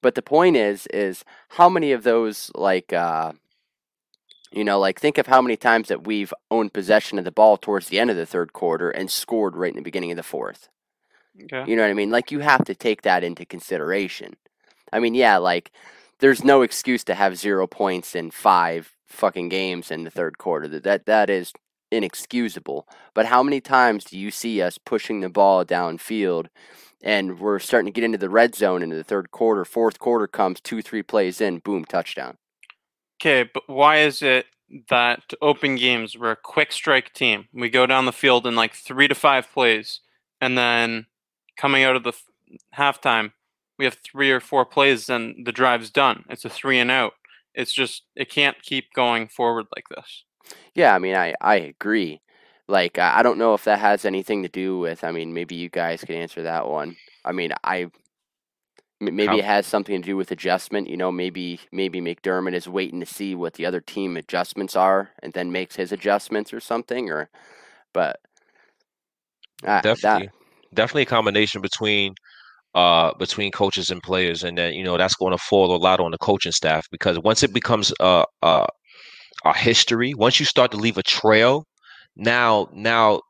But 0.00 0.16
the 0.16 0.22
point 0.22 0.56
is, 0.56 0.88
is 0.88 1.24
how 1.50 1.68
many 1.68 1.92
of 1.92 2.02
those 2.02 2.50
like 2.54 2.92
uh, 2.92 3.32
you 4.52 4.64
know, 4.64 4.78
like 4.78 5.00
think 5.00 5.18
of 5.18 5.26
how 5.26 5.40
many 5.40 5.56
times 5.56 5.88
that 5.88 6.06
we've 6.06 6.34
owned 6.50 6.72
possession 6.72 7.18
of 7.18 7.24
the 7.24 7.32
ball 7.32 7.56
towards 7.56 7.88
the 7.88 7.98
end 7.98 8.10
of 8.10 8.16
the 8.16 8.26
third 8.26 8.52
quarter 8.52 8.90
and 8.90 9.10
scored 9.10 9.56
right 9.56 9.70
in 9.70 9.76
the 9.76 9.82
beginning 9.82 10.10
of 10.10 10.16
the 10.16 10.22
fourth. 10.22 10.68
Okay. 11.44 11.64
You 11.70 11.76
know 11.76 11.82
what 11.82 11.90
I 11.90 11.94
mean? 11.94 12.10
Like 12.10 12.30
you 12.30 12.40
have 12.40 12.64
to 12.66 12.74
take 12.74 13.02
that 13.02 13.24
into 13.24 13.46
consideration. 13.46 14.36
I 14.92 14.98
mean, 14.98 15.14
yeah, 15.14 15.38
like 15.38 15.72
there's 16.22 16.44
no 16.44 16.62
excuse 16.62 17.02
to 17.04 17.14
have 17.14 17.36
zero 17.36 17.66
points 17.66 18.14
in 18.14 18.30
five 18.30 18.94
fucking 19.08 19.48
games 19.48 19.90
in 19.90 20.04
the 20.04 20.10
third 20.10 20.38
quarter. 20.38 20.68
That 20.68 20.84
that, 20.84 21.06
that 21.06 21.28
is 21.28 21.52
inexcusable. 21.90 22.88
But 23.12 23.26
how 23.26 23.42
many 23.42 23.60
times 23.60 24.04
do 24.04 24.18
you 24.18 24.30
see 24.30 24.62
us 24.62 24.78
pushing 24.78 25.20
the 25.20 25.28
ball 25.28 25.64
downfield 25.64 26.46
and 27.02 27.40
we're 27.40 27.58
starting 27.58 27.86
to 27.86 27.92
get 27.92 28.04
into 28.04 28.18
the 28.18 28.30
red 28.30 28.54
zone 28.54 28.82
into 28.82 28.94
the 28.94 29.04
third 29.04 29.32
quarter, 29.32 29.64
fourth 29.64 29.98
quarter 29.98 30.28
comes 30.28 30.60
two, 30.60 30.80
three 30.80 31.02
plays 31.02 31.40
in, 31.40 31.58
boom, 31.58 31.84
touchdown. 31.84 32.38
Okay, 33.20 33.50
but 33.52 33.64
why 33.66 33.98
is 33.98 34.22
it 34.22 34.46
that 34.88 35.22
open 35.42 35.74
games 35.74 36.16
we're 36.16 36.30
a 36.30 36.36
quick 36.36 36.70
strike 36.70 37.12
team? 37.12 37.46
We 37.52 37.68
go 37.68 37.86
down 37.86 38.04
the 38.06 38.12
field 38.12 38.46
in 38.46 38.54
like 38.54 38.74
three 38.74 39.08
to 39.08 39.14
five 39.16 39.52
plays, 39.52 40.00
and 40.40 40.56
then 40.56 41.06
coming 41.56 41.82
out 41.82 41.96
of 41.96 42.04
the 42.04 42.10
f- 42.10 42.24
halftime, 42.76 43.32
we 43.78 43.84
have 43.84 43.98
three 44.04 44.30
or 44.30 44.40
four 44.40 44.64
plays, 44.64 45.06
then 45.06 45.42
the 45.44 45.52
drive's 45.52 45.90
done. 45.90 46.24
It's 46.28 46.44
a 46.44 46.50
three 46.50 46.78
and 46.78 46.90
out. 46.90 47.14
It's 47.54 47.72
just 47.72 48.04
it 48.16 48.30
can't 48.30 48.60
keep 48.62 48.92
going 48.94 49.28
forward 49.28 49.66
like 49.74 49.88
this. 49.88 50.24
Yeah, 50.74 50.94
I 50.94 50.98
mean, 50.98 51.14
I 51.14 51.34
I 51.40 51.56
agree. 51.56 52.20
Like, 52.68 52.98
I 52.98 53.20
I 53.20 53.22
don't 53.22 53.38
know 53.38 53.54
if 53.54 53.64
that 53.64 53.78
has 53.78 54.04
anything 54.04 54.42
to 54.42 54.48
do 54.48 54.78
with. 54.78 55.04
I 55.04 55.12
mean, 55.12 55.34
maybe 55.34 55.54
you 55.54 55.68
guys 55.68 56.00
could 56.00 56.16
answer 56.16 56.42
that 56.42 56.68
one. 56.68 56.96
I 57.24 57.32
mean, 57.32 57.52
I 57.64 57.90
maybe 59.00 59.38
it 59.38 59.44
has 59.44 59.66
something 59.66 60.00
to 60.00 60.06
do 60.06 60.16
with 60.16 60.30
adjustment. 60.30 60.88
You 60.88 60.96
know, 60.96 61.12
maybe 61.12 61.60
maybe 61.72 62.00
McDermott 62.00 62.54
is 62.54 62.68
waiting 62.68 63.00
to 63.00 63.06
see 63.06 63.34
what 63.34 63.54
the 63.54 63.66
other 63.66 63.80
team 63.80 64.16
adjustments 64.16 64.76
are, 64.76 65.10
and 65.22 65.32
then 65.32 65.52
makes 65.52 65.76
his 65.76 65.92
adjustments 65.92 66.52
or 66.52 66.60
something. 66.60 67.10
Or, 67.10 67.28
but 67.92 68.20
uh, 69.66 69.80
definitely, 69.80 70.26
that 70.26 70.74
definitely 70.74 71.02
a 71.02 71.06
combination 71.06 71.60
between 71.60 72.14
uh 72.74 73.12
between 73.18 73.50
coaches 73.52 73.90
and 73.90 74.02
players, 74.02 74.42
and 74.42 74.56
then 74.58 74.74
you 74.74 74.84
know 74.84 74.96
that's 74.96 75.14
going 75.14 75.32
to 75.32 75.38
fall 75.38 75.74
a 75.74 75.78
lot 75.78 76.00
on 76.00 76.10
the 76.10 76.18
coaching 76.18 76.52
staff 76.52 76.86
because 76.90 77.18
once 77.20 77.42
it 77.42 77.52
becomes 77.52 77.92
a 78.00 78.24
a, 78.42 78.66
a 79.44 79.56
history, 79.56 80.14
once 80.14 80.40
you 80.40 80.46
start 80.46 80.70
to 80.72 80.76
leave 80.76 80.98
a 80.98 81.02
trail, 81.02 81.64
now 82.16 82.68
now 82.72 83.20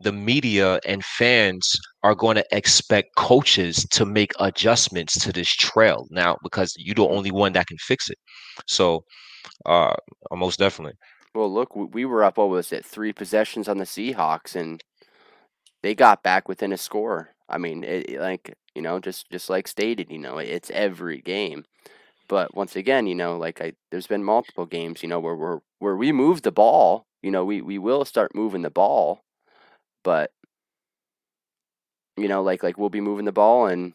the 0.00 0.12
media 0.12 0.78
and 0.86 1.04
fans 1.04 1.76
are 2.02 2.14
going 2.14 2.36
to 2.36 2.44
expect 2.52 3.08
coaches 3.16 3.84
to 3.90 4.06
make 4.06 4.32
adjustments 4.38 5.18
to 5.18 5.32
this 5.32 5.48
trail 5.48 6.06
now 6.10 6.36
because 6.42 6.72
you're 6.76 6.94
the 6.94 7.08
only 7.08 7.30
one 7.30 7.52
that 7.52 7.66
can 7.66 7.76
fix 7.78 8.08
it. 8.08 8.18
So, 8.66 9.02
uh, 9.66 9.94
most 10.32 10.58
definitely. 10.58 10.94
Well, 11.34 11.52
look, 11.52 11.74
we 11.74 12.04
were 12.04 12.24
up. 12.24 12.38
What 12.38 12.48
was 12.48 12.72
it? 12.72 12.84
Three 12.84 13.12
possessions 13.12 13.68
on 13.68 13.78
the 13.78 13.84
Seahawks, 13.84 14.56
and 14.56 14.82
they 15.82 15.94
got 15.94 16.22
back 16.22 16.48
within 16.48 16.72
a 16.72 16.76
score. 16.78 17.30
I 17.48 17.58
mean, 17.58 17.84
it, 17.84 18.10
it- 18.10 18.20
like 18.20 18.54
you 18.74 18.82
know, 18.82 19.00
just 19.00 19.30
just 19.30 19.50
like 19.50 19.68
stated, 19.68 20.10
you 20.10 20.18
know, 20.18 20.38
it's 20.38 20.70
every 20.70 21.20
game. 21.20 21.64
But 22.28 22.54
once 22.54 22.76
again, 22.76 23.06
you 23.06 23.14
know, 23.14 23.36
like 23.38 23.60
I, 23.60 23.74
there's 23.90 24.06
been 24.08 24.24
multiple 24.24 24.66
games, 24.66 25.02
you 25.02 25.08
know, 25.08 25.20
where 25.20 25.36
we're 25.36 25.60
where 25.80 25.96
we 25.96 26.12
move 26.12 26.42
the 26.42 26.52
ball. 26.52 27.06
You 27.22 27.30
know, 27.30 27.44
we 27.44 27.62
we 27.62 27.78
will 27.78 28.04
start 28.04 28.34
moving 28.34 28.62
the 28.62 28.70
ball, 28.70 29.22
but 30.04 30.32
you 32.16 32.28
know, 32.28 32.42
like 32.42 32.62
like 32.62 32.78
we'll 32.78 32.88
be 32.90 33.00
moving 33.00 33.24
the 33.24 33.32
ball, 33.32 33.66
and 33.66 33.94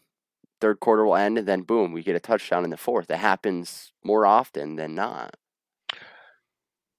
third 0.60 0.80
quarter 0.80 1.04
will 1.04 1.16
end, 1.16 1.38
and 1.38 1.48
then 1.48 1.62
boom, 1.62 1.92
we 1.92 2.02
get 2.02 2.16
a 2.16 2.20
touchdown 2.20 2.64
in 2.64 2.70
the 2.70 2.76
fourth. 2.76 3.10
It 3.10 3.18
happens 3.18 3.92
more 4.04 4.26
often 4.26 4.76
than 4.76 4.94
not. 4.94 5.36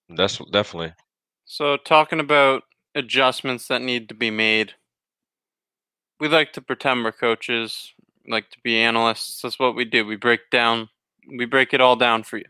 That's 0.10 0.38
definitely. 0.51 0.93
So 1.45 1.78
talking 1.78 2.20
about 2.20 2.64
adjustments 2.95 3.68
that 3.68 3.82
need 3.82 4.10
to 4.10 4.16
be 4.16 4.32
made. 4.32 4.76
We 6.20 6.28
like 6.28 6.53
to 6.53 6.61
pretend 6.61 7.03
we're 7.03 7.11
coaches, 7.11 7.93
like 8.28 8.49
to 8.51 8.57
be 8.63 8.78
analysts. 8.78 9.41
That's 9.41 9.59
what 9.59 9.76
we 9.76 9.86
do. 9.86 10.05
We 10.05 10.16
break 10.16 10.49
down 10.49 10.89
we 11.28 11.45
break 11.45 11.74
it 11.74 11.82
all 11.82 11.95
down 11.95 12.24
for 12.24 12.38
you. 12.38 12.45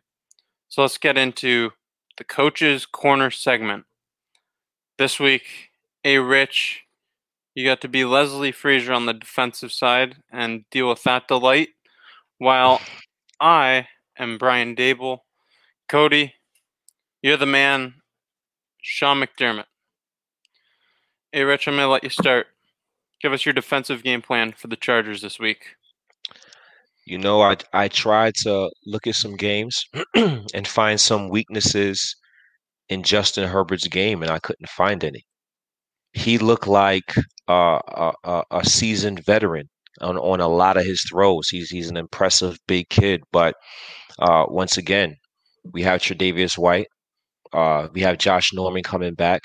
So 0.69 0.81
let's 0.81 0.97
get 0.97 1.17
into 1.17 1.71
the 2.17 2.23
coaches 2.23 2.85
corner 2.85 3.31
segment. 3.31 3.85
This 4.97 5.19
week, 5.19 5.43
A 6.03 6.19
Rich, 6.19 6.83
you 7.53 7.65
got 7.65 7.81
to 7.81 7.87
be 7.87 8.05
Leslie 8.05 8.51
Frazier 8.51 8.93
on 8.93 9.05
the 9.05 9.13
defensive 9.13 9.71
side 9.71 10.17
and 10.31 10.65
deal 10.71 10.89
with 10.89 11.03
that 11.03 11.27
delight. 11.27 11.69
While 12.37 12.81
I 13.39 13.87
am 14.17 14.37
Brian 14.37 14.75
Daboll. 14.75 15.19
Cody, 15.87 16.33
you're 17.21 17.37
the 17.37 17.45
man 17.45 17.95
Sean 18.81 19.21
McDermott. 19.21 19.65
Hey, 21.31 21.43
Rich, 21.43 21.67
I'm 21.67 21.75
going 21.75 21.85
to 21.85 21.91
let 21.91 22.03
you 22.03 22.09
start. 22.09 22.47
Give 23.21 23.33
us 23.33 23.45
your 23.45 23.53
defensive 23.53 24.03
game 24.03 24.21
plan 24.21 24.51
for 24.51 24.67
the 24.67 24.75
Chargers 24.75 25.21
this 25.21 25.39
week. 25.39 25.75
You 27.05 27.17
know, 27.17 27.41
I 27.41 27.57
I 27.71 27.87
tried 27.87 28.35
to 28.43 28.69
look 28.85 29.07
at 29.07 29.15
some 29.15 29.35
games 29.35 29.85
and 30.15 30.67
find 30.67 30.99
some 30.99 31.29
weaknesses 31.29 32.15
in 32.89 33.03
Justin 33.03 33.47
Herbert's 33.47 33.87
game, 33.87 34.21
and 34.21 34.31
I 34.31 34.39
couldn't 34.39 34.69
find 34.69 35.03
any. 35.03 35.23
He 36.13 36.37
looked 36.37 36.67
like 36.67 37.13
uh, 37.47 37.79
a, 38.23 38.43
a 38.51 38.65
seasoned 38.65 39.23
veteran 39.25 39.69
on 40.01 40.17
on 40.17 40.39
a 40.41 40.47
lot 40.47 40.77
of 40.77 40.85
his 40.85 41.03
throws. 41.09 41.49
He's 41.49 41.69
he's 41.69 41.89
an 41.89 41.97
impressive 41.97 42.57
big 42.67 42.89
kid, 42.89 43.21
but 43.31 43.55
uh, 44.19 44.45
once 44.47 44.77
again, 44.77 45.15
we 45.73 45.83
have 45.83 46.01
Tre'Davious 46.01 46.57
White. 46.57 46.87
Uh, 47.53 47.87
we 47.93 48.01
have 48.01 48.17
Josh 48.17 48.51
Norman 48.53 48.83
coming 48.83 49.13
back. 49.13 49.41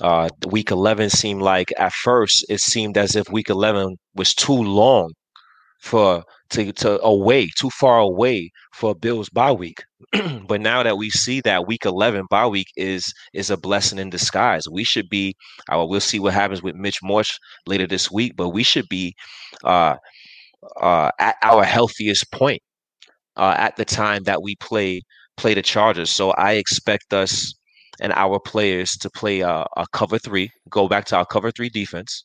Uh, 0.00 0.28
week 0.48 0.70
11 0.70 1.10
seemed 1.10 1.42
like 1.42 1.72
at 1.78 1.92
first 1.92 2.44
it 2.48 2.60
seemed 2.60 2.96
as 2.96 3.16
if 3.16 3.28
week 3.30 3.50
11 3.50 3.96
was 4.14 4.34
too 4.34 4.52
long 4.52 5.12
for 5.80 6.24
to 6.50 6.72
to 6.72 7.00
away 7.02 7.48
too 7.58 7.70
far 7.70 7.98
away 8.00 8.50
for 8.74 8.94
Bills 8.94 9.28
bye 9.30 9.52
week. 9.52 9.82
but 10.48 10.60
now 10.60 10.82
that 10.82 10.98
we 10.98 11.10
see 11.10 11.40
that 11.42 11.66
week 11.66 11.84
11 11.86 12.26
bye 12.30 12.46
week 12.46 12.68
is 12.76 13.12
is 13.34 13.50
a 13.50 13.56
blessing 13.56 13.98
in 13.98 14.10
disguise. 14.10 14.64
We 14.70 14.84
should 14.84 15.08
be 15.08 15.34
uh, 15.72 15.84
we'll 15.88 16.00
see 16.00 16.18
what 16.20 16.34
happens 16.34 16.62
with 16.62 16.74
Mitch 16.76 16.98
Morse 17.02 17.38
later 17.66 17.86
this 17.86 18.10
week, 18.10 18.34
but 18.36 18.50
we 18.50 18.62
should 18.62 18.88
be 18.88 19.14
uh 19.64 19.96
uh 20.80 21.10
at 21.18 21.36
our 21.42 21.64
healthiest 21.64 22.30
point 22.32 22.60
uh 23.36 23.54
at 23.58 23.76
the 23.76 23.84
time 23.84 24.24
that 24.24 24.42
we 24.42 24.56
play 24.56 25.02
play 25.36 25.54
the 25.54 25.62
Chargers. 25.62 26.10
So 26.10 26.30
I 26.32 26.54
expect 26.54 27.12
us 27.14 27.54
and 28.00 28.12
our 28.14 28.40
players 28.40 28.96
to 28.98 29.10
play 29.10 29.42
uh, 29.42 29.64
a 29.76 29.86
cover 29.92 30.18
3, 30.18 30.50
go 30.70 30.88
back 30.88 31.04
to 31.06 31.16
our 31.16 31.26
cover 31.26 31.50
3 31.50 31.68
defense. 31.68 32.24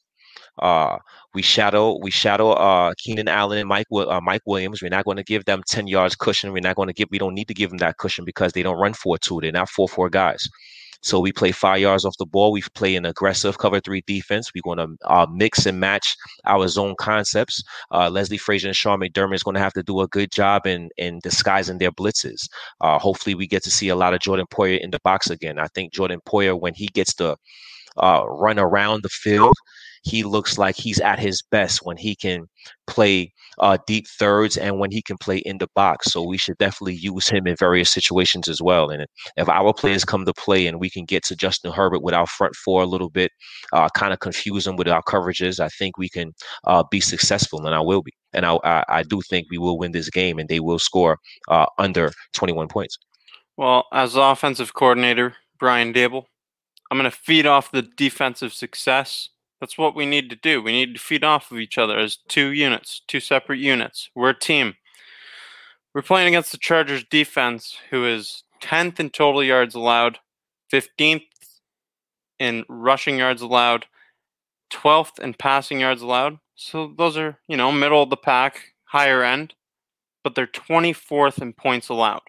Uh, 0.62 0.98
we 1.34 1.42
shadow 1.42 1.98
we 2.02 2.10
shadow 2.12 2.52
uh 2.52 2.94
Keenan 2.98 3.28
Allen 3.28 3.60
and 3.60 3.68
Mike 3.68 3.88
uh, 3.92 4.22
Mike 4.22 4.42
Williams. 4.46 4.82
We're 4.82 4.90
not 4.90 5.06
going 5.06 5.18
to 5.18 5.24
give 5.24 5.46
them 5.46 5.62
ten 5.68 5.88
yards 5.88 6.16
cushion. 6.16 6.54
We're 6.54 6.62
not 6.62 6.78
going 6.78 6.88
to 6.88 6.94
give. 6.94 7.10
We 7.12 7.18
don't 7.18 7.34
need 7.34 7.48
to 7.50 7.54
give 7.54 7.70
them 7.70 7.80
that 7.80 7.98
cushion 7.98 8.24
because 8.26 8.54
they 8.54 8.64
don't 8.64 8.80
run 8.80 8.94
four 8.94 9.18
two. 9.18 9.40
They're 9.42 9.52
not 9.52 9.70
four 9.70 9.88
four 9.90 10.10
guys. 10.10 10.48
So 11.06 11.20
we 11.20 11.32
play 11.32 11.52
five 11.52 11.80
yards 11.82 12.04
off 12.04 12.18
the 12.18 12.26
ball. 12.26 12.52
We 12.52 12.64
play 12.74 12.96
an 12.96 13.06
aggressive 13.06 13.60
cover 13.60 13.80
three 13.80 14.04
defense. 14.08 14.52
We're 14.54 14.62
going 14.64 14.80
to 14.80 14.98
uh, 15.06 15.28
mix 15.32 15.68
and 15.68 15.80
match 15.80 16.18
our 16.46 16.68
zone 16.68 16.96
concepts. 17.00 17.62
Uh, 17.92 18.10
Leslie 18.10 18.40
Frazier 18.40 18.70
and 18.70 18.76
Sean 18.76 19.00
McDermott 19.00 19.36
is 19.36 19.44
going 19.44 19.54
to 19.54 19.62
have 19.62 19.74
to 19.74 19.84
do 19.84 20.02
a 20.02 20.08
good 20.08 20.32
job 20.32 20.66
in 20.66 20.90
in 20.98 21.20
disguising 21.22 21.78
their 21.78 21.92
blitzes. 21.92 22.50
Uh, 22.82 22.98
hopefully, 22.98 23.36
we 23.36 23.46
get 23.46 23.64
to 23.64 23.72
see 23.72 23.90
a 23.90 23.96
lot 23.96 24.16
of 24.16 24.20
Jordan 24.20 24.48
Poyer 24.52 24.80
in 24.80 24.90
the 24.90 25.00
box 25.04 25.30
again. 25.30 25.60
I 25.60 25.68
think 25.68 25.94
Jordan 25.94 26.22
Poyer, 26.28 26.60
when 26.60 26.74
he 26.74 26.88
gets 26.88 27.14
to 27.16 27.38
uh, 27.98 28.24
run 28.28 28.58
around 28.58 29.04
the 29.04 29.10
field, 29.10 29.56
he 30.06 30.24
looks 30.24 30.58
like 30.58 30.76
he's 30.76 31.00
at 31.00 31.20
his 31.20 31.42
best 31.42 31.80
when 31.84 31.98
he 31.98 32.16
can 32.16 32.48
play 32.86 33.34
uh, 33.60 33.78
deep 33.88 34.08
thirds 34.08 34.56
and 34.56 34.80
when 34.80 34.92
he 34.92 35.02
can 35.02 35.18
play 35.18 35.38
in 35.38 35.58
the 35.58 35.68
box. 35.74 36.12
So 36.12 36.22
we 36.22 36.38
should 36.38 36.58
definitely 36.60 36.96
use 36.96 37.28
him 37.28 37.48
in 37.48 37.56
various 37.56 37.90
situations 37.90 38.48
as 38.48 38.62
well. 38.62 38.90
And 38.92 39.08
if 39.36 39.50
our 39.50 39.74
players 39.74 40.06
come 40.06 40.24
to 40.26 40.34
play 40.34 40.68
and 40.68 40.80
we 40.80 40.92
can 40.92 41.06
get 41.06 41.24
to 41.26 41.36
Justin 41.36 41.72
Herbert 41.72 42.04
with 42.04 42.14
our 42.14 42.28
front 42.28 42.56
four 42.56 42.84
a 42.84 42.86
little 42.86 43.10
bit, 43.10 43.32
uh, 43.74 43.90
kind 43.96 44.14
of 44.14 44.20
confuse 44.20 44.68
him 44.68 44.76
with 44.76 44.88
our 44.88 45.02
coverages, 45.04 45.60
I 45.60 45.70
think 45.70 45.98
we 45.98 46.10
can 46.10 46.34
uh, 46.66 46.84
be 46.92 47.00
successful, 47.00 47.66
and 47.66 47.74
I 47.74 47.82
will 47.82 48.04
be. 48.04 48.14
And 48.34 48.46
I, 48.46 48.60
I, 48.64 48.84
I 48.90 49.04
do 49.04 49.22
think 49.22 49.48
we 49.50 49.58
will 49.58 49.80
win 49.80 49.92
this 49.92 50.10
game, 50.10 50.38
and 50.38 50.48
they 50.48 50.60
will 50.60 50.80
score 50.80 51.18
uh, 51.48 51.66
under 51.80 52.12
21 52.34 52.68
points. 52.68 52.98
Well, 53.58 53.86
as 53.92 54.16
offensive 54.16 54.74
coordinator, 54.74 55.36
Brian 55.58 55.94
Daboll, 55.94 56.26
I'm 56.92 56.98
going 56.98 57.10
to 57.10 57.18
feed 57.18 57.48
off 57.48 57.72
the 57.72 57.82
defensive 57.82 58.54
success. 58.54 59.30
That's 59.60 59.78
what 59.78 59.96
we 59.96 60.06
need 60.06 60.30
to 60.30 60.36
do. 60.36 60.62
We 60.62 60.72
need 60.72 60.96
to 60.96 61.00
feed 61.00 61.24
off 61.24 61.52
of 61.52 61.60
each 61.60 61.78
other 61.78 61.98
as 61.98 62.18
two 62.28 62.50
units, 62.50 63.02
two 63.08 63.20
separate 63.20 63.60
units. 63.60 64.10
We're 64.16 64.30
a 64.30 64.40
team. 64.40 64.76
We're 65.94 66.02
playing 66.02 66.28
against 66.28 66.52
the 66.52 66.58
Chargers 66.58 67.06
defense, 67.06 67.78
who 67.90 68.06
is 68.06 68.44
10th 68.62 69.00
in 69.00 69.10
total 69.10 69.44
yards 69.44 69.76
allowed, 69.76 70.20
15th 70.72 71.24
in 72.38 72.66
rushing 72.68 73.18
yards 73.18 73.42
allowed, 73.42 73.86
12th 74.72 75.20
in 75.20 75.34
passing 75.34 75.80
yards 75.80 76.02
allowed. 76.02 76.40
So 76.56 76.94
those 76.98 77.18
are, 77.18 77.38
you 77.48 77.56
know, 77.56 77.72
middle 77.72 78.04
of 78.04 78.10
the 78.10 78.18
pack, 78.18 78.74
higher 78.84 79.24
end, 79.24 79.54
but 80.24 80.36
they're 80.36 80.48
24th 80.48 81.42
in 81.42 81.54
points 81.54 81.88
allowed 81.88 82.22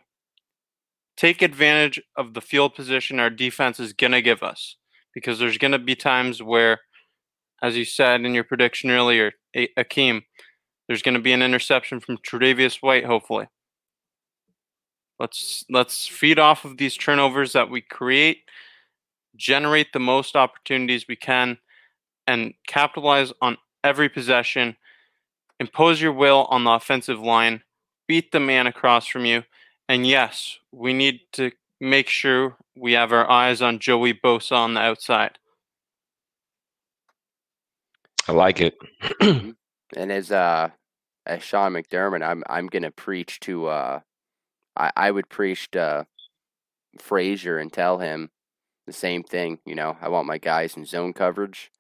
take 1.16 1.43
advantage 1.43 2.01
of 2.16 2.35
the 2.35 2.41
field 2.41 2.74
position 2.74 3.18
our 3.18 3.31
defense 3.31 3.81
is 3.81 3.93
going 3.93 4.12
to 4.12 4.22
give 4.22 4.43
us 4.43 4.77
because 5.14 5.39
there's 5.39 5.59
going 5.59 5.72
to 5.72 5.79
be 5.79 5.97
times 5.97 6.43
where, 6.43 6.81
as 7.62 7.76
you 7.76 7.84
said 7.84 8.22
in 8.22 8.34
your 8.34 8.44
prediction 8.44 8.90
earlier, 8.90 9.32
A- 9.54 9.72
Akeem, 9.78 10.22
there's 10.86 11.02
going 11.02 11.14
to 11.14 11.20
be 11.20 11.32
an 11.32 11.42
interception 11.42 12.00
from 12.00 12.18
Tre'Davious 12.18 12.82
White. 12.82 13.04
Hopefully, 13.04 13.46
let's 15.18 15.64
let's 15.70 16.07
feed 16.07 16.38
off 16.38 16.64
of 16.64 16.76
these 16.76 16.96
turnovers 16.96 17.52
that 17.52 17.70
we 17.70 17.80
create, 17.80 18.42
generate 19.36 19.92
the 19.92 19.98
most 19.98 20.36
opportunities 20.36 21.07
we 21.09 21.16
can, 21.16 21.59
and 22.26 22.54
capitalize 22.66 23.32
on 23.40 23.57
every 23.82 24.09
possession. 24.09 24.76
Impose 25.59 26.00
your 26.00 26.12
will 26.12 26.46
on 26.50 26.64
the 26.64 26.70
offensive 26.70 27.18
line. 27.18 27.62
Beat 28.07 28.30
the 28.30 28.40
man 28.40 28.66
across 28.66 29.07
from 29.07 29.24
you. 29.24 29.42
And 29.88 30.07
yes, 30.07 30.59
we 30.70 30.92
need 30.92 31.20
to 31.32 31.50
make 31.80 32.09
sure 32.09 32.57
we 32.76 32.92
have 32.92 33.12
our 33.12 33.28
eyes 33.30 33.62
on 33.62 33.78
Joey 33.78 34.12
Bosa 34.12 34.52
on 34.52 34.74
the 34.74 34.80
outside. 34.80 35.38
I 38.29 38.33
like 38.33 38.61
it. 38.61 38.77
and 39.97 40.12
as 40.12 40.33
uh 40.33 40.70
as 41.27 41.43
Sean 41.43 41.72
McDermott, 41.72 42.22
I'm 42.22 42.43
I'm 42.49 42.66
gonna 42.68 42.91
preach 42.91 43.41
to 43.41 43.66
uh, 43.66 44.01
I 44.77 44.93
I 44.97 45.11
would 45.11 45.29
preach 45.29 45.70
to 45.72 46.07
Frazier 46.99 47.59
and 47.59 47.72
tell 47.72 47.99
him 47.99 48.31
the 48.87 48.93
same 48.93 49.22
thing. 49.22 49.59
You 49.64 49.74
know, 49.74 49.97
I 50.01 50.09
want 50.09 50.27
my 50.27 50.39
guys 50.39 50.77
in 50.77 50.85
zone 50.85 51.12
coverage, 51.12 51.70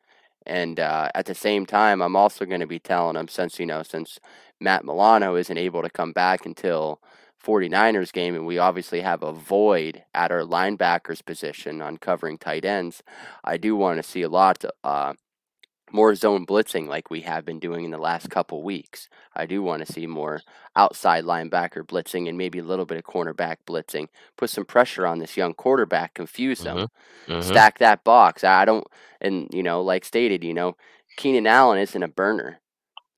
and 0.44 0.78
uh, 0.80 1.10
at 1.14 1.26
the 1.26 1.34
same 1.34 1.66
time, 1.66 2.02
I'm 2.02 2.16
also 2.16 2.44
going 2.44 2.60
to 2.60 2.66
be 2.66 2.78
telling 2.80 3.16
him 3.16 3.28
since 3.28 3.58
you 3.58 3.66
know 3.66 3.82
since 3.82 4.18
Matt 4.60 4.84
Milano 4.84 5.36
isn't 5.36 5.58
able 5.58 5.82
to 5.82 5.90
come 5.90 6.12
back 6.12 6.46
until 6.46 7.00
49ers 7.44 8.12
game, 8.12 8.34
and 8.34 8.46
we 8.46 8.58
obviously 8.58 9.00
have 9.00 9.22
a 9.22 9.32
void 9.32 10.04
at 10.14 10.32
our 10.32 10.42
linebackers 10.42 11.24
position 11.24 11.80
on 11.82 11.96
covering 11.98 12.38
tight 12.38 12.64
ends. 12.64 13.02
I 13.44 13.56
do 13.56 13.76
want 13.76 13.98
to 13.98 14.02
see 14.02 14.22
a 14.22 14.28
lot 14.28 14.64
uh, 14.84 15.14
more 15.92 16.14
zone 16.14 16.44
blitzing 16.44 16.88
like 16.88 17.10
we 17.10 17.20
have 17.22 17.44
been 17.44 17.58
doing 17.60 17.84
in 17.84 17.90
the 17.90 17.98
last 17.98 18.28
couple 18.30 18.62
weeks. 18.62 19.08
I 19.34 19.46
do 19.46 19.62
want 19.62 19.86
to 19.86 19.92
see 19.92 20.06
more 20.06 20.42
outside 20.74 21.24
linebacker 21.24 21.82
blitzing 21.86 22.28
and 22.28 22.36
maybe 22.36 22.58
a 22.58 22.64
little 22.64 22.84
bit 22.86 22.98
of 22.98 23.04
cornerback 23.04 23.58
blitzing. 23.66 24.08
Put 24.36 24.50
some 24.50 24.64
pressure 24.64 25.06
on 25.06 25.18
this 25.20 25.36
young 25.36 25.54
quarterback, 25.54 26.14
confuse 26.14 26.60
them, 26.62 26.88
Mm-hmm. 27.28 27.32
Mhm. 27.32 27.42
stack 27.44 27.78
that 27.78 28.04
box. 28.04 28.44
I 28.44 28.64
don't, 28.64 28.86
and 29.20 29.48
you 29.52 29.62
know, 29.62 29.80
like 29.82 30.04
stated, 30.04 30.42
you 30.44 30.54
know, 30.54 30.76
Keenan 31.16 31.46
Allen 31.46 31.78
isn't 31.78 32.02
a 32.02 32.08
burner. 32.08 32.60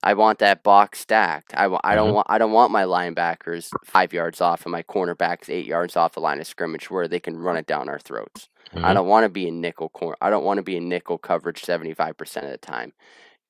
I 0.09 0.15
want 0.15 0.39
that 0.39 0.63
box 0.63 1.01
stacked. 1.01 1.53
I, 1.55 1.65
I 1.85 1.95
don't 1.95 2.11
Mhm. 2.11 2.15
want 2.15 2.27
I 2.31 2.39
don't 2.39 2.53
want 2.53 2.73
my 2.73 2.85
linebackers 2.85 3.69
five 3.85 4.15
yards 4.15 4.41
off 4.41 4.65
and 4.65 4.73
my 4.73 4.83
cornerbacks 4.83 5.51
eight 5.51 5.67
yards 5.67 5.97
off 5.99 6.15
the 6.15 6.21
line 6.21 6.41
of 6.41 6.47
scrimmage 6.47 6.91
where 6.91 7.07
they 7.07 7.21
can 7.21 7.37
run 7.37 7.59
it 7.59 7.67
down 7.67 7.91
our 7.91 7.99
throats. 7.99 8.49
I 8.73 8.79
Mhm. 8.79 8.95
don't 8.95 9.07
want 9.09 9.25
to 9.25 9.29
be 9.29 9.47
in 9.47 9.61
nickel 9.61 9.91
cor- 9.91 10.17
I 10.23 10.31
don't 10.31 10.45
want 10.45 10.57
to 10.57 10.63
be 10.63 10.79
in 10.79 10.89
nickel 10.89 11.19
coverage 11.19 11.63
seventy 11.63 11.93
five 11.93 12.17
percent 12.17 12.47
of 12.47 12.53
the 12.53 12.57
time. 12.59 12.95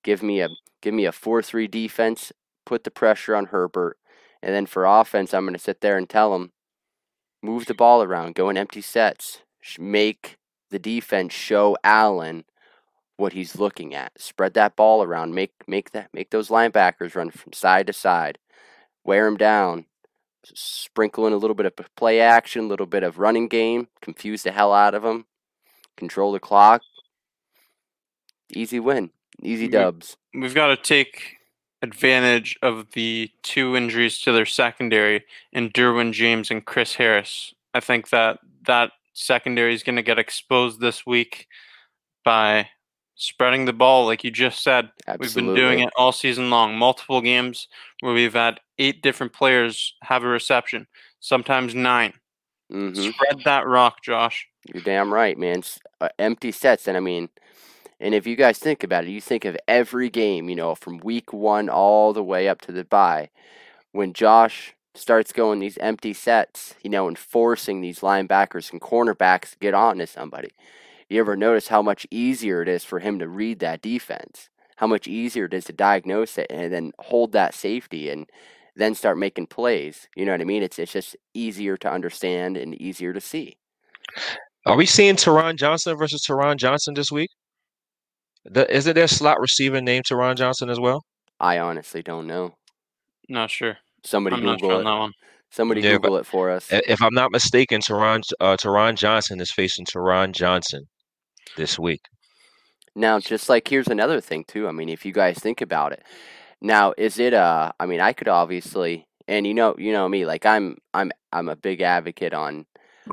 Give 0.03 0.21
me 0.21 0.41
a 0.41 0.49
give 0.83 0.95
me 0.95 1.05
a 1.05 1.13
four 1.13 1.43
three 1.43 1.69
defense. 1.69 2.33
Put 2.67 2.83
the 2.83 2.91
pressure 2.91 3.37
on 3.37 3.47
Herbert, 3.47 3.97
and 4.43 4.53
then 4.53 4.67
for 4.67 4.85
offense, 4.85 5.33
I'm 5.33 5.45
going 5.45 5.55
to 5.55 5.61
sit 5.61 5.81
there 5.81 5.97
and 5.97 6.11
tell 6.11 6.33
them, 6.33 6.51
move 7.41 7.67
the 7.67 7.75
ball 7.75 8.03
around, 8.03 8.35
go 8.35 8.49
in 8.51 8.59
empty 8.59 8.81
sets, 8.83 9.43
make 9.79 10.37
the 10.71 10.79
defense 10.81 11.33
show 11.33 11.77
Allen 11.85 12.45
what 13.19 13.35
he's 13.35 13.59
looking 13.59 13.95
at. 13.95 14.13
Spread 14.21 14.55
that 14.55 14.77
ball 14.77 15.03
around. 15.03 15.35
Make 15.35 15.53
make 15.67 15.91
that 15.91 16.09
make 16.15 16.31
those 16.31 16.49
linebackers 16.49 17.15
run 17.15 17.31
from 17.31 17.53
side 17.53 17.87
to 17.89 17.93
side. 17.93 18.39
Wear 19.05 19.27
them 19.27 19.37
down. 19.37 19.85
Sprinkle 20.55 21.27
in 21.27 21.33
a 21.33 21.37
little 21.37 21.55
bit 21.55 21.67
of 21.67 21.75
play 21.97 22.21
action, 22.21 22.65
a 22.65 22.69
little 22.69 22.87
bit 22.87 23.03
of 23.03 23.19
running 23.19 23.49
game. 23.49 23.89
Confuse 24.01 24.45
the 24.45 24.53
hell 24.53 24.73
out 24.73 24.95
of 24.95 25.03
them. 25.03 25.27
Control 25.97 26.33
the 26.33 26.41
clock. 26.41 26.81
Easy 28.51 28.81
win. 28.81 29.11
Easy 29.43 29.69
dubs. 29.69 30.17
We've 30.33 30.55
got 30.55 30.69
to 30.69 30.77
take 30.77 31.37
advantage 31.83 32.59
of 32.63 32.87
the 32.93 33.31
two 33.43 33.77
injuries 33.77 34.19
to 34.21 34.33
their 34.33 34.47
secondary 34.47 35.25
in 35.53 35.71
Derwin 35.71 36.13
James 36.13 36.51
and 36.51 36.65
Chris 36.65 36.95
Harris. 36.95 37.55
I 37.75 37.81
think 37.81 38.09
that 38.11 38.39
that 38.67 38.93
secondary 39.13 39.75
is 39.75 39.83
going 39.83 39.97
to 39.97 40.03
get 40.03 40.19
exposed 40.19 40.81
this 40.81 41.05
week 41.05 41.47
by 42.25 42.69
spreading 43.19 43.67
the 43.67 43.73
ball, 43.73 44.07
like 44.07 44.25
you 44.25 44.31
just 44.31 44.63
said. 44.63 44.91
We've 45.19 45.35
been 45.35 45.55
doing 45.55 45.81
it 45.81 45.91
all 45.97 46.13
season 46.13 46.51
long, 46.51 46.77
multiple 46.77 47.21
games 47.21 47.69
where 48.01 48.15
we've 48.15 48.33
had 48.33 48.61
eight 48.79 49.03
different 49.03 49.33
players 49.33 49.95
have 50.03 50.25
a 50.25 50.29
reception, 50.29 50.87
sometimes 51.21 51.75
9 51.75 52.15
hmm 52.71 52.95
Spread 52.95 53.43
that 53.45 53.67
rock, 53.67 54.03
Josh. 54.03 54.47
You're 54.73 54.83
damn 54.83 55.13
right, 55.13 55.37
man. 55.39 55.63
Uh, 56.01 56.09
empty 56.19 56.53
sets, 56.53 56.87
and 56.87 56.97
I 56.97 57.01
mean, 57.01 57.29
and 57.99 58.15
if 58.15 58.27
you 58.27 58.37
guys 58.37 58.59
think 58.59 58.85
about 58.85 59.05
it, 59.05 59.11
you 59.11 59.21
think 59.21 59.45
of 59.45 59.57
every 59.67 60.11
game, 60.11 60.49
you 60.49 60.57
know, 60.57 60.75
from 60.75 60.99
week 60.99 61.33
one 61.33 61.69
all 61.69 62.13
the 62.13 62.23
way 62.23 62.47
up 62.47 62.61
to 62.63 62.73
the 62.73 62.85
bye, 62.85 63.31
when 63.93 64.13
Josh 64.13 64.75
starts 64.95 65.33
going 65.33 65.61
these 65.61 65.79
empty 65.79 66.13
sets, 66.13 66.75
you 66.83 66.91
know, 66.91 67.09
and 67.09 67.19
forcing 67.19 67.81
these 67.81 68.01
linebackers 68.01 68.71
and 68.71 68.81
cornerbacks 68.81 69.53
to 69.53 69.59
get 69.59 69.75
on 69.75 69.99
to 69.99 70.07
somebody. 70.07 70.51
You 71.09 71.21
ever 71.21 71.37
notice 71.37 71.69
how 71.69 71.83
much 71.83 72.07
easier 72.11 72.61
it 72.63 72.69
is 72.69 72.85
for 72.85 72.99
him 72.99 73.19
to 73.19 73.29
read 73.29 73.61
that 73.61 73.81
defense? 73.81 74.51
How 74.77 74.87
much 74.87 75.09
easier 75.09 75.47
it 75.47 75.55
is 75.55 75.65
to 75.65 75.73
diagnose 75.73 76.39
it 76.39 76.47
and 76.51 76.73
then 76.73 76.93
hold 76.99 77.33
that 77.33 77.55
safety 77.55 78.11
and 78.11 78.29
then 78.79 78.95
start 78.95 79.19
making 79.19 79.49
plays. 79.49 80.09
You 80.17 80.25
know 80.25 80.33
what 80.33 80.41
I 80.41 80.45
mean? 80.45 80.63
It's 80.63 80.79
it's 80.79 80.93
just 80.93 81.17
easier 81.35 81.77
to 81.79 81.91
understand 81.91 82.57
and 82.57 82.75
easier 82.81 83.13
to 83.13 83.21
see. 83.21 83.57
Are 84.65 84.77
we 84.77 84.87
seeing 84.87 85.17
Teron 85.17 85.57
Johnson 85.57 85.97
versus 85.99 86.25
Teron 86.27 86.57
Johnson 86.57 86.95
this 86.95 87.11
week? 87.11 87.31
The, 88.45 88.73
is 88.75 88.87
it 88.87 88.95
their 88.95 89.09
slot 89.09 89.41
receiver 89.41 89.81
named 89.81 90.05
Teron 90.11 90.37
Johnson 90.37 90.71
as 90.71 90.79
well? 90.79 91.05
I 91.41 91.59
honestly 91.59 92.03
don't 92.03 92.27
know. 92.27 92.55
Not 93.29 93.51
sure. 93.51 93.79
Somebody 94.05 94.37
I'm 94.37 94.45
not 94.45 94.61
Google 94.61 94.71
sure 94.71 94.75
on 94.77 94.81
it. 94.83 94.85
that 94.85 94.99
one. 94.99 95.13
Somebody 95.51 95.81
Yeah, 95.81 95.93
Google 95.93 96.19
it 96.19 96.27
for 96.27 96.51
us. 96.51 96.69
If 96.71 97.03
I'm 97.03 97.15
not 97.15 97.33
mistaken, 97.33 97.81
Teron 97.81 98.21
uh, 98.41 98.57
Teron 98.57 98.95
Johnson 98.95 99.41
is 99.41 99.51
facing 99.51 99.87
Teron 99.87 100.33
Johnson 100.33 100.85
this 101.57 101.79
week. 101.79 102.03
Now, 102.95 103.21
just 103.21 103.49
like 103.49 103.69
here's 103.69 103.89
another 103.89 104.21
thing 104.21 104.45
too. 104.45 104.69
I 104.69 104.73
mean, 104.73 104.89
if 104.89 105.05
you 105.07 105.13
guys 105.13 105.39
think 105.39 105.61
about 105.61 105.93
it, 105.93 106.03
now 106.61 106.95
is 106.99 107.19
it 107.19 107.35
uh 107.35 107.73
I 107.79 107.87
mean, 107.87 108.01
I 108.01 108.13
could 108.13 108.29
obviously, 108.29 109.07
and 109.29 109.47
you 109.47 109.55
know, 109.55 109.75
you 109.79 109.93
know 109.93 110.09
me, 110.09 110.27
like 110.27 110.47
I'm, 110.47 110.79
I'm, 110.95 111.13
I'm 111.33 111.49
a 111.49 111.57
big 111.57 111.81
advocate 111.81 112.35
on 112.35 112.67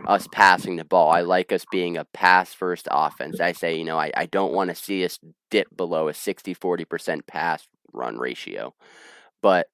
us 0.08 0.28
passing 0.32 0.76
the 0.76 0.86
ball. 0.86 1.12
I 1.12 1.22
like 1.22 1.52
us 1.52 1.66
being 1.72 1.98
a 1.98 2.06
pass 2.06 2.54
first 2.54 2.88
offense. 2.92 3.40
I 3.40 3.52
say, 3.52 3.78
you 3.78 3.86
know, 3.86 3.98
I, 3.98 4.12
I 4.16 4.26
don't 4.26 4.54
want 4.54 4.70
to 4.70 4.76
see 4.76 5.06
us 5.06 5.20
dip 5.52 5.68
below 5.76 6.08
a 6.08 6.14
60 6.14 6.56
40% 6.56 7.28
pass 7.28 7.68
run 7.94 8.18
ratio. 8.18 8.74
But 9.42 9.68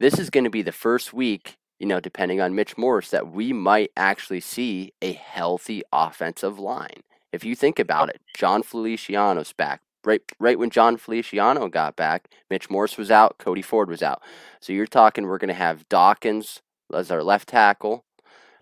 this 0.00 0.18
is 0.18 0.30
going 0.30 0.44
to 0.44 0.50
be 0.50 0.62
the 0.62 0.72
first 0.72 1.12
week, 1.12 1.56
you 1.78 1.86
know, 1.86 2.00
depending 2.00 2.40
on 2.40 2.54
Mitch 2.54 2.76
Morse, 2.76 3.10
that 3.10 3.30
we 3.30 3.52
might 3.52 3.90
actually 3.96 4.40
see 4.40 4.92
a 5.02 5.12
healthy 5.12 5.82
offensive 5.92 6.58
line. 6.58 7.02
If 7.34 7.44
you 7.44 7.54
think 7.54 7.78
about 7.78 8.08
it, 8.08 8.20
Jon 8.36 8.62
Feliciano's 8.62 9.52
back. 9.52 9.80
Right, 10.04 10.20
right 10.38 10.58
when 10.58 10.68
Jon 10.70 10.98
Feliciano 10.98 11.68
got 11.68 11.96
back, 11.96 12.28
Mitch 12.50 12.68
Morse 12.68 12.98
was 12.98 13.10
out, 13.10 13.38
Cody 13.38 13.62
Ford 13.62 13.88
was 13.88 14.02
out. 14.02 14.22
So 14.60 14.72
you're 14.72 14.86
talking 14.86 15.24
we're 15.24 15.38
going 15.38 15.48
to 15.48 15.54
have 15.54 15.88
Dawkins 15.88 16.60
as 16.92 17.10
our 17.10 17.22
left 17.22 17.48
tackle, 17.48 18.04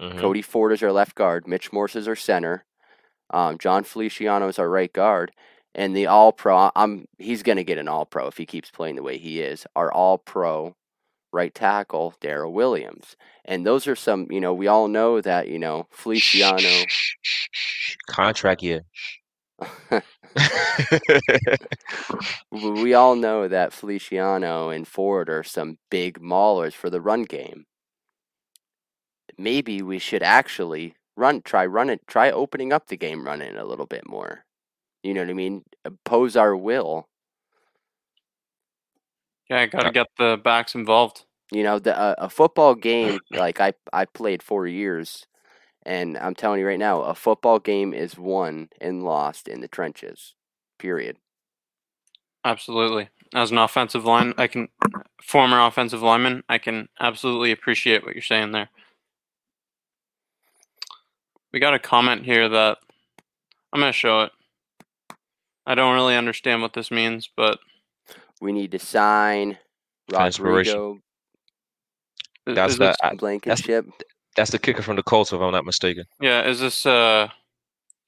Mhm. 0.00 0.18
Cody 0.18 0.42
Ford 0.42 0.72
is 0.72 0.82
our 0.82 0.92
left 0.92 1.14
guard. 1.14 1.46
Mitch 1.48 1.72
Morse 1.72 1.96
is 1.96 2.08
our 2.08 2.16
center. 2.16 2.64
Um, 3.30 3.58
Jon 3.58 3.84
Feliciano 3.84 4.48
is 4.48 4.58
our 4.58 4.68
right 4.68 4.92
guard. 4.92 5.32
And 5.74 5.96
the 5.96 6.06
All 6.06 6.32
Pro, 6.32 6.70
I'm 6.76 7.06
he's 7.18 7.42
gonna 7.42 7.64
get 7.64 7.78
an 7.78 7.88
All 7.88 8.04
Pro 8.06 8.26
if 8.26 8.36
he 8.36 8.46
keeps 8.46 8.70
playing 8.70 8.96
the 8.96 9.02
way 9.02 9.18
he 9.18 9.40
is. 9.40 9.66
Our 9.74 9.92
All 9.92 10.18
Pro 10.18 10.76
right 11.32 11.54
tackle, 11.54 12.14
Daryl 12.20 12.52
Williams. 12.52 13.16
And 13.44 13.66
those 13.66 13.86
are 13.86 13.96
some, 13.96 14.26
you 14.30 14.40
know, 14.40 14.54
we 14.54 14.66
all 14.68 14.88
know 14.88 15.20
that, 15.20 15.48
you 15.48 15.58
know, 15.58 15.86
Feliciano. 15.90 16.84
Contract 18.08 18.62
year. 18.62 18.82
we 22.50 22.94
all 22.94 23.16
know 23.16 23.48
that 23.48 23.72
Feliciano 23.72 24.70
and 24.70 24.86
Ford 24.86 25.28
are 25.28 25.42
some 25.42 25.78
big 25.90 26.20
maulers 26.20 26.74
for 26.74 26.90
the 26.90 27.00
run 27.00 27.24
game. 27.24 27.64
Maybe 29.38 29.82
we 29.82 29.98
should 29.98 30.22
actually 30.22 30.94
run, 31.16 31.42
try 31.42 31.66
run 31.66 31.90
it, 31.90 32.06
try 32.06 32.30
opening 32.30 32.72
up 32.72 32.86
the 32.86 32.96
game 32.96 33.24
running 33.24 33.56
a 33.56 33.64
little 33.64 33.86
bit 33.86 34.06
more. 34.06 34.44
You 35.02 35.14
know 35.14 35.22
what 35.22 35.30
I 35.30 35.34
mean? 35.34 35.64
Oppose 35.84 36.36
our 36.36 36.56
will. 36.56 37.08
Yeah, 39.52 39.66
got 39.66 39.82
to 39.82 39.90
get 39.90 40.06
the 40.16 40.40
backs 40.42 40.74
involved. 40.74 41.26
You 41.52 41.62
know, 41.62 41.78
the 41.78 41.98
uh, 41.98 42.14
a 42.16 42.30
football 42.30 42.74
game 42.74 43.18
like 43.30 43.60
I 43.60 43.74
I 43.92 44.06
played 44.06 44.42
four 44.42 44.66
years, 44.66 45.26
and 45.84 46.16
I'm 46.16 46.34
telling 46.34 46.58
you 46.60 46.66
right 46.66 46.78
now, 46.78 47.02
a 47.02 47.14
football 47.14 47.58
game 47.58 47.92
is 47.92 48.16
won 48.16 48.70
and 48.80 49.04
lost 49.04 49.48
in 49.48 49.60
the 49.60 49.68
trenches. 49.68 50.34
Period. 50.78 51.18
Absolutely. 52.46 53.10
As 53.34 53.50
an 53.50 53.58
offensive 53.58 54.06
line, 54.06 54.32
I 54.38 54.46
can 54.46 54.68
former 55.22 55.60
offensive 55.60 56.02
lineman, 56.02 56.44
I 56.48 56.56
can 56.56 56.88
absolutely 56.98 57.52
appreciate 57.52 58.04
what 58.04 58.14
you're 58.14 58.22
saying 58.22 58.52
there. 58.52 58.70
We 61.52 61.60
got 61.60 61.74
a 61.74 61.78
comment 61.78 62.24
here 62.24 62.48
that 62.48 62.78
I'm 63.72 63.80
going 63.80 63.92
to 63.92 63.96
show 63.96 64.22
it. 64.22 64.32
I 65.66 65.74
don't 65.74 65.94
really 65.94 66.16
understand 66.16 66.62
what 66.62 66.72
this 66.72 66.90
means, 66.90 67.28
but 67.36 67.58
We 68.42 68.52
need 68.52 68.72
to 68.72 68.78
sign 68.80 69.56
Transpiration. 70.10 70.74
Rodrigo 70.76 71.00
That's 72.46 72.76
the 72.76 72.94
this, 73.00 73.18
Blankenship. 73.20 73.86
that's 74.36 74.50
the 74.50 74.58
kicker 74.58 74.82
from 74.82 74.96
the 74.96 75.02
Colts, 75.04 75.32
if 75.32 75.40
I'm 75.40 75.52
not 75.52 75.64
mistaken. 75.64 76.04
yeah, 76.20 76.42
is 76.46 76.58
this 76.58 76.84
uh 76.84 77.28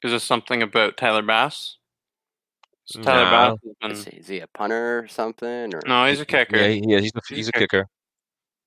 is 0.03 0.11
this 0.11 0.25
something 0.25 0.61
about 0.63 0.97
Tyler 0.97 1.23
Bass? 1.23 1.79
So 2.87 3.01
Tyler 3.01 3.25
No. 3.25 3.31
Bass 3.31 3.59
has 3.83 3.99
Is, 3.99 4.05
been 4.05 4.13
he- 4.13 4.19
is 4.21 4.29
he 4.29 4.41
a 4.41 4.47
punter 4.49 4.99
or 5.05 5.09
something? 5.09 5.73
Or 5.75 5.81
No, 5.87 6.07
he's 6.07 6.21
a 6.21 6.27
kicker. 6.27 6.57
Yeah, 6.57 6.69
he- 6.69 6.83
yeah, 6.87 6.99
he's 6.99 7.13
a, 7.15 7.21
He's 7.29 7.37
he's 7.39 7.47
a 7.49 7.53
a 7.55 7.61
kicker. 7.61 7.87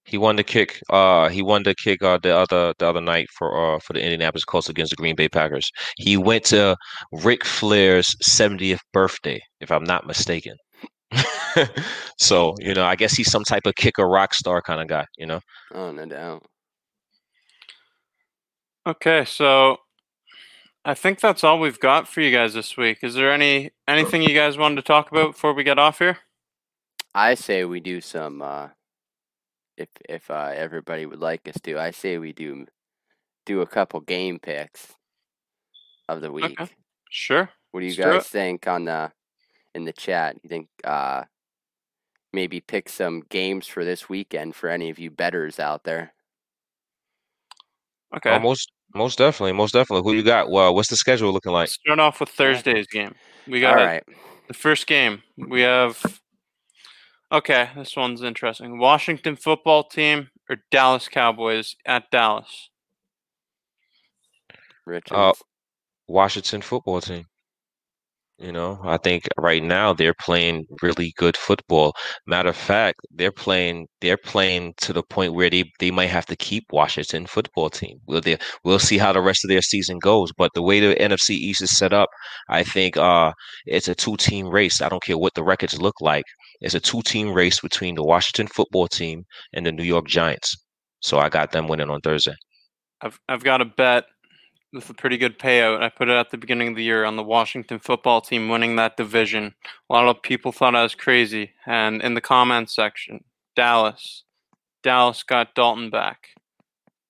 He 0.05 0.18
won 0.18 0.38
the 0.38 0.43
kick. 0.45 0.80
Uh, 0.89 1.28
he 1.28 1.41
won 1.41 1.63
the 1.63 1.76
kick 1.76 2.01
uh, 2.01 2.18
the 2.24 2.34
other 2.34 2.74
the 2.80 2.88
other 2.88 3.01
night 3.01 3.28
for 3.38 3.76
uh 3.76 3.80
for 3.80 3.91
the 3.91 4.01
Indianapolis 4.01 4.45
Colts 4.45 4.70
against 4.70 4.91
the 4.91 4.95
Green 4.95 5.15
Bay 5.18 5.28
Packers. 5.28 5.70
He 5.97 6.15
went 6.15 6.45
to 6.45 6.78
Ric 7.11 7.43
Flair's 7.43 8.07
70th 8.26 8.80
birthday, 8.93 9.41
if 9.59 9.70
I'm 9.70 9.84
not 9.84 10.07
mistaken. 10.07 10.55
so 12.18 12.55
you 12.60 12.74
know, 12.74 12.86
I 12.86 12.95
guess 12.95 13.14
he's 13.14 13.32
some 13.32 13.43
type 13.43 13.66
of 13.66 13.76
kicker 13.76 14.08
rock 14.08 14.34
star 14.34 14.62
kind 14.62 14.82
of 14.82 14.88
guy. 14.88 15.05
You 15.18 15.26
know. 15.26 15.41
Oh, 15.74 15.91
no 15.91 16.05
doubt. 16.05 16.45
Okay, 18.86 19.26
so 19.26 19.78
I 20.86 20.93
think 20.93 21.20
that's 21.20 21.43
all 21.43 21.60
we've 21.60 21.80
got 21.80 22.08
for 22.08 22.22
you 22.22 22.32
guys 22.32 22.53
this 22.53 22.78
week. 22.78 22.99
Is 23.03 23.14
there 23.14 23.34
any 23.34 23.72
anything 23.88 24.22
you 24.22 24.34
guys 24.34 24.58
wanted 24.58 24.78
to 24.78 24.82
talk 24.84 25.12
about 25.12 25.34
before 25.34 25.53
we 25.53 25.64
get 25.64 25.80
off 25.80 25.99
here? 25.99 26.18
I 27.14 27.34
say 27.34 27.66
we 27.66 27.80
do 27.80 27.99
some. 27.99 28.41
Uh, 28.41 28.70
if 29.76 29.89
if 30.08 30.32
uh, 30.32 30.51
everybody 30.55 31.05
would 31.05 31.20
like 31.20 31.47
us 31.47 31.60
to, 31.64 31.78
I 31.78 31.91
say 31.91 32.18
we 32.18 32.32
do 32.32 32.66
do 33.45 33.62
a 33.62 33.68
couple 33.68 33.99
game 33.99 34.39
picks 34.39 34.93
of 36.08 36.22
the 36.22 36.32
week. 36.32 36.60
Okay. 36.60 36.72
Sure. 37.10 37.49
What 37.72 37.82
do 37.82 37.86
you 37.86 37.91
Let's 37.91 37.97
guys 37.97 38.26
it. 38.26 38.30
think 38.30 38.68
on 38.68 38.86
the 38.86 39.12
in 39.78 39.86
the 39.86 39.93
chat? 39.93 40.36
You 40.43 40.49
think 40.49 40.67
uh, 40.84 41.23
maybe 42.34 42.59
pick 42.59 42.89
some 42.89 43.23
games 43.30 43.65
for 43.67 43.86
this 43.86 44.09
weekend 44.09 44.55
for 44.55 44.67
any 44.67 44.89
of 44.89 44.99
you 44.99 45.09
betters 45.09 45.59
out 45.59 45.86
there? 45.86 46.13
Okay. 48.15 48.32
Oh, 48.32 48.39
most 48.39 48.71
most 48.93 49.17
definitely, 49.17 49.53
most 49.53 49.73
definitely. 49.73 50.09
Who 50.09 50.17
you 50.17 50.23
got? 50.23 50.49
Well, 50.49 50.75
what's 50.75 50.89
the 50.89 50.97
schedule 50.97 51.32
looking 51.32 51.51
like? 51.51 51.69
Start 51.69 51.99
off 51.99 52.19
with 52.19 52.30
Thursday's 52.30 52.88
game. 52.88 53.15
We 53.47 53.61
got 53.61 53.75
right. 53.75 54.03
the 54.47 54.53
first 54.53 54.88
game. 54.88 55.23
We 55.38 55.61
have. 55.61 56.01
Okay, 57.32 57.69
this 57.75 57.95
one's 57.95 58.23
interesting. 58.23 58.80
Washington 58.80 59.36
football 59.36 59.84
team 59.84 60.30
or 60.49 60.57
Dallas 60.71 61.09
Cowboys 61.09 61.75
at 61.86 62.09
Dallas. 62.09 62.69
Richards. 64.86 65.11
Uh, 65.11 65.34
Washington 66.07 66.61
football 66.61 67.01
team. 67.01 67.25
You 68.40 68.52
know, 68.52 68.80
I 68.84 68.98
think 68.98 69.28
right 69.38 69.64
now 69.64 69.94
they're 69.94 70.14
playing 70.14 70.66
really 70.84 71.12
good 71.18 71.36
football. 71.36 71.96
Matter 72.28 72.50
of 72.50 72.56
fact, 72.56 73.00
they're 73.10 73.32
playing 73.32 73.88
they're 74.00 74.18
playing 74.18 74.76
to 74.78 74.94
the 74.94 75.02
point 75.02 75.34
where 75.34 75.50
they, 75.50 75.64
they 75.80 75.90
might 75.90 76.12
have 76.12 76.28
to 76.28 76.36
keep 76.36 76.66
Washington 76.72 77.26
football 77.26 77.72
team. 77.72 78.00
We'll 78.06 78.22
they, 78.22 78.38
we'll 78.64 78.78
see 78.78 79.00
how 79.00 79.12
the 79.12 79.22
rest 79.22 79.44
of 79.44 79.50
their 79.50 79.64
season 79.64 79.98
goes. 79.98 80.32
But 80.38 80.52
the 80.54 80.62
way 80.62 80.80
the 80.80 80.94
NFC 80.96 81.32
East 81.32 81.64
is 81.64 81.76
set 81.76 81.94
up, 81.94 82.10
I 82.48 82.64
think 82.64 82.96
uh 82.96 83.34
it's 83.66 83.88
a 83.88 83.96
two 83.96 84.18
team 84.18 84.50
race. 84.50 84.82
I 84.82 84.90
don't 84.90 85.04
care 85.04 85.18
what 85.18 85.34
the 85.34 85.44
records 85.44 85.82
look 85.82 86.00
like. 86.00 86.26
It's 86.62 86.76
a 86.76 86.80
two 86.80 87.02
team 87.02 87.34
race 87.34 87.60
between 87.60 87.96
the 87.96 88.04
Washington 88.04 88.46
football 88.48 88.88
team 88.88 89.24
and 89.54 89.66
the 89.66 89.72
New 89.72 89.84
York 89.84 90.06
Giants. 90.08 90.56
So 91.00 91.18
I 91.18 91.30
got 91.30 91.54
them 91.54 91.68
winning 91.68 91.90
on 91.90 92.02
Thursday. 92.02 92.36
I've 93.02 93.20
I've 93.28 93.44
got 93.44 93.62
a 93.62 93.66
bet 93.66 94.06
with 94.74 94.89
a 94.89 94.93
pretty 94.93 95.18
good 95.18 95.39
payout. 95.39 95.82
I 95.82 95.89
put 95.89 96.09
it 96.09 96.13
at 96.15 96.30
the 96.32 96.38
beginning 96.38 96.70
of 96.70 96.76
the 96.76 96.84
year 96.84 97.05
on 97.05 97.15
the 97.15 97.24
Washington 97.24 97.80
football 97.80 98.22
team 98.22 98.49
winning 98.49 98.76
that 98.76 98.97
division. 98.97 99.55
A 99.89 99.93
lot 99.93 100.07
of 100.07 100.22
people 100.22 100.51
thought 100.51 100.76
I 100.76 100.84
was 100.84 100.95
crazy, 100.95 101.51
and 101.65 102.01
in 102.01 102.13
the 102.13 102.22
comments 102.22 102.76
section, 102.76 103.24
Dallas, 103.55 104.24
Dallas 104.84 105.24
got 105.24 105.55
Dalton 105.55 105.89
back. 105.89 106.30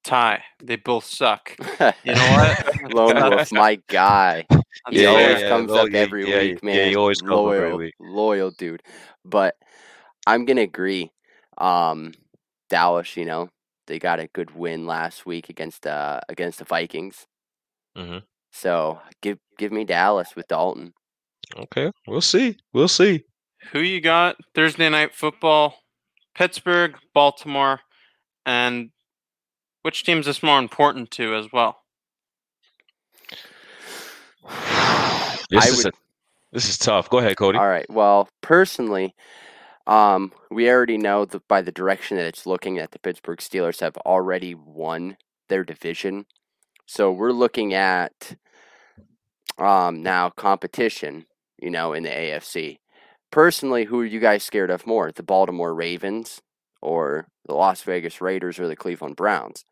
Tie. 0.03 0.43
They 0.63 0.77
both 0.77 1.05
suck. 1.05 1.55
You 2.03 2.15
know 2.15 2.27
what? 2.27 2.59
Lone 2.93 3.19
Wolf, 3.21 3.51
my 3.51 3.75
guy. 3.87 4.47
He 4.89 5.03
Yeah, 5.03 5.09
always 5.11 5.39
yeah, 5.39 5.49
comes 5.49 5.73
up 5.73 5.93
every 5.93 6.25
yeah, 6.25 6.39
week, 6.39 6.63
yeah, 6.63 6.63
man. 6.63 6.89
he 6.89 6.95
always 6.95 7.21
comes 7.21 7.45
up 7.45 7.53
loyal, 7.53 7.63
every 7.63 7.75
week. 7.87 7.95
loyal 7.99 8.51
dude. 8.51 8.83
But 9.25 9.55
I'm 10.25 10.45
gonna 10.45 10.61
agree. 10.61 11.11
Um, 11.57 12.13
Dallas, 12.69 13.17
you 13.17 13.25
know, 13.25 13.49
they 13.87 13.99
got 13.99 14.19
a 14.19 14.27
good 14.27 14.55
win 14.55 14.85
last 14.85 15.25
week 15.25 15.49
against 15.49 15.85
uh 15.87 16.21
against 16.29 16.59
the 16.59 16.65
Vikings. 16.65 17.27
Mhm. 17.97 18.23
So 18.51 19.01
give 19.21 19.39
give 19.57 19.71
me 19.71 19.83
Dallas 19.83 20.35
with 20.35 20.47
Dalton. 20.47 20.93
Okay, 21.55 21.91
we'll 22.07 22.21
see. 22.21 22.57
We'll 22.73 22.87
see. 22.87 23.23
Who 23.71 23.79
you 23.79 23.99
got 24.01 24.35
Thursday 24.53 24.89
night 24.89 25.13
football? 25.15 25.79
Pittsburgh, 26.35 26.95
Baltimore, 27.13 27.79
and 28.45 28.91
which 29.81 30.03
team's 30.03 30.27
this 30.27 30.43
more 30.43 30.59
important 30.59 31.09
to 31.11 31.33
as 31.35 31.47
well? 31.51 31.81
This 35.49 35.65
I 35.65 35.69
is 35.69 35.77
would- 35.85 35.93
a, 35.93 35.97
this 36.51 36.69
is 36.69 36.77
tough. 36.77 37.09
Go 37.09 37.19
ahead, 37.19 37.37
Cody. 37.37 37.57
All 37.57 37.67
right. 37.69 37.89
Well, 37.89 38.27
personally, 38.41 39.15
um, 39.87 40.33
we 40.51 40.69
already 40.69 40.97
know 40.97 41.23
that 41.23 41.47
by 41.47 41.61
the 41.61 41.71
direction 41.71 42.17
that 42.17 42.25
it's 42.25 42.45
looking 42.45 42.75
that 42.75 42.91
the 42.91 42.99
Pittsburgh 42.99 43.39
Steelers 43.39 43.79
have 43.79 43.95
already 43.99 44.55
won 44.55 45.15
their 45.47 45.63
division. 45.63 46.25
So 46.89 47.11
we're 47.11 47.33
looking 47.33 47.73
at 47.73 48.37
um, 49.57 50.01
now 50.01 50.29
competition, 50.29 51.25
you 51.61 51.69
know, 51.69 51.91
in 51.91 52.03
the 52.03 52.09
AFC. 52.09 52.79
Personally, 53.29 53.83
who 53.83 53.99
are 53.99 54.05
you 54.05 54.21
guys 54.21 54.43
scared 54.43 54.69
of 54.71 54.87
more? 54.87 55.11
The 55.11 55.21
Baltimore 55.21 55.75
Ravens 55.75 56.41
or 56.81 57.27
the 57.45 57.55
Las 57.55 57.81
Vegas 57.81 58.21
Raiders 58.21 58.57
or 58.57 58.69
the 58.69 58.75
Cleveland 58.77 59.17
Browns? 59.17 59.65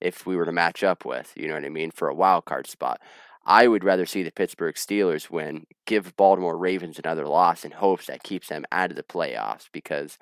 If 0.00 0.26
we 0.26 0.36
were 0.36 0.44
to 0.44 0.52
match 0.52 0.84
up 0.84 1.04
with, 1.04 1.32
you 1.34 1.48
know 1.48 1.54
what 1.54 1.64
I 1.64 1.70
mean, 1.70 1.90
for 1.90 2.08
a 2.08 2.14
wild 2.14 2.44
card 2.44 2.68
spot. 2.68 3.00
I 3.44 3.66
would 3.66 3.82
rather 3.82 4.06
see 4.06 4.22
the 4.22 4.30
Pittsburgh 4.30 4.76
Steelers 4.76 5.28
win, 5.30 5.66
give 5.86 6.16
Baltimore 6.16 6.56
Ravens 6.56 7.00
another 7.00 7.26
loss 7.26 7.64
in 7.64 7.72
hopes 7.72 8.06
that 8.06 8.22
keeps 8.22 8.48
them 8.48 8.64
out 8.70 8.90
of 8.90 8.96
the 8.96 9.02
playoffs 9.02 9.66
because 9.72 10.18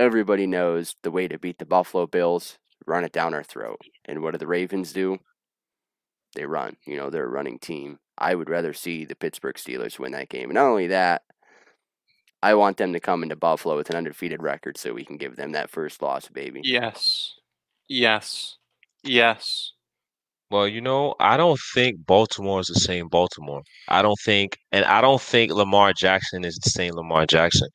everybody 0.00 0.48
knows 0.48 0.96
the 1.04 1.12
way 1.12 1.28
to 1.28 1.38
beat 1.38 1.58
the 1.58 1.64
Buffalo 1.64 2.08
Bills, 2.08 2.58
run 2.86 3.04
it 3.04 3.12
down 3.12 3.34
our 3.34 3.44
throat. 3.44 3.80
And 4.04 4.20
what 4.20 4.32
do 4.32 4.38
the 4.38 4.48
Ravens 4.48 4.92
do? 4.92 5.20
They 6.34 6.46
run. 6.46 6.76
You 6.86 6.96
know, 6.96 7.10
they're 7.10 7.26
a 7.26 7.28
running 7.28 7.58
team. 7.58 7.98
I 8.18 8.34
would 8.34 8.50
rather 8.50 8.72
see 8.72 9.04
the 9.04 9.16
Pittsburgh 9.16 9.56
Steelers 9.56 9.98
win 9.98 10.12
that 10.12 10.28
game. 10.28 10.50
And 10.50 10.54
not 10.54 10.66
only 10.66 10.86
that, 10.88 11.22
I 12.42 12.54
want 12.54 12.76
them 12.76 12.92
to 12.92 13.00
come 13.00 13.22
into 13.22 13.36
Buffalo 13.36 13.76
with 13.76 13.90
an 13.90 13.96
undefeated 13.96 14.42
record 14.42 14.78
so 14.78 14.92
we 14.92 15.04
can 15.04 15.16
give 15.16 15.36
them 15.36 15.52
that 15.52 15.70
first 15.70 16.00
loss, 16.02 16.28
baby. 16.28 16.60
Yes. 16.64 17.34
Yes. 17.88 18.56
Yes. 19.02 19.72
Well, 20.50 20.66
you 20.66 20.80
know, 20.80 21.14
I 21.20 21.36
don't 21.36 21.60
think 21.74 22.04
Baltimore 22.06 22.58
is 22.58 22.66
the 22.66 22.74
same 22.80 23.06
Baltimore. 23.06 23.62
I 23.86 24.02
don't 24.02 24.18
think, 24.24 24.58
and 24.72 24.84
I 24.84 25.00
don't 25.00 25.20
think 25.20 25.52
Lamar 25.52 25.92
Jackson 25.92 26.44
is 26.44 26.56
the 26.56 26.70
same 26.70 26.94
Lamar 26.94 27.24
Jackson. 27.24 27.68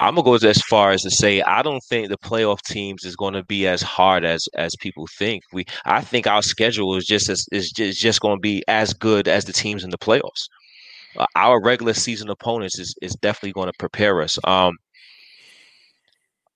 I'm 0.00 0.16
gonna 0.16 0.24
go 0.24 0.48
as 0.48 0.60
far 0.62 0.90
as 0.90 1.02
to 1.02 1.10
say 1.10 1.42
I 1.42 1.62
don't 1.62 1.82
think 1.88 2.08
the 2.08 2.18
playoff 2.18 2.60
teams 2.62 3.04
is 3.04 3.14
going 3.14 3.34
to 3.34 3.44
be 3.44 3.68
as 3.68 3.82
hard 3.82 4.24
as 4.24 4.48
as 4.56 4.74
people 4.80 5.06
think. 5.16 5.44
We, 5.52 5.64
I 5.84 6.00
think 6.00 6.26
our 6.26 6.42
schedule 6.42 6.96
is 6.96 7.06
just 7.06 7.28
as 7.28 7.46
is 7.52 7.70
just, 7.70 8.00
just 8.00 8.20
going 8.20 8.36
to 8.36 8.40
be 8.40 8.64
as 8.66 8.92
good 8.92 9.28
as 9.28 9.44
the 9.44 9.52
teams 9.52 9.84
in 9.84 9.90
the 9.90 9.98
playoffs. 9.98 10.48
Uh, 11.16 11.26
our 11.36 11.62
regular 11.62 11.94
season 11.94 12.30
opponents 12.30 12.80
is 12.80 12.96
is 13.00 13.14
definitely 13.14 13.52
going 13.52 13.68
to 13.68 13.78
prepare 13.78 14.20
us. 14.22 14.38
Um, 14.42 14.72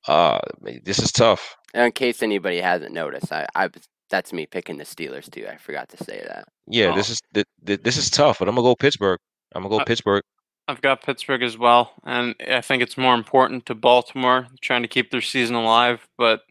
uh, 0.08 0.40
this 0.82 0.98
is 0.98 1.12
tough. 1.12 1.54
And 1.72 1.86
in 1.86 1.92
case 1.92 2.20
anybody 2.20 2.60
hasn't 2.60 2.92
noticed, 2.92 3.32
I, 3.32 3.46
I 3.54 3.68
was- 3.68 3.88
that's 4.12 4.32
me 4.32 4.46
picking 4.46 4.76
the 4.76 4.84
Steelers 4.84 5.28
too. 5.28 5.48
I 5.48 5.56
forgot 5.56 5.88
to 5.88 5.96
say 6.04 6.22
that. 6.28 6.44
Yeah, 6.68 6.90
Oh. 6.92 6.94
this 6.94 7.10
is 7.10 7.20
th- 7.34 7.46
th- 7.66 7.82
this 7.82 7.96
is 7.96 8.08
tough, 8.10 8.38
but 8.38 8.46
I'm 8.48 8.54
gonna 8.54 8.64
go 8.68 8.76
Pittsburgh. 8.76 9.18
I'm 9.54 9.62
gonna 9.62 9.74
go 9.74 9.80
Uh, 9.80 9.84
Pittsburgh. 9.84 10.22
I've 10.68 10.80
got 10.80 11.02
Pittsburgh 11.02 11.42
as 11.42 11.58
well, 11.58 11.92
and 12.04 12.36
I 12.48 12.60
think 12.60 12.82
it's 12.84 12.96
more 12.96 13.14
important 13.16 13.66
to 13.66 13.74
Baltimore 13.74 14.46
trying 14.60 14.82
to 14.82 14.88
keep 14.88 15.10
their 15.10 15.20
season 15.20 15.56
alive, 15.56 16.06
but 16.16 16.42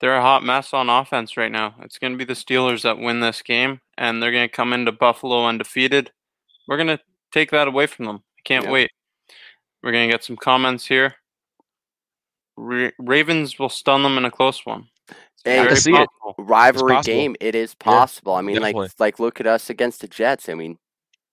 they're 0.00 0.16
a 0.16 0.22
hot 0.22 0.42
mess 0.42 0.72
on 0.72 0.88
offense 0.88 1.36
right 1.36 1.52
now. 1.52 1.74
It's 1.82 1.98
going 1.98 2.14
to 2.14 2.18
be 2.18 2.24
the 2.24 2.32
Steelers 2.32 2.82
that 2.82 2.98
win 2.98 3.20
this 3.20 3.42
game, 3.42 3.80
and 3.98 4.22
they're 4.22 4.32
going 4.32 4.48
to 4.48 4.56
come 4.56 4.72
into 4.72 4.90
Buffalo 4.92 5.44
undefeated. 5.44 6.10
We're 6.66 6.78
going 6.78 6.86
to 6.96 7.00
take 7.32 7.50
that 7.50 7.68
away 7.68 7.86
from 7.86 8.06
them. 8.06 8.22
I 8.38 8.42
can't 8.44 8.64
Yeah. 8.64 8.70
wait. 8.72 8.90
We're 9.82 9.92
going 9.92 10.08
to 10.08 10.12
get 10.14 10.24
some 10.24 10.36
comments 10.36 10.86
here. 10.86 11.16
Ra- 12.56 12.90
Ravens 12.98 13.58
will 13.58 13.68
stun 13.68 14.02
them 14.02 14.16
in 14.18 14.24
a 14.24 14.30
close 14.30 14.64
one. 14.64 14.88
It's 15.44 15.54
Hey, 15.54 15.68
I 15.68 15.74
see 15.74 15.92
it. 15.94 16.08
Rivalry 16.38 17.00
game, 17.02 17.36
it 17.40 17.54
is 17.54 17.74
possible. 17.74 18.34
I 18.34 18.42
mean, 18.42 18.56
definitely. 18.56 18.82
like 18.82 19.00
like 19.00 19.18
look 19.18 19.40
at 19.40 19.46
us 19.46 19.70
against 19.70 20.00
the 20.00 20.08
Jets. 20.08 20.48
I 20.48 20.54
mean, 20.54 20.78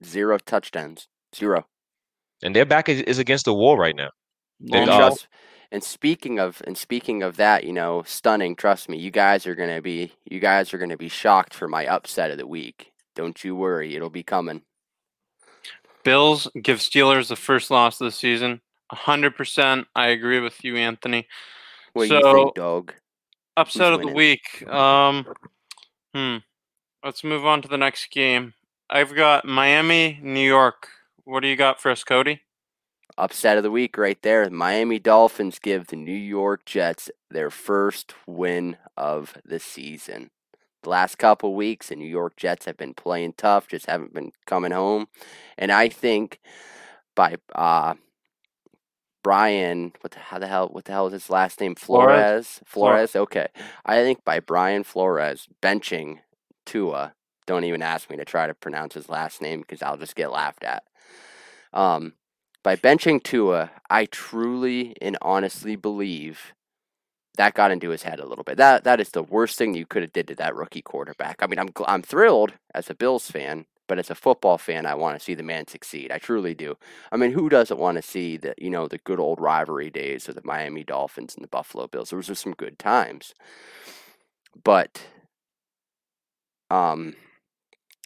zero 0.03 0.37
touchdowns, 0.37 1.07
zero. 1.35 1.67
And 2.41 2.55
their 2.55 2.65
back 2.65 2.89
is, 2.89 3.01
is 3.01 3.19
against 3.19 3.45
the 3.45 3.53
wall 3.53 3.77
right 3.77 3.95
now. 3.95 4.09
Lone 4.61 4.83
And 4.83 4.91
uh, 4.91 4.97
trust. 4.97 5.27
And 5.71 5.83
speaking 5.83 6.39
of 6.39 6.61
and 6.65 6.77
speaking 6.77 7.21
of 7.21 7.37
that, 7.37 7.63
you 7.63 7.73
know, 7.73 8.03
stunning. 8.05 8.55
Trust 8.55 8.89
me, 8.89 8.97
you 8.97 9.11
guys 9.11 9.45
are 9.45 9.55
gonna 9.55 9.81
be 9.81 10.11
you 10.25 10.39
guys 10.39 10.73
are 10.73 10.77
gonna 10.77 10.97
be 10.97 11.09
shocked 11.09 11.53
for 11.53 11.67
my 11.67 11.85
upset 11.85 12.31
of 12.31 12.37
the 12.37 12.47
week. 12.47 12.91
Don't 13.15 13.43
you 13.43 13.55
worry, 13.55 13.95
it'll 13.95 14.09
be 14.09 14.23
coming. 14.23 14.63
Bills 16.03 16.47
give 16.61 16.79
Steelers 16.79 17.27
the 17.27 17.35
first 17.35 17.69
loss 17.69 17.99
of 17.99 18.05
the 18.05 18.11
season. 18.11 18.61
100%. 18.91 19.85
I 19.95 20.07
agree 20.07 20.39
with 20.39 20.63
you, 20.63 20.77
Anthony. 20.77 21.27
What 21.93 22.07
do 22.07 22.15
you 22.15 22.33
think, 22.33 22.55
dog? 22.55 22.93
Upset 23.59 23.91
of 23.91 24.01
the 24.01 24.07
week. 24.07 24.65
Um, 24.69 25.25
hmm. 26.15 26.37
Let's 27.03 27.25
move 27.25 27.45
on 27.45 27.61
to 27.61 27.67
the 27.67 27.77
next 27.77 28.09
game. 28.09 28.53
I've 28.89 29.13
got 29.13 29.43
Miami, 29.43 30.17
New 30.21 30.47
York. 30.47 30.87
What 31.25 31.41
do 31.41 31.49
you 31.49 31.57
got 31.57 31.81
for 31.81 31.91
us, 31.91 32.05
Cody? 32.05 32.39
Upset 33.17 33.57
of 33.57 33.63
the 33.63 33.69
week 33.69 33.97
right 33.97 34.21
there. 34.21 34.49
Miami 34.49 34.97
Dolphins 34.97 35.59
give 35.59 35.87
the 35.87 35.97
New 35.97 36.13
York 36.13 36.63
Jets 36.63 37.11
their 37.29 37.49
first 37.49 38.13
win 38.25 38.77
of 38.95 39.37
the 39.43 39.59
season. 39.59 40.29
The 40.83 40.89
last 40.89 41.17
couple 41.17 41.53
weeks, 41.53 41.89
the 41.89 41.97
New 41.97 42.07
York 42.07 42.37
Jets 42.37 42.65
have 42.65 42.77
been 42.77 42.93
playing 42.93 43.33
tough, 43.33 43.67
just 43.67 43.87
haven't 43.87 44.13
been 44.13 44.31
coming 44.47 44.71
home. 44.71 45.07
And 45.57 45.69
I 45.69 45.89
think 45.89 46.39
by 47.13 47.35
uh 47.53 47.95
Brian, 49.29 49.93
what 50.01 50.13
the, 50.13 50.17
how 50.17 50.39
the 50.39 50.47
hell, 50.47 50.69
what 50.69 50.85
the 50.85 50.91
hell 50.91 51.05
is 51.05 51.13
his 51.13 51.29
last 51.29 51.61
name? 51.61 51.75
Flores. 51.75 52.61
Flores. 52.65 53.11
Flores. 53.11 53.15
Okay, 53.15 53.45
I 53.85 54.01
think 54.01 54.25
by 54.25 54.39
Brian 54.39 54.83
Flores 54.83 55.47
benching 55.61 56.21
Tua. 56.65 57.13
Don't 57.45 57.63
even 57.63 57.83
ask 57.83 58.09
me 58.09 58.17
to 58.17 58.25
try 58.25 58.47
to 58.47 58.55
pronounce 58.55 58.95
his 58.95 59.07
last 59.07 59.39
name 59.39 59.61
because 59.61 59.83
I'll 59.83 59.97
just 59.97 60.15
get 60.15 60.31
laughed 60.31 60.63
at. 60.63 60.81
Um, 61.73 62.13
by 62.63 62.75
benching 62.75 63.21
Tua, 63.21 63.69
I 63.87 64.05
truly 64.05 64.95
and 64.99 65.15
honestly 65.21 65.75
believe 65.75 66.55
that 67.37 67.53
got 67.53 67.69
into 67.69 67.91
his 67.91 68.01
head 68.01 68.19
a 68.19 68.25
little 68.25 68.43
bit. 68.43 68.57
That 68.57 68.83
that 68.83 68.99
is 68.99 69.09
the 69.11 69.21
worst 69.21 69.59
thing 69.59 69.75
you 69.75 69.85
could 69.85 70.01
have 70.01 70.11
did 70.11 70.27
to 70.29 70.35
that 70.37 70.55
rookie 70.55 70.81
quarterback. 70.81 71.43
I 71.43 71.45
mean, 71.45 71.59
I'm 71.59 71.69
I'm 71.85 72.01
thrilled 72.01 72.53
as 72.73 72.89
a 72.89 72.95
Bills 72.95 73.29
fan, 73.29 73.67
but 73.89 73.99
as 73.99 74.09
a 74.09 74.15
football 74.15 74.57
fan, 74.57 74.85
I 74.85 74.95
want 74.95 75.19
to 75.19 75.23
see 75.23 75.33
the 75.33 75.43
man 75.43 75.67
succeed. 75.67 76.11
I 76.13 76.19
truly 76.19 76.53
do. 76.53 76.77
I 77.11 77.17
mean, 77.17 77.33
who 77.33 77.49
doesn't 77.49 77.79
want 77.79 77.97
to 77.97 78.01
see 78.01 78.37
the 78.37 78.53
you 78.57 78.69
know 78.69 78.87
the 78.87 78.99
good 78.99 79.19
old 79.19 79.41
rivalry 79.41 79.89
days 79.89 80.29
of 80.29 80.35
the 80.35 80.41
Miami 80.45 80.85
Dolphins 80.85 81.35
and 81.35 81.43
the 81.43 81.49
Buffalo 81.49 81.87
Bills? 81.87 82.11
Those 82.11 82.29
were 82.29 82.35
some 82.35 82.53
good 82.53 82.79
times, 82.79 83.33
but 84.63 85.01
um. 86.71 87.15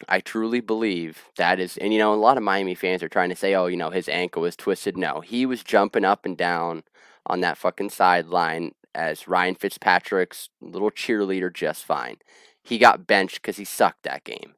I 0.10 0.20
truly 0.20 0.60
believe 0.60 1.26
that 1.38 1.60
is, 1.60 1.78
and 1.78 1.94
you 1.94 2.00
know, 2.00 2.14
a 2.14 2.16
lot 2.16 2.36
of 2.36 2.44
Miami 2.44 2.76
fans 2.76 3.04
are 3.04 3.10
trying 3.10 3.30
to 3.30 3.36
say, 3.36 3.56
oh, 3.56 3.68
you 3.68 3.78
know, 3.78 3.92
his 3.92 4.10
ankle 4.10 4.42
was 4.42 4.56
twisted. 4.56 4.98
No, 4.98 5.22
he 5.22 5.46
was 5.46 5.64
jumping 5.64 6.04
up 6.04 6.26
and 6.26 6.36
down 6.36 6.84
on 7.28 7.42
that 7.42 7.58
fucking 7.58 7.92
sideline 7.92 8.74
as 8.96 9.28
Ryan 9.28 9.56
Fitzpatrick's 9.56 10.50
little 10.62 10.92
cheerleader 10.92 11.54
just 11.54 11.86
fine. 11.86 12.18
He 12.64 12.78
got 12.78 13.08
benched 13.08 13.42
because 13.42 13.58
he 13.58 13.66
sucked 13.66 14.04
that 14.04 14.24
game. 14.24 14.56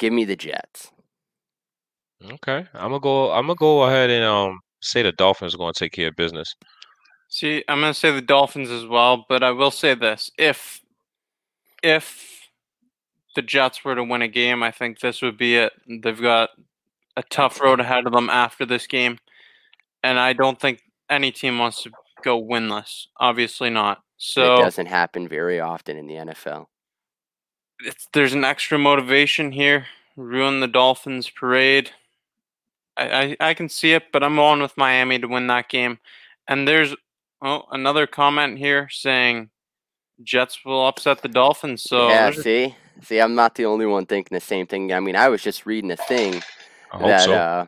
Give 0.00 0.12
me 0.12 0.24
the 0.24 0.34
Jets. 0.34 0.90
Okay, 2.32 2.66
I'm 2.74 2.90
gonna 2.90 3.00
go. 3.00 3.30
I'm 3.30 3.46
gonna 3.46 3.54
go 3.54 3.84
ahead 3.84 4.10
and 4.10 4.24
um 4.24 4.58
say 4.80 5.02
the 5.02 5.12
Dolphins 5.12 5.54
are 5.54 5.58
going 5.58 5.72
to 5.72 5.78
take 5.78 5.92
care 5.92 6.08
of 6.08 6.16
business. 6.16 6.54
See, 7.28 7.62
I'm 7.68 7.80
going 7.80 7.92
to 7.92 7.98
say 7.98 8.10
the 8.10 8.22
Dolphins 8.22 8.70
as 8.70 8.86
well, 8.86 9.24
but 9.28 9.42
I 9.42 9.52
will 9.52 9.70
say 9.70 9.94
this: 9.94 10.30
if 10.36 10.80
if 11.82 12.48
the 13.36 13.42
Jets 13.42 13.84
were 13.84 13.94
to 13.94 14.02
win 14.02 14.22
a 14.22 14.28
game, 14.28 14.62
I 14.62 14.70
think 14.70 14.98
this 14.98 15.22
would 15.22 15.38
be 15.38 15.56
it. 15.56 15.72
They've 15.86 16.20
got 16.20 16.50
a 17.16 17.22
tough 17.22 17.60
road 17.60 17.78
ahead 17.78 18.06
of 18.06 18.12
them 18.12 18.28
after 18.28 18.66
this 18.66 18.86
game, 18.86 19.18
and 20.02 20.18
I 20.18 20.32
don't 20.32 20.58
think 20.58 20.82
any 21.08 21.30
team 21.30 21.58
wants 21.58 21.82
to 21.84 21.90
go 22.24 22.42
winless. 22.42 23.06
Obviously 23.18 23.70
not. 23.70 24.02
So 24.16 24.56
it 24.56 24.62
doesn't 24.62 24.86
happen 24.86 25.28
very 25.28 25.60
often 25.60 25.96
in 25.96 26.06
the 26.06 26.14
NFL. 26.14 26.66
It's, 27.84 28.08
there's 28.12 28.32
an 28.32 28.44
extra 28.44 28.78
motivation 28.78 29.52
here. 29.52 29.86
Ruin 30.16 30.60
the 30.60 30.68
Dolphins 30.68 31.30
parade. 31.30 31.90
I, 32.96 33.36
I, 33.40 33.48
I 33.48 33.54
can 33.54 33.68
see 33.68 33.92
it, 33.92 34.12
but 34.12 34.22
I'm 34.22 34.38
on 34.38 34.60
with 34.60 34.76
Miami 34.76 35.18
to 35.18 35.28
win 35.28 35.46
that 35.46 35.68
game. 35.68 35.98
And 36.48 36.66
there's 36.66 36.94
oh 37.42 37.64
another 37.70 38.06
comment 38.06 38.58
here 38.58 38.88
saying 38.90 39.50
Jets 40.22 40.64
will 40.64 40.86
upset 40.86 41.22
the 41.22 41.28
Dolphins. 41.28 41.82
So 41.82 42.08
yeah, 42.08 42.30
see, 42.30 42.74
see, 43.02 43.20
I'm 43.20 43.34
not 43.34 43.54
the 43.54 43.66
only 43.66 43.86
one 43.86 44.06
thinking 44.06 44.34
the 44.34 44.40
same 44.40 44.66
thing. 44.66 44.92
I 44.92 45.00
mean, 45.00 45.16
I 45.16 45.28
was 45.28 45.42
just 45.42 45.66
reading 45.66 45.90
a 45.90 45.96
thing 45.96 46.42
that 46.98 47.24
so. 47.24 47.32
uh, 47.32 47.66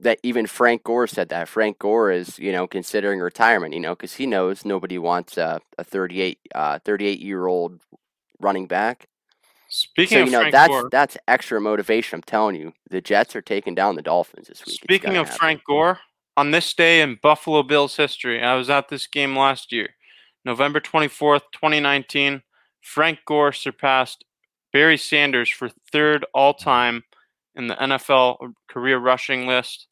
that 0.00 0.18
even 0.22 0.46
Frank 0.46 0.84
Gore 0.84 1.06
said 1.06 1.30
that 1.30 1.48
Frank 1.48 1.78
Gore 1.78 2.10
is 2.10 2.38
you 2.38 2.52
know 2.52 2.66
considering 2.66 3.20
retirement. 3.20 3.74
You 3.74 3.80
know, 3.80 3.94
because 3.94 4.14
he 4.14 4.26
knows 4.26 4.64
nobody 4.64 4.98
wants 4.98 5.36
a, 5.36 5.60
a 5.78 5.84
38 5.84 6.38
uh, 6.54 6.78
38 6.84 7.20
year 7.20 7.46
old 7.46 7.80
running 8.40 8.66
back. 8.66 9.08
Speaking 9.68 10.18
so 10.18 10.22
of 10.22 10.26
you 10.26 10.32
know 10.32 10.40
Frank 10.40 10.52
that's 10.52 10.68
Gore, 10.68 10.88
that's 10.90 11.16
extra 11.28 11.60
motivation. 11.60 12.16
I'm 12.16 12.22
telling 12.22 12.56
you, 12.56 12.72
the 12.90 13.00
Jets 13.00 13.34
are 13.34 13.42
taking 13.42 13.74
down 13.74 13.96
the 13.96 14.02
Dolphins 14.02 14.48
this 14.48 14.64
week. 14.66 14.80
Speaking 14.82 15.16
of 15.16 15.26
happen. 15.26 15.38
Frank 15.38 15.64
Gore, 15.64 15.98
on 16.36 16.50
this 16.50 16.72
day 16.74 17.00
in 17.00 17.18
Buffalo 17.22 17.62
Bills 17.62 17.96
history, 17.96 18.42
I 18.42 18.54
was 18.54 18.70
at 18.70 18.88
this 18.88 19.06
game 19.06 19.36
last 19.36 19.72
year, 19.72 19.90
November 20.44 20.80
24th, 20.80 21.42
2019. 21.52 22.42
Frank 22.80 23.18
Gore 23.26 23.52
surpassed 23.52 24.24
Barry 24.72 24.96
Sanders 24.96 25.48
for 25.48 25.70
third 25.90 26.24
all 26.32 26.54
time 26.54 27.02
in 27.56 27.66
the 27.66 27.74
NFL 27.74 28.52
career 28.68 28.98
rushing 28.98 29.46
list. 29.46 29.88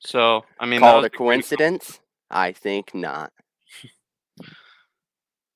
So, 0.00 0.44
I 0.58 0.66
mean, 0.66 0.80
that 0.80 0.86
call 0.86 0.96
was 0.98 1.06
it 1.06 1.14
a 1.14 1.16
coincidence? 1.16 2.00
I 2.30 2.52
think 2.52 2.94
not. 2.94 3.32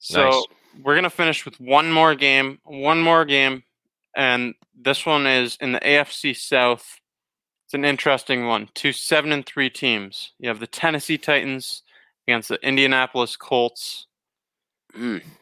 So 0.02 0.24
Nice. 0.24 0.44
We're 0.82 0.94
gonna 0.94 1.10
finish 1.10 1.44
with 1.44 1.60
one 1.60 1.90
more 1.90 2.14
game, 2.14 2.58
one 2.64 3.00
more 3.00 3.24
game, 3.24 3.64
and 4.16 4.54
this 4.74 5.04
one 5.04 5.26
is 5.26 5.56
in 5.60 5.72
the 5.72 5.80
AFC 5.80 6.36
South. 6.36 7.00
It's 7.66 7.74
an 7.74 7.84
interesting 7.84 8.46
one. 8.46 8.68
Two 8.74 8.92
seven 8.92 9.32
and 9.32 9.44
three 9.44 9.70
teams. 9.70 10.32
You 10.38 10.48
have 10.48 10.60
the 10.60 10.66
Tennessee 10.66 11.18
Titans 11.18 11.82
against 12.26 12.48
the 12.48 12.58
Indianapolis 12.66 13.36
Colts. 13.36 14.06
Mm. 14.96 15.22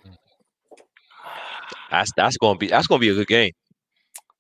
That's 1.90 2.12
that's 2.16 2.36
going 2.36 2.54
to 2.54 2.58
be 2.58 2.68
that's 2.68 2.86
going 2.86 3.00
to 3.00 3.06
be 3.06 3.10
a 3.10 3.14
good 3.14 3.26
game. 3.26 3.50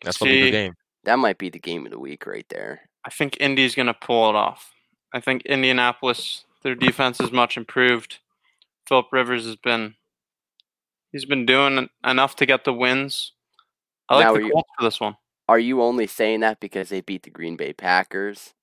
That's 0.04 0.18
going 0.18 0.30
to 0.30 0.36
be 0.36 0.40
a 0.40 0.44
good 0.44 0.56
game. 0.56 0.74
That 1.02 1.18
might 1.18 1.38
be 1.38 1.50
the 1.50 1.58
game 1.58 1.84
of 1.84 1.90
the 1.90 1.98
week 1.98 2.26
right 2.26 2.46
there. 2.48 2.82
I 3.04 3.10
think 3.10 3.38
Indy's 3.40 3.74
gonna 3.74 3.94
pull 3.94 4.28
it 4.28 4.36
off. 4.36 4.72
I 5.12 5.20
think 5.20 5.42
Indianapolis, 5.46 6.44
their 6.62 6.74
defense 6.74 7.20
is 7.20 7.32
much 7.32 7.56
improved. 7.56 8.18
Philip 8.86 9.06
Rivers 9.10 9.46
has 9.46 9.56
been 9.56 9.94
he's 11.12 11.24
been 11.24 11.46
doing 11.46 11.88
enough 12.04 12.36
to 12.36 12.46
get 12.46 12.64
the 12.64 12.72
wins. 12.72 13.32
I 14.08 14.16
like 14.16 14.24
Now, 14.26 14.32
the 14.34 14.38
are 14.38 14.42
you- 14.42 14.52
Colts 14.52 14.70
for 14.78 14.84
this 14.84 15.00
one. 15.00 15.16
Are 15.48 15.58
you 15.58 15.82
only 15.82 16.06
saying 16.06 16.40
that 16.40 16.60
because 16.60 16.88
they 16.90 17.00
beat 17.00 17.24
the 17.24 17.30
Green 17.30 17.56
Bay 17.56 17.72
Packers 17.72 18.54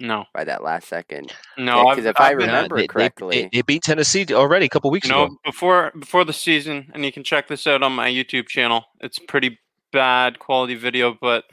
No, 0.00 0.26
by 0.32 0.44
that 0.44 0.62
last 0.62 0.86
second? 0.88 1.32
no. 1.56 1.88
Yeah, 1.88 1.94
'cause 1.96 2.04
if 2.04 2.20
I 2.20 2.30
I've 2.30 2.38
been- 2.38 2.46
remember 2.46 2.76
they, 2.76 2.84
it 2.84 2.88
correctly- 2.90 3.42
they, 3.42 3.48
they 3.52 3.62
beat 3.62 3.82
Tennessee 3.82 4.26
already 4.32 4.66
a 4.66 4.68
couple 4.68 4.90
weeks 4.92 5.08
You 5.08 5.14
know, 5.14 5.24
ago. 5.24 5.36
before 5.44 5.92
before 5.98 6.24
the 6.24 6.32
season, 6.32 6.90
and 6.94 7.04
you 7.04 7.10
can 7.12 7.24
check 7.24 7.48
this 7.48 7.66
out 7.66 7.82
on 7.82 7.92
my 7.94 8.08
YouTube 8.08 8.48
channel. 8.48 8.84
It's 9.00 9.18
pretty 9.18 9.58
bad 9.92 10.38
quality 10.38 10.76
video, 10.76 11.14
but 11.20 11.44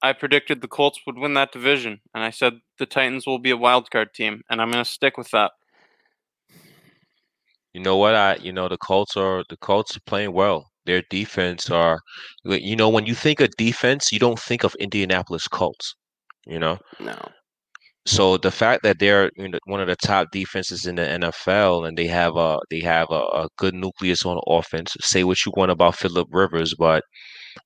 I 0.00 0.12
predicted 0.12 0.60
the 0.60 0.68
Colts 0.68 1.00
would 1.06 1.18
win 1.18 1.34
that 1.34 1.50
division, 1.50 2.00
and 2.14 2.22
I 2.22 2.30
said 2.30 2.60
the 2.78 2.86
Titans 2.86 3.26
will 3.26 3.40
be 3.40 3.50
a 3.50 3.56
wild 3.56 3.90
card 3.90 4.14
team, 4.14 4.42
and 4.48 4.62
I'm 4.62 4.70
going 4.70 4.84
to 4.84 4.88
stick 4.88 5.16
with 5.18 5.32
that. 5.32 5.50
You 7.78 7.84
know 7.84 7.96
what? 7.96 8.16
I 8.16 8.34
you 8.42 8.52
know 8.52 8.68
the 8.68 8.76
Colts 8.76 9.16
are 9.16 9.44
the 9.48 9.56
Colts 9.56 9.96
are 9.96 10.00
playing 10.04 10.32
well. 10.32 10.66
Their 10.84 11.02
defense 11.10 11.70
are 11.70 12.00
you 12.44 12.74
know 12.74 12.88
when 12.88 13.06
you 13.06 13.14
think 13.14 13.38
of 13.40 13.50
defense, 13.56 14.10
you 14.10 14.18
don't 14.18 14.40
think 14.40 14.64
of 14.64 14.74
Indianapolis 14.80 15.46
Colts. 15.46 15.94
You 16.44 16.58
know, 16.58 16.78
No. 16.98 17.16
so 18.04 18.36
the 18.36 18.50
fact 18.50 18.82
that 18.82 18.98
they're 18.98 19.30
you 19.36 19.48
know, 19.48 19.58
one 19.66 19.80
of 19.80 19.86
the 19.86 19.94
top 19.94 20.28
defenses 20.32 20.86
in 20.86 20.96
the 20.96 21.02
NFL 21.02 21.86
and 21.86 21.96
they 21.96 22.08
have 22.08 22.34
a 22.36 22.58
they 22.68 22.80
have 22.80 23.12
a, 23.12 23.22
a 23.42 23.48
good 23.58 23.74
nucleus 23.74 24.24
on 24.26 24.40
offense. 24.48 24.96
Say 25.00 25.22
what 25.22 25.46
you 25.46 25.52
want 25.56 25.70
about 25.70 25.94
Philip 25.94 26.26
Rivers, 26.32 26.74
but 26.76 27.04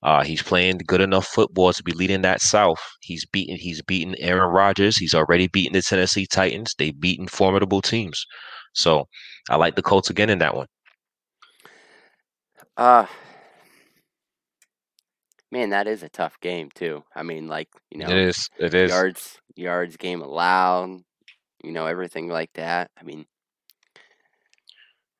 uh, 0.03 0.23
he's 0.23 0.43
playing 0.43 0.79
good 0.85 1.01
enough 1.01 1.25
football 1.25 1.73
to 1.73 1.83
be 1.83 1.93
leading 1.93 2.21
that 2.21 2.41
South. 2.41 2.81
He's 3.01 3.25
beaten 3.25 3.57
he's 3.57 3.81
beaten 3.81 4.15
Aaron 4.19 4.51
Rodgers. 4.51 4.97
He's 4.97 5.15
already 5.15 5.47
beaten 5.47 5.73
the 5.73 5.81
Tennessee 5.81 6.27
Titans. 6.31 6.75
They've 6.77 6.99
beaten 6.99 7.27
formidable 7.27 7.81
teams. 7.81 8.25
So 8.73 9.07
I 9.49 9.55
like 9.55 9.75
the 9.75 9.81
Colts 9.81 10.09
again 10.09 10.29
in 10.29 10.39
that 10.39 10.55
one. 10.55 10.67
Uh 12.77 13.05
man, 15.51 15.69
that 15.69 15.87
is 15.87 16.03
a 16.03 16.09
tough 16.09 16.39
game 16.41 16.69
too. 16.73 17.03
I 17.15 17.23
mean, 17.23 17.47
like 17.47 17.69
you 17.91 17.99
know, 17.99 18.09
it 18.09 18.17
is. 18.17 18.49
It 18.59 18.73
is. 18.73 18.89
yards, 18.89 19.37
yards, 19.55 19.95
game 19.97 20.21
allowed, 20.21 21.03
you 21.63 21.71
know, 21.71 21.85
everything 21.85 22.27
like 22.27 22.51
that. 22.55 22.89
I 22.99 23.03
mean, 23.03 23.25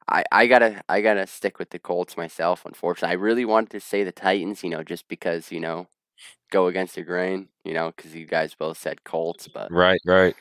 I 0.08 0.24
I 0.32 0.48
gotta 0.48 0.82
I 0.90 1.02
gotta 1.02 1.28
stick 1.28 1.60
with 1.60 1.70
the 1.70 1.80
Colts 1.80 2.18
myself. 2.18 2.66
Unfortunately, 2.66 3.12
I 3.14 3.20
really 3.20 3.46
wanted 3.46 3.70
to 3.72 3.80
say 3.80 4.04
the 4.04 4.12
Titans, 4.12 4.64
you 4.64 4.70
know, 4.70 4.84
just 4.84 5.08
because 5.08 5.52
you 5.52 5.60
know, 5.60 5.88
go 6.52 6.68
against 6.68 6.96
the 6.96 7.04
grain, 7.04 7.50
you 7.64 7.74
know, 7.74 7.94
because 7.96 8.16
you 8.16 8.26
guys 8.26 8.56
both 8.56 8.78
said 8.78 9.04
Colts, 9.04 9.48
but 9.48 9.72
Right. 9.72 10.02
Right. 10.06 10.36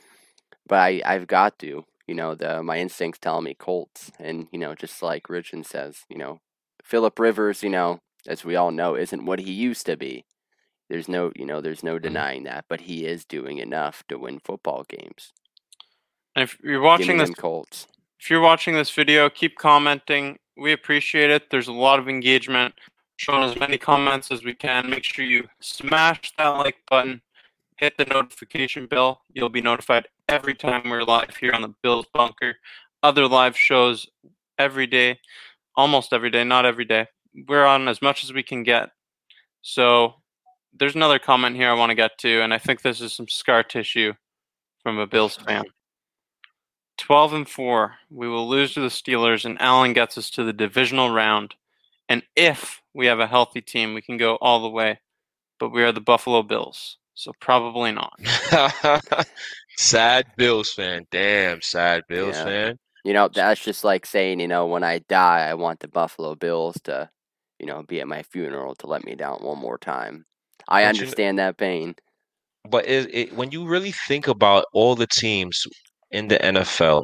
but 0.67 0.77
I 0.79 1.03
I've 1.05 1.27
got 1.27 1.59
to, 1.61 1.85
you 2.07 2.15
know, 2.15 2.35
the 2.35 2.63
my 2.63 2.79
instincts 2.79 3.19
tell 3.19 3.41
me 3.41 3.55
Colts, 3.55 4.11
and 4.19 4.49
you 4.53 4.59
know, 4.59 4.75
just 4.75 5.03
like 5.03 5.29
Richard 5.29 5.67
says, 5.67 6.05
you 6.09 6.19
know, 6.19 6.41
Philip 6.83 7.19
Rivers, 7.19 7.63
you 7.63 7.71
know, 7.71 8.01
as 8.27 8.45
we 8.45 8.57
all 8.57 8.71
know, 8.71 8.95
isn't 8.97 9.25
what 9.25 9.41
he 9.41 9.53
used 9.53 9.87
to 9.87 9.97
be. 9.97 10.25
There's 10.89 11.09
no, 11.09 11.33
you 11.35 11.47
know, 11.47 11.61
there's 11.61 11.83
no 11.83 11.95
mm-hmm. 11.95 12.03
denying 12.03 12.45
that, 12.45 12.67
but 12.69 12.83
he 12.83 13.07
is 13.07 13.25
doing 13.25 13.59
enough 13.59 14.03
to 14.09 14.19
win 14.19 14.41
football 14.41 14.85
games. 14.89 15.33
And 16.35 16.43
if 16.43 16.59
you're 16.63 16.81
watching 16.81 17.19
this 17.19 17.31
Colts. 17.31 17.87
if 18.21 18.31
you're 18.31 18.41
watching 18.41 18.75
this 18.75 18.91
video, 18.91 19.29
keep 19.31 19.57
commenting. 19.57 20.39
We 20.57 20.73
appreciate 20.73 21.31
it. 21.31 21.51
There's 21.51 21.69
a 21.69 21.73
lot 21.73 21.99
of 21.99 22.09
engagement. 22.09 22.75
Showing 23.17 23.45
as 23.45 23.59
many 23.59 23.79
comments 23.79 24.31
as 24.31 24.43
we 24.43 24.55
can. 24.55 24.91
Make 24.91 25.05
sure 25.05 25.25
you 25.25 25.49
smash 25.61 26.33
that 26.39 26.49
like 26.49 26.77
button, 26.91 27.21
hit 27.77 27.97
the 27.97 28.05
notification 28.07 28.87
bell. 28.87 29.21
You'll 29.33 29.49
be 29.49 29.61
notified 29.61 30.09
every 30.33 30.55
time 30.55 30.89
we're 30.89 31.03
live 31.03 31.37
here 31.39 31.53
on 31.53 31.61
the 31.61 31.75
Bills 31.83 32.07
Bunker. 32.15 32.55
Other 33.03 33.29
live 33.29 33.55
shows 33.55 34.09
every 34.59 34.87
day, 34.87 35.21
almost 35.77 36.15
every 36.15 36.31
day, 36.31 36.43
not 36.43 36.65
every 36.65 36.87
day. 36.87 37.07
We're 37.47 37.67
on 37.67 37.87
as 37.87 38.01
much 38.01 38.25
as 38.25 38.33
we 38.33 38.43
can 38.43 38.63
get. 38.63 38.89
So 39.61 40.15
there's 40.73 40.95
another 40.95 41.19
comment 41.19 41.57
here 41.57 41.69
I 41.69 41.75
want 41.75 41.91
to 41.91 41.95
get 41.95 42.17
to, 42.21 42.41
and 42.41 42.55
I 42.55 42.57
think 42.57 42.81
this 42.81 43.03
is 43.03 43.13
some 43.13 43.29
scar 43.29 43.63
tissue 43.63 44.15
from 44.83 44.99
a 44.99 45.07
Bills 45.07 45.37
fan. 45.47 45.65
12 46.97 47.35
and 47.35 47.49
4. 47.49 47.95
We 48.09 48.27
will 48.27 48.49
lose 48.49 48.73
to 48.73 48.81
the 48.81 48.87
Steelers, 48.87 49.45
and 49.45 49.61
Allen 49.61 49.93
gets 49.93 50.17
us 50.17 50.31
to 50.31 50.45
the 50.45 50.55
divisional 50.55 51.11
round. 51.11 51.57
And 52.09 52.23
if 52.37 52.81
we 52.95 53.05
have 53.05 53.21
a 53.21 53.27
healthy 53.27 53.61
team, 53.61 53.93
we 53.93 54.01
can 54.01 54.17
go 54.17 54.37
all 54.37 54.63
the 54.63 54.71
way. 54.71 54.99
But 55.61 55.73
we 55.73 55.83
are 55.83 55.93
the 55.93 56.01
Buffalo 56.01 56.43
Bills, 56.43 56.97
so 57.13 57.33
probably 57.39 57.93
not. 57.93 58.19
sad 59.79 60.27
Bills 60.37 60.73
fan. 60.73 61.05
Damn, 61.11 61.61
sad 61.63 62.03
Bills 62.09 62.37
Yeah. 62.37 62.45
fan. 62.45 62.79
You 63.05 63.13
know, 63.13 63.29
that's 63.29 63.63
just 63.63 63.83
like 63.83 64.07
saying, 64.07 64.39
you 64.39 64.47
know, 64.47 64.67
when 64.67 64.85
I 64.85 65.01
die, 65.09 65.49
I 65.49 65.55
want 65.55 65.81
the 65.81 65.89
Buffalo 65.89 66.37
Bills 66.37 66.77
to, 66.85 67.11
you 67.59 67.67
know, 67.67 67.83
be 67.83 68.01
at 68.01 68.07
my 68.07 68.23
funeral 68.23 68.77
to 68.77 68.87
let 68.87 69.05
me 69.05 69.17
down 69.17 69.39
one 69.43 69.59
more 69.59 69.79
time. 69.79 70.25
I 70.69 70.83
But 70.85 70.95
you 70.95 71.01
understand 71.01 71.39
that 71.39 71.57
pain. 71.57 71.97
But 72.69 72.87
it, 72.87 73.13
it, 73.13 73.37
when 73.37 73.51
you 73.51 73.67
really 73.67 73.91
think 73.91 74.29
about 74.29 74.67
all 74.73 74.95
the 74.95 75.09
teams 75.09 75.67
in 76.13 76.29
the 76.29 76.39
NFL, 76.39 77.03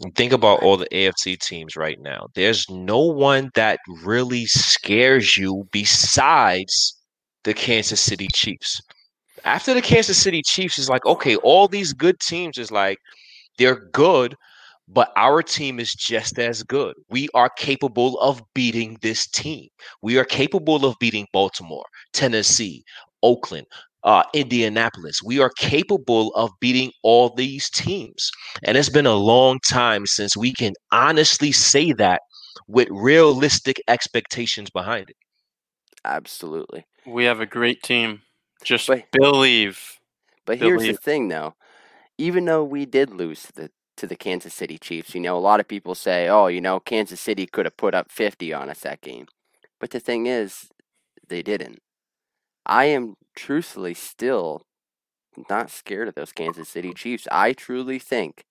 and 0.00 0.14
think 0.14 0.32
about 0.32 0.62
all 0.62 0.76
the 0.76 0.88
AFC 0.90 1.38
teams 1.38 1.76
right 1.76 1.98
now, 2.00 2.26
there's 2.34 2.68
no 2.68 3.00
one 3.00 3.50
that 3.54 3.78
really 4.02 4.46
scares 4.46 5.36
you 5.36 5.68
besides 5.70 6.98
the 7.44 7.54
Kansas 7.54 8.00
City 8.00 8.28
Chiefs. 8.34 8.80
After 9.44 9.74
the 9.74 9.82
Kansas 9.82 10.16
City 10.18 10.42
Chiefs 10.42 10.78
is 10.78 10.88
like, 10.88 11.04
okay, 11.04 11.36
all 11.36 11.68
these 11.68 11.92
good 11.92 12.18
teams 12.20 12.56
is 12.56 12.70
like, 12.70 12.98
they're 13.58 13.88
good, 13.92 14.34
but 14.88 15.12
our 15.16 15.42
team 15.42 15.78
is 15.78 15.94
just 15.94 16.38
as 16.38 16.62
good. 16.62 16.94
We 17.10 17.28
are 17.34 17.50
capable 17.50 18.18
of 18.20 18.42
beating 18.54 18.96
this 19.02 19.26
team. 19.26 19.68
We 20.02 20.18
are 20.18 20.24
capable 20.24 20.84
of 20.86 20.96
beating 20.98 21.26
Baltimore, 21.32 21.84
Tennessee, 22.12 22.84
Oakland, 23.22 23.66
uh, 24.02 24.22
Indianapolis. 24.32 25.20
We 25.22 25.40
are 25.40 25.50
capable 25.58 26.32
of 26.34 26.50
beating 26.60 26.92
all 27.02 27.30
these 27.34 27.68
teams. 27.70 28.30
And 28.62 28.76
it's 28.76 28.90
been 28.90 29.06
a 29.06 29.14
long 29.14 29.58
time 29.70 30.06
since 30.06 30.36
we 30.36 30.52
can 30.52 30.72
honestly 30.90 31.52
say 31.52 31.92
that 31.92 32.22
with 32.66 32.88
realistic 32.90 33.80
expectations 33.88 34.70
behind 34.70 35.10
it. 35.10 35.16
Absolutely. 36.04 36.86
We 37.06 37.24
have 37.24 37.40
a 37.40 37.46
great 37.46 37.82
team. 37.82 38.22
Just 38.64 38.88
But- 38.88 39.10
believe. 39.12 40.00
But 40.46 40.58
here's 40.58 40.82
the 40.82 40.94
thing, 40.94 41.28
though. 41.28 41.54
Even 42.18 42.44
though 42.44 42.64
we 42.64 42.86
did 42.86 43.10
lose 43.10 43.44
to 43.44 43.52
the 43.52 43.70
to 43.96 44.08
the 44.08 44.16
Kansas 44.16 44.52
City 44.52 44.76
Chiefs, 44.76 45.14
you 45.14 45.20
know, 45.20 45.36
a 45.36 45.40
lot 45.40 45.60
of 45.60 45.68
people 45.68 45.94
say, 45.94 46.28
"Oh, 46.28 46.48
you 46.48 46.60
know, 46.60 46.80
Kansas 46.80 47.20
City 47.20 47.46
could 47.46 47.64
have 47.64 47.76
put 47.76 47.94
up 47.94 48.10
50 48.10 48.52
on 48.52 48.68
us 48.68 48.80
that 48.80 49.00
game," 49.00 49.28
but 49.78 49.90
the 49.90 50.00
thing 50.00 50.26
is, 50.26 50.68
they 51.28 51.42
didn't. 51.42 51.80
I 52.66 52.86
am 52.86 53.16
truthfully 53.36 53.94
still 53.94 54.66
not 55.48 55.70
scared 55.70 56.08
of 56.08 56.14
those 56.16 56.32
Kansas 56.32 56.68
City 56.68 56.92
Chiefs. 56.92 57.28
I 57.30 57.52
truly 57.52 57.98
think 58.00 58.44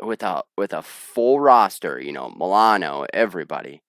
with 0.00 0.22
a 0.22 0.42
with 0.56 0.72
a 0.72 0.82
full 0.82 1.40
roster, 1.40 1.98
you 2.00 2.12
know, 2.12 2.28
Milano, 2.30 3.06
everybody, 3.14 3.82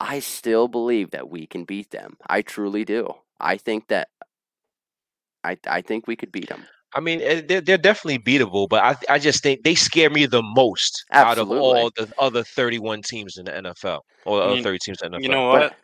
I 0.00 0.20
still 0.20 0.68
believe 0.68 1.10
that 1.10 1.28
we 1.28 1.46
can 1.46 1.64
beat 1.64 1.90
them. 1.90 2.16
I 2.26 2.42
truly 2.42 2.84
do. 2.84 3.14
I 3.40 3.56
think 3.56 3.88
that 3.88 4.08
I 5.44 5.56
I 5.66 5.80
think 5.82 6.06
we 6.06 6.16
could 6.16 6.32
beat 6.32 6.48
them. 6.48 6.64
I 6.92 6.98
mean, 7.00 7.20
eh, 7.22 7.42
they're, 7.46 7.60
they're 7.60 7.78
definitely 7.78 8.18
beatable, 8.18 8.68
but 8.68 8.82
I, 8.82 9.14
I 9.14 9.18
just 9.20 9.44
think 9.44 9.62
they 9.62 9.76
scare 9.76 10.10
me 10.10 10.26
the 10.26 10.42
most 10.42 11.04
out 11.12 11.38
of 11.38 11.48
all 11.48 11.88
the 11.96 12.12
other 12.18 12.42
31 12.42 13.02
teams 13.02 13.36
in 13.36 13.44
the 13.44 13.52
NFL 13.52 14.00
or 14.26 14.38
the 14.38 14.44
other 14.44 14.56
You- 14.56 14.62
30 14.64 14.78
teams 14.80 15.02
in 15.02 15.12
the 15.12 15.18
NFL. 15.18 15.22
You 15.22 15.28
know 15.28 15.52
But- 15.52 15.60
what? 15.62 15.74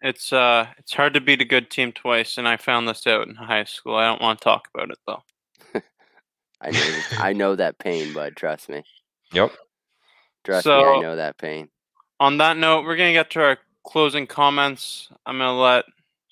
It's 0.00 0.32
uh, 0.32 0.66
it's 0.78 0.92
hard 0.94 1.12
to 1.14 1.20
beat 1.20 1.40
a 1.40 1.44
good 1.44 1.70
team 1.70 1.90
twice, 1.90 2.38
and 2.38 2.46
I 2.46 2.56
found 2.56 2.86
this 2.86 3.04
out 3.08 3.26
in 3.26 3.34
high 3.34 3.64
school. 3.64 3.96
I 3.96 4.04
don't 4.04 4.22
want 4.22 4.38
to 4.38 4.44
talk 4.44 4.68
about 4.72 4.92
it 4.92 4.98
though. 5.08 5.22
I 6.60 6.70
know 6.70 7.00
I 7.18 7.32
know 7.32 7.56
that 7.56 7.78
pain, 7.80 8.12
bud. 8.14 8.36
Trust 8.36 8.68
me. 8.68 8.84
Yep. 9.32 9.50
Trust 10.44 10.66
me, 10.66 10.72
I 10.72 11.00
know 11.00 11.16
that 11.16 11.36
pain. 11.38 11.68
On 12.20 12.38
that 12.38 12.56
note, 12.56 12.84
we're 12.84 12.94
gonna 12.96 13.12
get 13.12 13.30
to 13.30 13.40
our 13.42 13.58
closing 13.84 14.28
comments. 14.28 15.08
I'm 15.26 15.38
gonna 15.38 15.58
let 15.60 15.84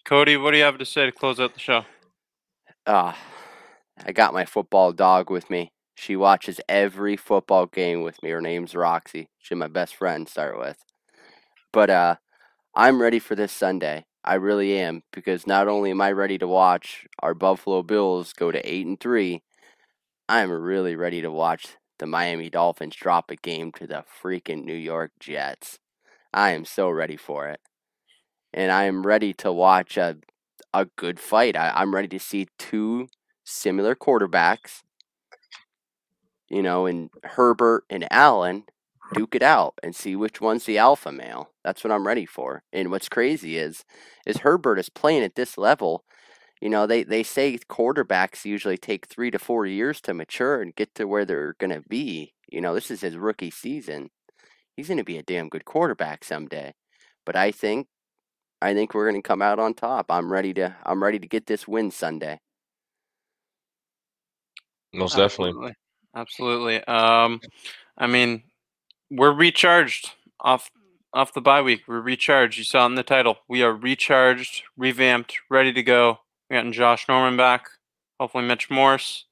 Cody. 0.07 0.37
What 0.37 0.53
do 0.53 0.59
you 0.59 0.65
have 0.65 0.79
to 0.79 0.87
say 0.87 1.05
to 1.05 1.13
close 1.13 1.41
out 1.41 1.53
the 1.53 1.61
show? 1.61 1.85
Ah, 2.87 3.19
I 4.05 4.13
got 4.13 4.33
my 4.33 4.45
football 4.45 4.93
dog 4.93 5.31
with 5.31 5.51
me. 5.51 5.73
She 5.97 6.15
watches 6.15 6.61
every 6.69 7.17
football 7.17 7.67
game 7.67 8.03
with 8.03 8.23
me. 8.23 8.31
Her 8.31 8.41
name's 8.41 8.77
Roxy. 8.77 9.29
She's 9.41 9.59
my 9.59 9.67
best 9.67 9.97
friend. 9.97 10.27
to 10.27 10.31
Start 10.31 10.59
with, 10.59 10.79
but 11.73 11.91
uh, 11.91 12.17
I'm 12.75 13.03
ready 13.03 13.19
for 13.19 13.35
this 13.35 13.51
Sunday. 13.51 14.05
I 14.25 14.35
really 14.35 14.79
am 14.79 15.03
because 15.13 15.45
not 15.45 15.67
only 15.67 15.91
am 15.91 16.01
I 16.01 16.13
ready 16.13 16.39
to 16.39 16.47
watch 16.47 17.05
our 17.21 17.35
Buffalo 17.35 17.83
Bills 17.83 18.33
go 18.33 18.53
to 18.53 18.73
eight 18.73 18.87
and 18.87 19.01
three, 19.01 19.43
I'm 20.29 20.53
really 20.53 20.95
ready 20.95 21.21
to 21.23 21.33
watch 21.33 21.77
the 21.99 22.07
Miami 22.07 22.49
Dolphins 22.49 22.95
drop 22.95 23.33
a 23.33 23.37
game 23.37 23.73
to 23.73 23.89
the 23.89 24.05
freaking 24.23 24.65
New 24.65 24.75
York 24.75 25.11
Jets. 25.19 25.81
I 26.33 26.51
am 26.51 26.65
so 26.65 26.91
ready 26.91 27.17
for 27.17 27.49
it, 27.49 27.61
and 28.53 28.73
I 28.73 28.85
am 28.85 29.07
ready 29.07 29.33
to 29.35 29.53
watch 29.53 29.97
a 29.97 30.17
a 30.73 30.87
good 30.97 31.19
fight. 31.19 31.57
I, 31.57 31.73
I'm 31.75 31.95
ready 31.95 32.09
to 32.09 32.19
see 32.19 32.49
two 32.59 33.09
similar 33.45 33.95
quarterbacks, 33.95 34.83
you 36.49 36.63
know, 36.63 36.87
and 36.87 37.11
Herbert 37.25 37.85
and 37.89 38.07
Allen 38.13 38.65
duke 39.15 39.35
it 39.35 39.43
out 39.43 39.75
and 39.83 39.95
see 39.95 40.17
which 40.17 40.41
one's 40.41 40.65
the 40.65 40.79
alpha 40.79 41.13
male. 41.13 41.51
That's 41.65 41.85
what 41.85 41.93
I'm 41.93 42.07
ready 42.07 42.27
for. 42.27 42.63
And 42.73 42.91
what's 42.91 43.09
crazy 43.09 43.57
is 43.57 43.85
is 44.27 44.39
Herbert 44.39 44.79
is 44.79 44.89
playing 44.89 45.23
at 45.23 45.35
this 45.37 45.57
level. 45.57 46.05
You 46.61 46.71
know, 46.71 46.87
they, 46.87 47.03
they 47.03 47.23
say 47.23 47.59
quarterbacks 47.59 48.45
usually 48.45 48.79
take 48.79 49.07
three 49.07 49.31
to 49.31 49.39
four 49.39 49.67
years 49.67 50.01
to 50.03 50.15
mature 50.15 50.63
and 50.63 50.75
get 50.75 50.95
to 50.97 51.07
where 51.07 51.25
they're 51.25 51.55
gonna 51.59 51.83
be. 51.89 52.35
You 52.51 52.61
know, 52.61 52.75
this 52.75 52.91
is 52.91 53.03
his 53.03 53.17
rookie 53.17 53.51
season. 53.51 54.11
He's 54.75 54.89
gonna 54.89 55.05
be 55.05 55.19
a 55.19 55.23
damn 55.23 55.49
good 55.49 55.65
quarterback 55.65 56.25
someday. 56.25 56.75
But 57.25 57.37
I 57.37 57.51
think 57.51 57.89
I 58.63 58.75
think 58.75 58.95
we're 58.95 59.11
gonna 59.11 59.23
come 59.23 59.43
out 59.43 59.59
on 59.59 59.75
top. 59.75 60.07
I'm 60.11 60.33
ready 60.33 60.55
to 60.55 60.75
I'm 60.85 61.03
ready 61.03 61.19
to 61.19 61.29
get 61.29 61.47
this 61.47 61.69
win 61.69 61.91
Sunday. 61.91 62.39
Most 64.93 65.17
definitely. 65.17 65.73
Absolutely. 66.15 66.79
Absolutely. 66.79 66.85
Um, 66.85 67.41
I 67.99 68.07
mean, 68.07 68.45
we're 69.11 69.33
recharged 69.33 70.11
off 70.41 70.71
off 71.13 71.35
the 71.35 71.41
bye 71.41 71.63
week. 71.63 71.83
We're 71.87 72.01
recharged. 72.01 72.59
You 72.59 72.65
saw 72.65 72.85
it 72.85 72.91
in 72.91 72.95
the 72.95 73.03
title. 73.03 73.39
We 73.49 73.63
are 73.63 73.73
recharged, 73.73 74.63
revamped, 74.77 75.39
ready 75.51 75.73
to 75.73 75.83
go. 75.83 76.19
We 76.49 76.57
gotten 76.57 76.73
Josh 76.73 77.07
Norman 77.09 77.37
back. 77.37 77.67
Hopefully, 78.19 78.45
Mitch 78.45 78.71
Morse. 78.71 79.27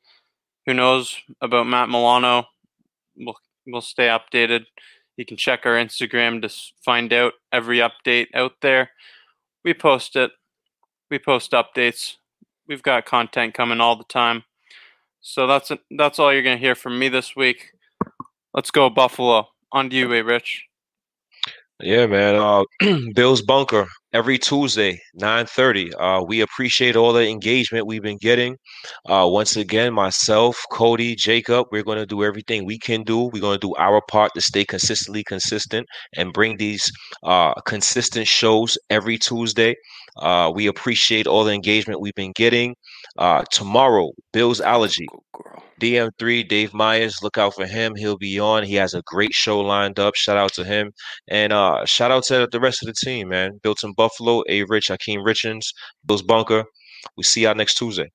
Who 0.67 0.75
knows 0.75 1.19
about 1.41 1.67
Matt 1.67 1.89
Milano? 1.89 2.45
We'll 3.17 3.37
we'll 3.67 3.81
stay 3.81 4.09
updated. 4.09 4.67
You 5.17 5.25
can 5.25 5.37
check 5.37 5.61
our 5.65 5.75
Instagram 5.75 6.43
to 6.43 6.53
find 6.85 7.13
out 7.13 7.35
every 7.53 7.79
update 7.79 8.27
out 8.35 8.53
there. 8.61 8.91
We 9.65 9.75
post 9.75 10.17
it. 10.17 10.31
We 11.11 11.19
post 11.19 11.53
updates. 11.53 12.17
We've 12.69 12.83
got 12.83 13.07
content 13.07 13.55
coming 13.55 13.81
all 13.81 13.97
the 13.97 14.05
time. 14.05 14.45
So 15.21 15.47
that's 15.47 15.73
that's 15.91 16.19
all 16.19 16.33
you're 16.33 16.43
gonna 16.43 16.57
hear 16.57 16.75
from 16.75 16.99
me 16.99 17.09
this 17.09 17.35
week. 17.35 17.71
Let's 18.53 18.71
go 18.71 18.91
Buffalo. 18.91 19.49
On 19.73 19.91
to 19.91 19.97
you, 19.97 20.09
Rich. 20.09 20.67
Yeah, 21.81 22.07
man. 22.07 22.37
Uh, 22.37 22.65
Bill's 23.15 23.43
Bunker 23.43 23.89
every 24.15 24.39
Tuesday, 24.39 25.01
nine 25.15 25.45
thirty. 25.45 25.93
Uh, 25.95 26.23
we 26.23 26.41
appreciate 26.41 26.95
all 26.97 27.13
the 27.13 27.29
engagement 27.29 27.87
we've 27.87 28.03
been 28.03 28.17
getting. 28.19 28.57
Uh, 29.07 29.29
once 29.29 29.57
again, 29.57 29.93
myself, 29.93 30.57
Cody, 30.71 31.17
Jacob, 31.17 31.67
we're 31.73 31.83
going 31.83 31.99
to 31.99 32.07
do 32.07 32.23
everything 32.23 32.65
we 32.65 32.79
can 32.79 33.03
do. 33.03 33.25
We're 33.33 33.43
going 33.43 33.59
to 33.59 33.67
do 33.67 33.75
our 33.75 34.01
part 34.09 34.31
to 34.35 34.41
stay 34.41 34.65
consistently 34.65 35.25
consistent 35.25 35.87
and 36.17 36.33
bring 36.33 36.57
these 36.57 36.91
uh, 37.25 37.55
consistent 37.67 38.29
shows 38.29 38.79
every 38.89 39.19
Tuesday. 39.19 39.75
Uh, 40.17 40.53
we 40.55 40.69
appreciate 40.69 41.27
all 41.27 41.43
the 41.43 41.53
engagement 41.53 42.01
we've 42.01 42.15
been 42.15 42.33
getting. 42.37 42.77
Uh, 43.19 43.45
tomorrow, 43.51 44.13
Bill's 44.33 44.61
Allergy. 44.61 45.07
DM3, 45.81 46.49
Dave 46.49 46.73
Myers, 46.73 47.19
look 47.23 47.37
out 47.37 47.55
for 47.55 47.67
him. 47.67 47.95
He'll 47.97 48.17
be 48.17 48.39
on. 48.39 48.63
He 48.63 48.75
has 48.77 48.95
a 48.95 49.03
great 49.07 49.33
show 49.33 49.61
lined 49.61 49.99
up. 49.99 50.15
Shout 50.15 50.37
out 50.37 50.53
to 50.55 50.65
him. 50.65 50.93
And 51.29 51.53
uh, 51.53 51.85
shout 51.85 52.11
out 52.11 52.25
to 52.25 52.49
the 52.51 52.61
rest 52.61 52.83
of 52.83 52.87
the 52.87 52.95
team, 53.05 53.29
man. 53.29 53.59
Built 53.63 53.83
in 53.83 53.93
Buffalo, 54.05 54.43
A 54.51 54.65
Rich, 54.65 54.89
Hakeem 54.89 55.23
Richards, 55.23 55.73
Bill's 56.05 56.21
Bunker. 56.21 56.65
We 57.17 57.23
see 57.23 57.43
y'all 57.45 57.55
next 57.55 57.75
Tuesday. 57.79 58.11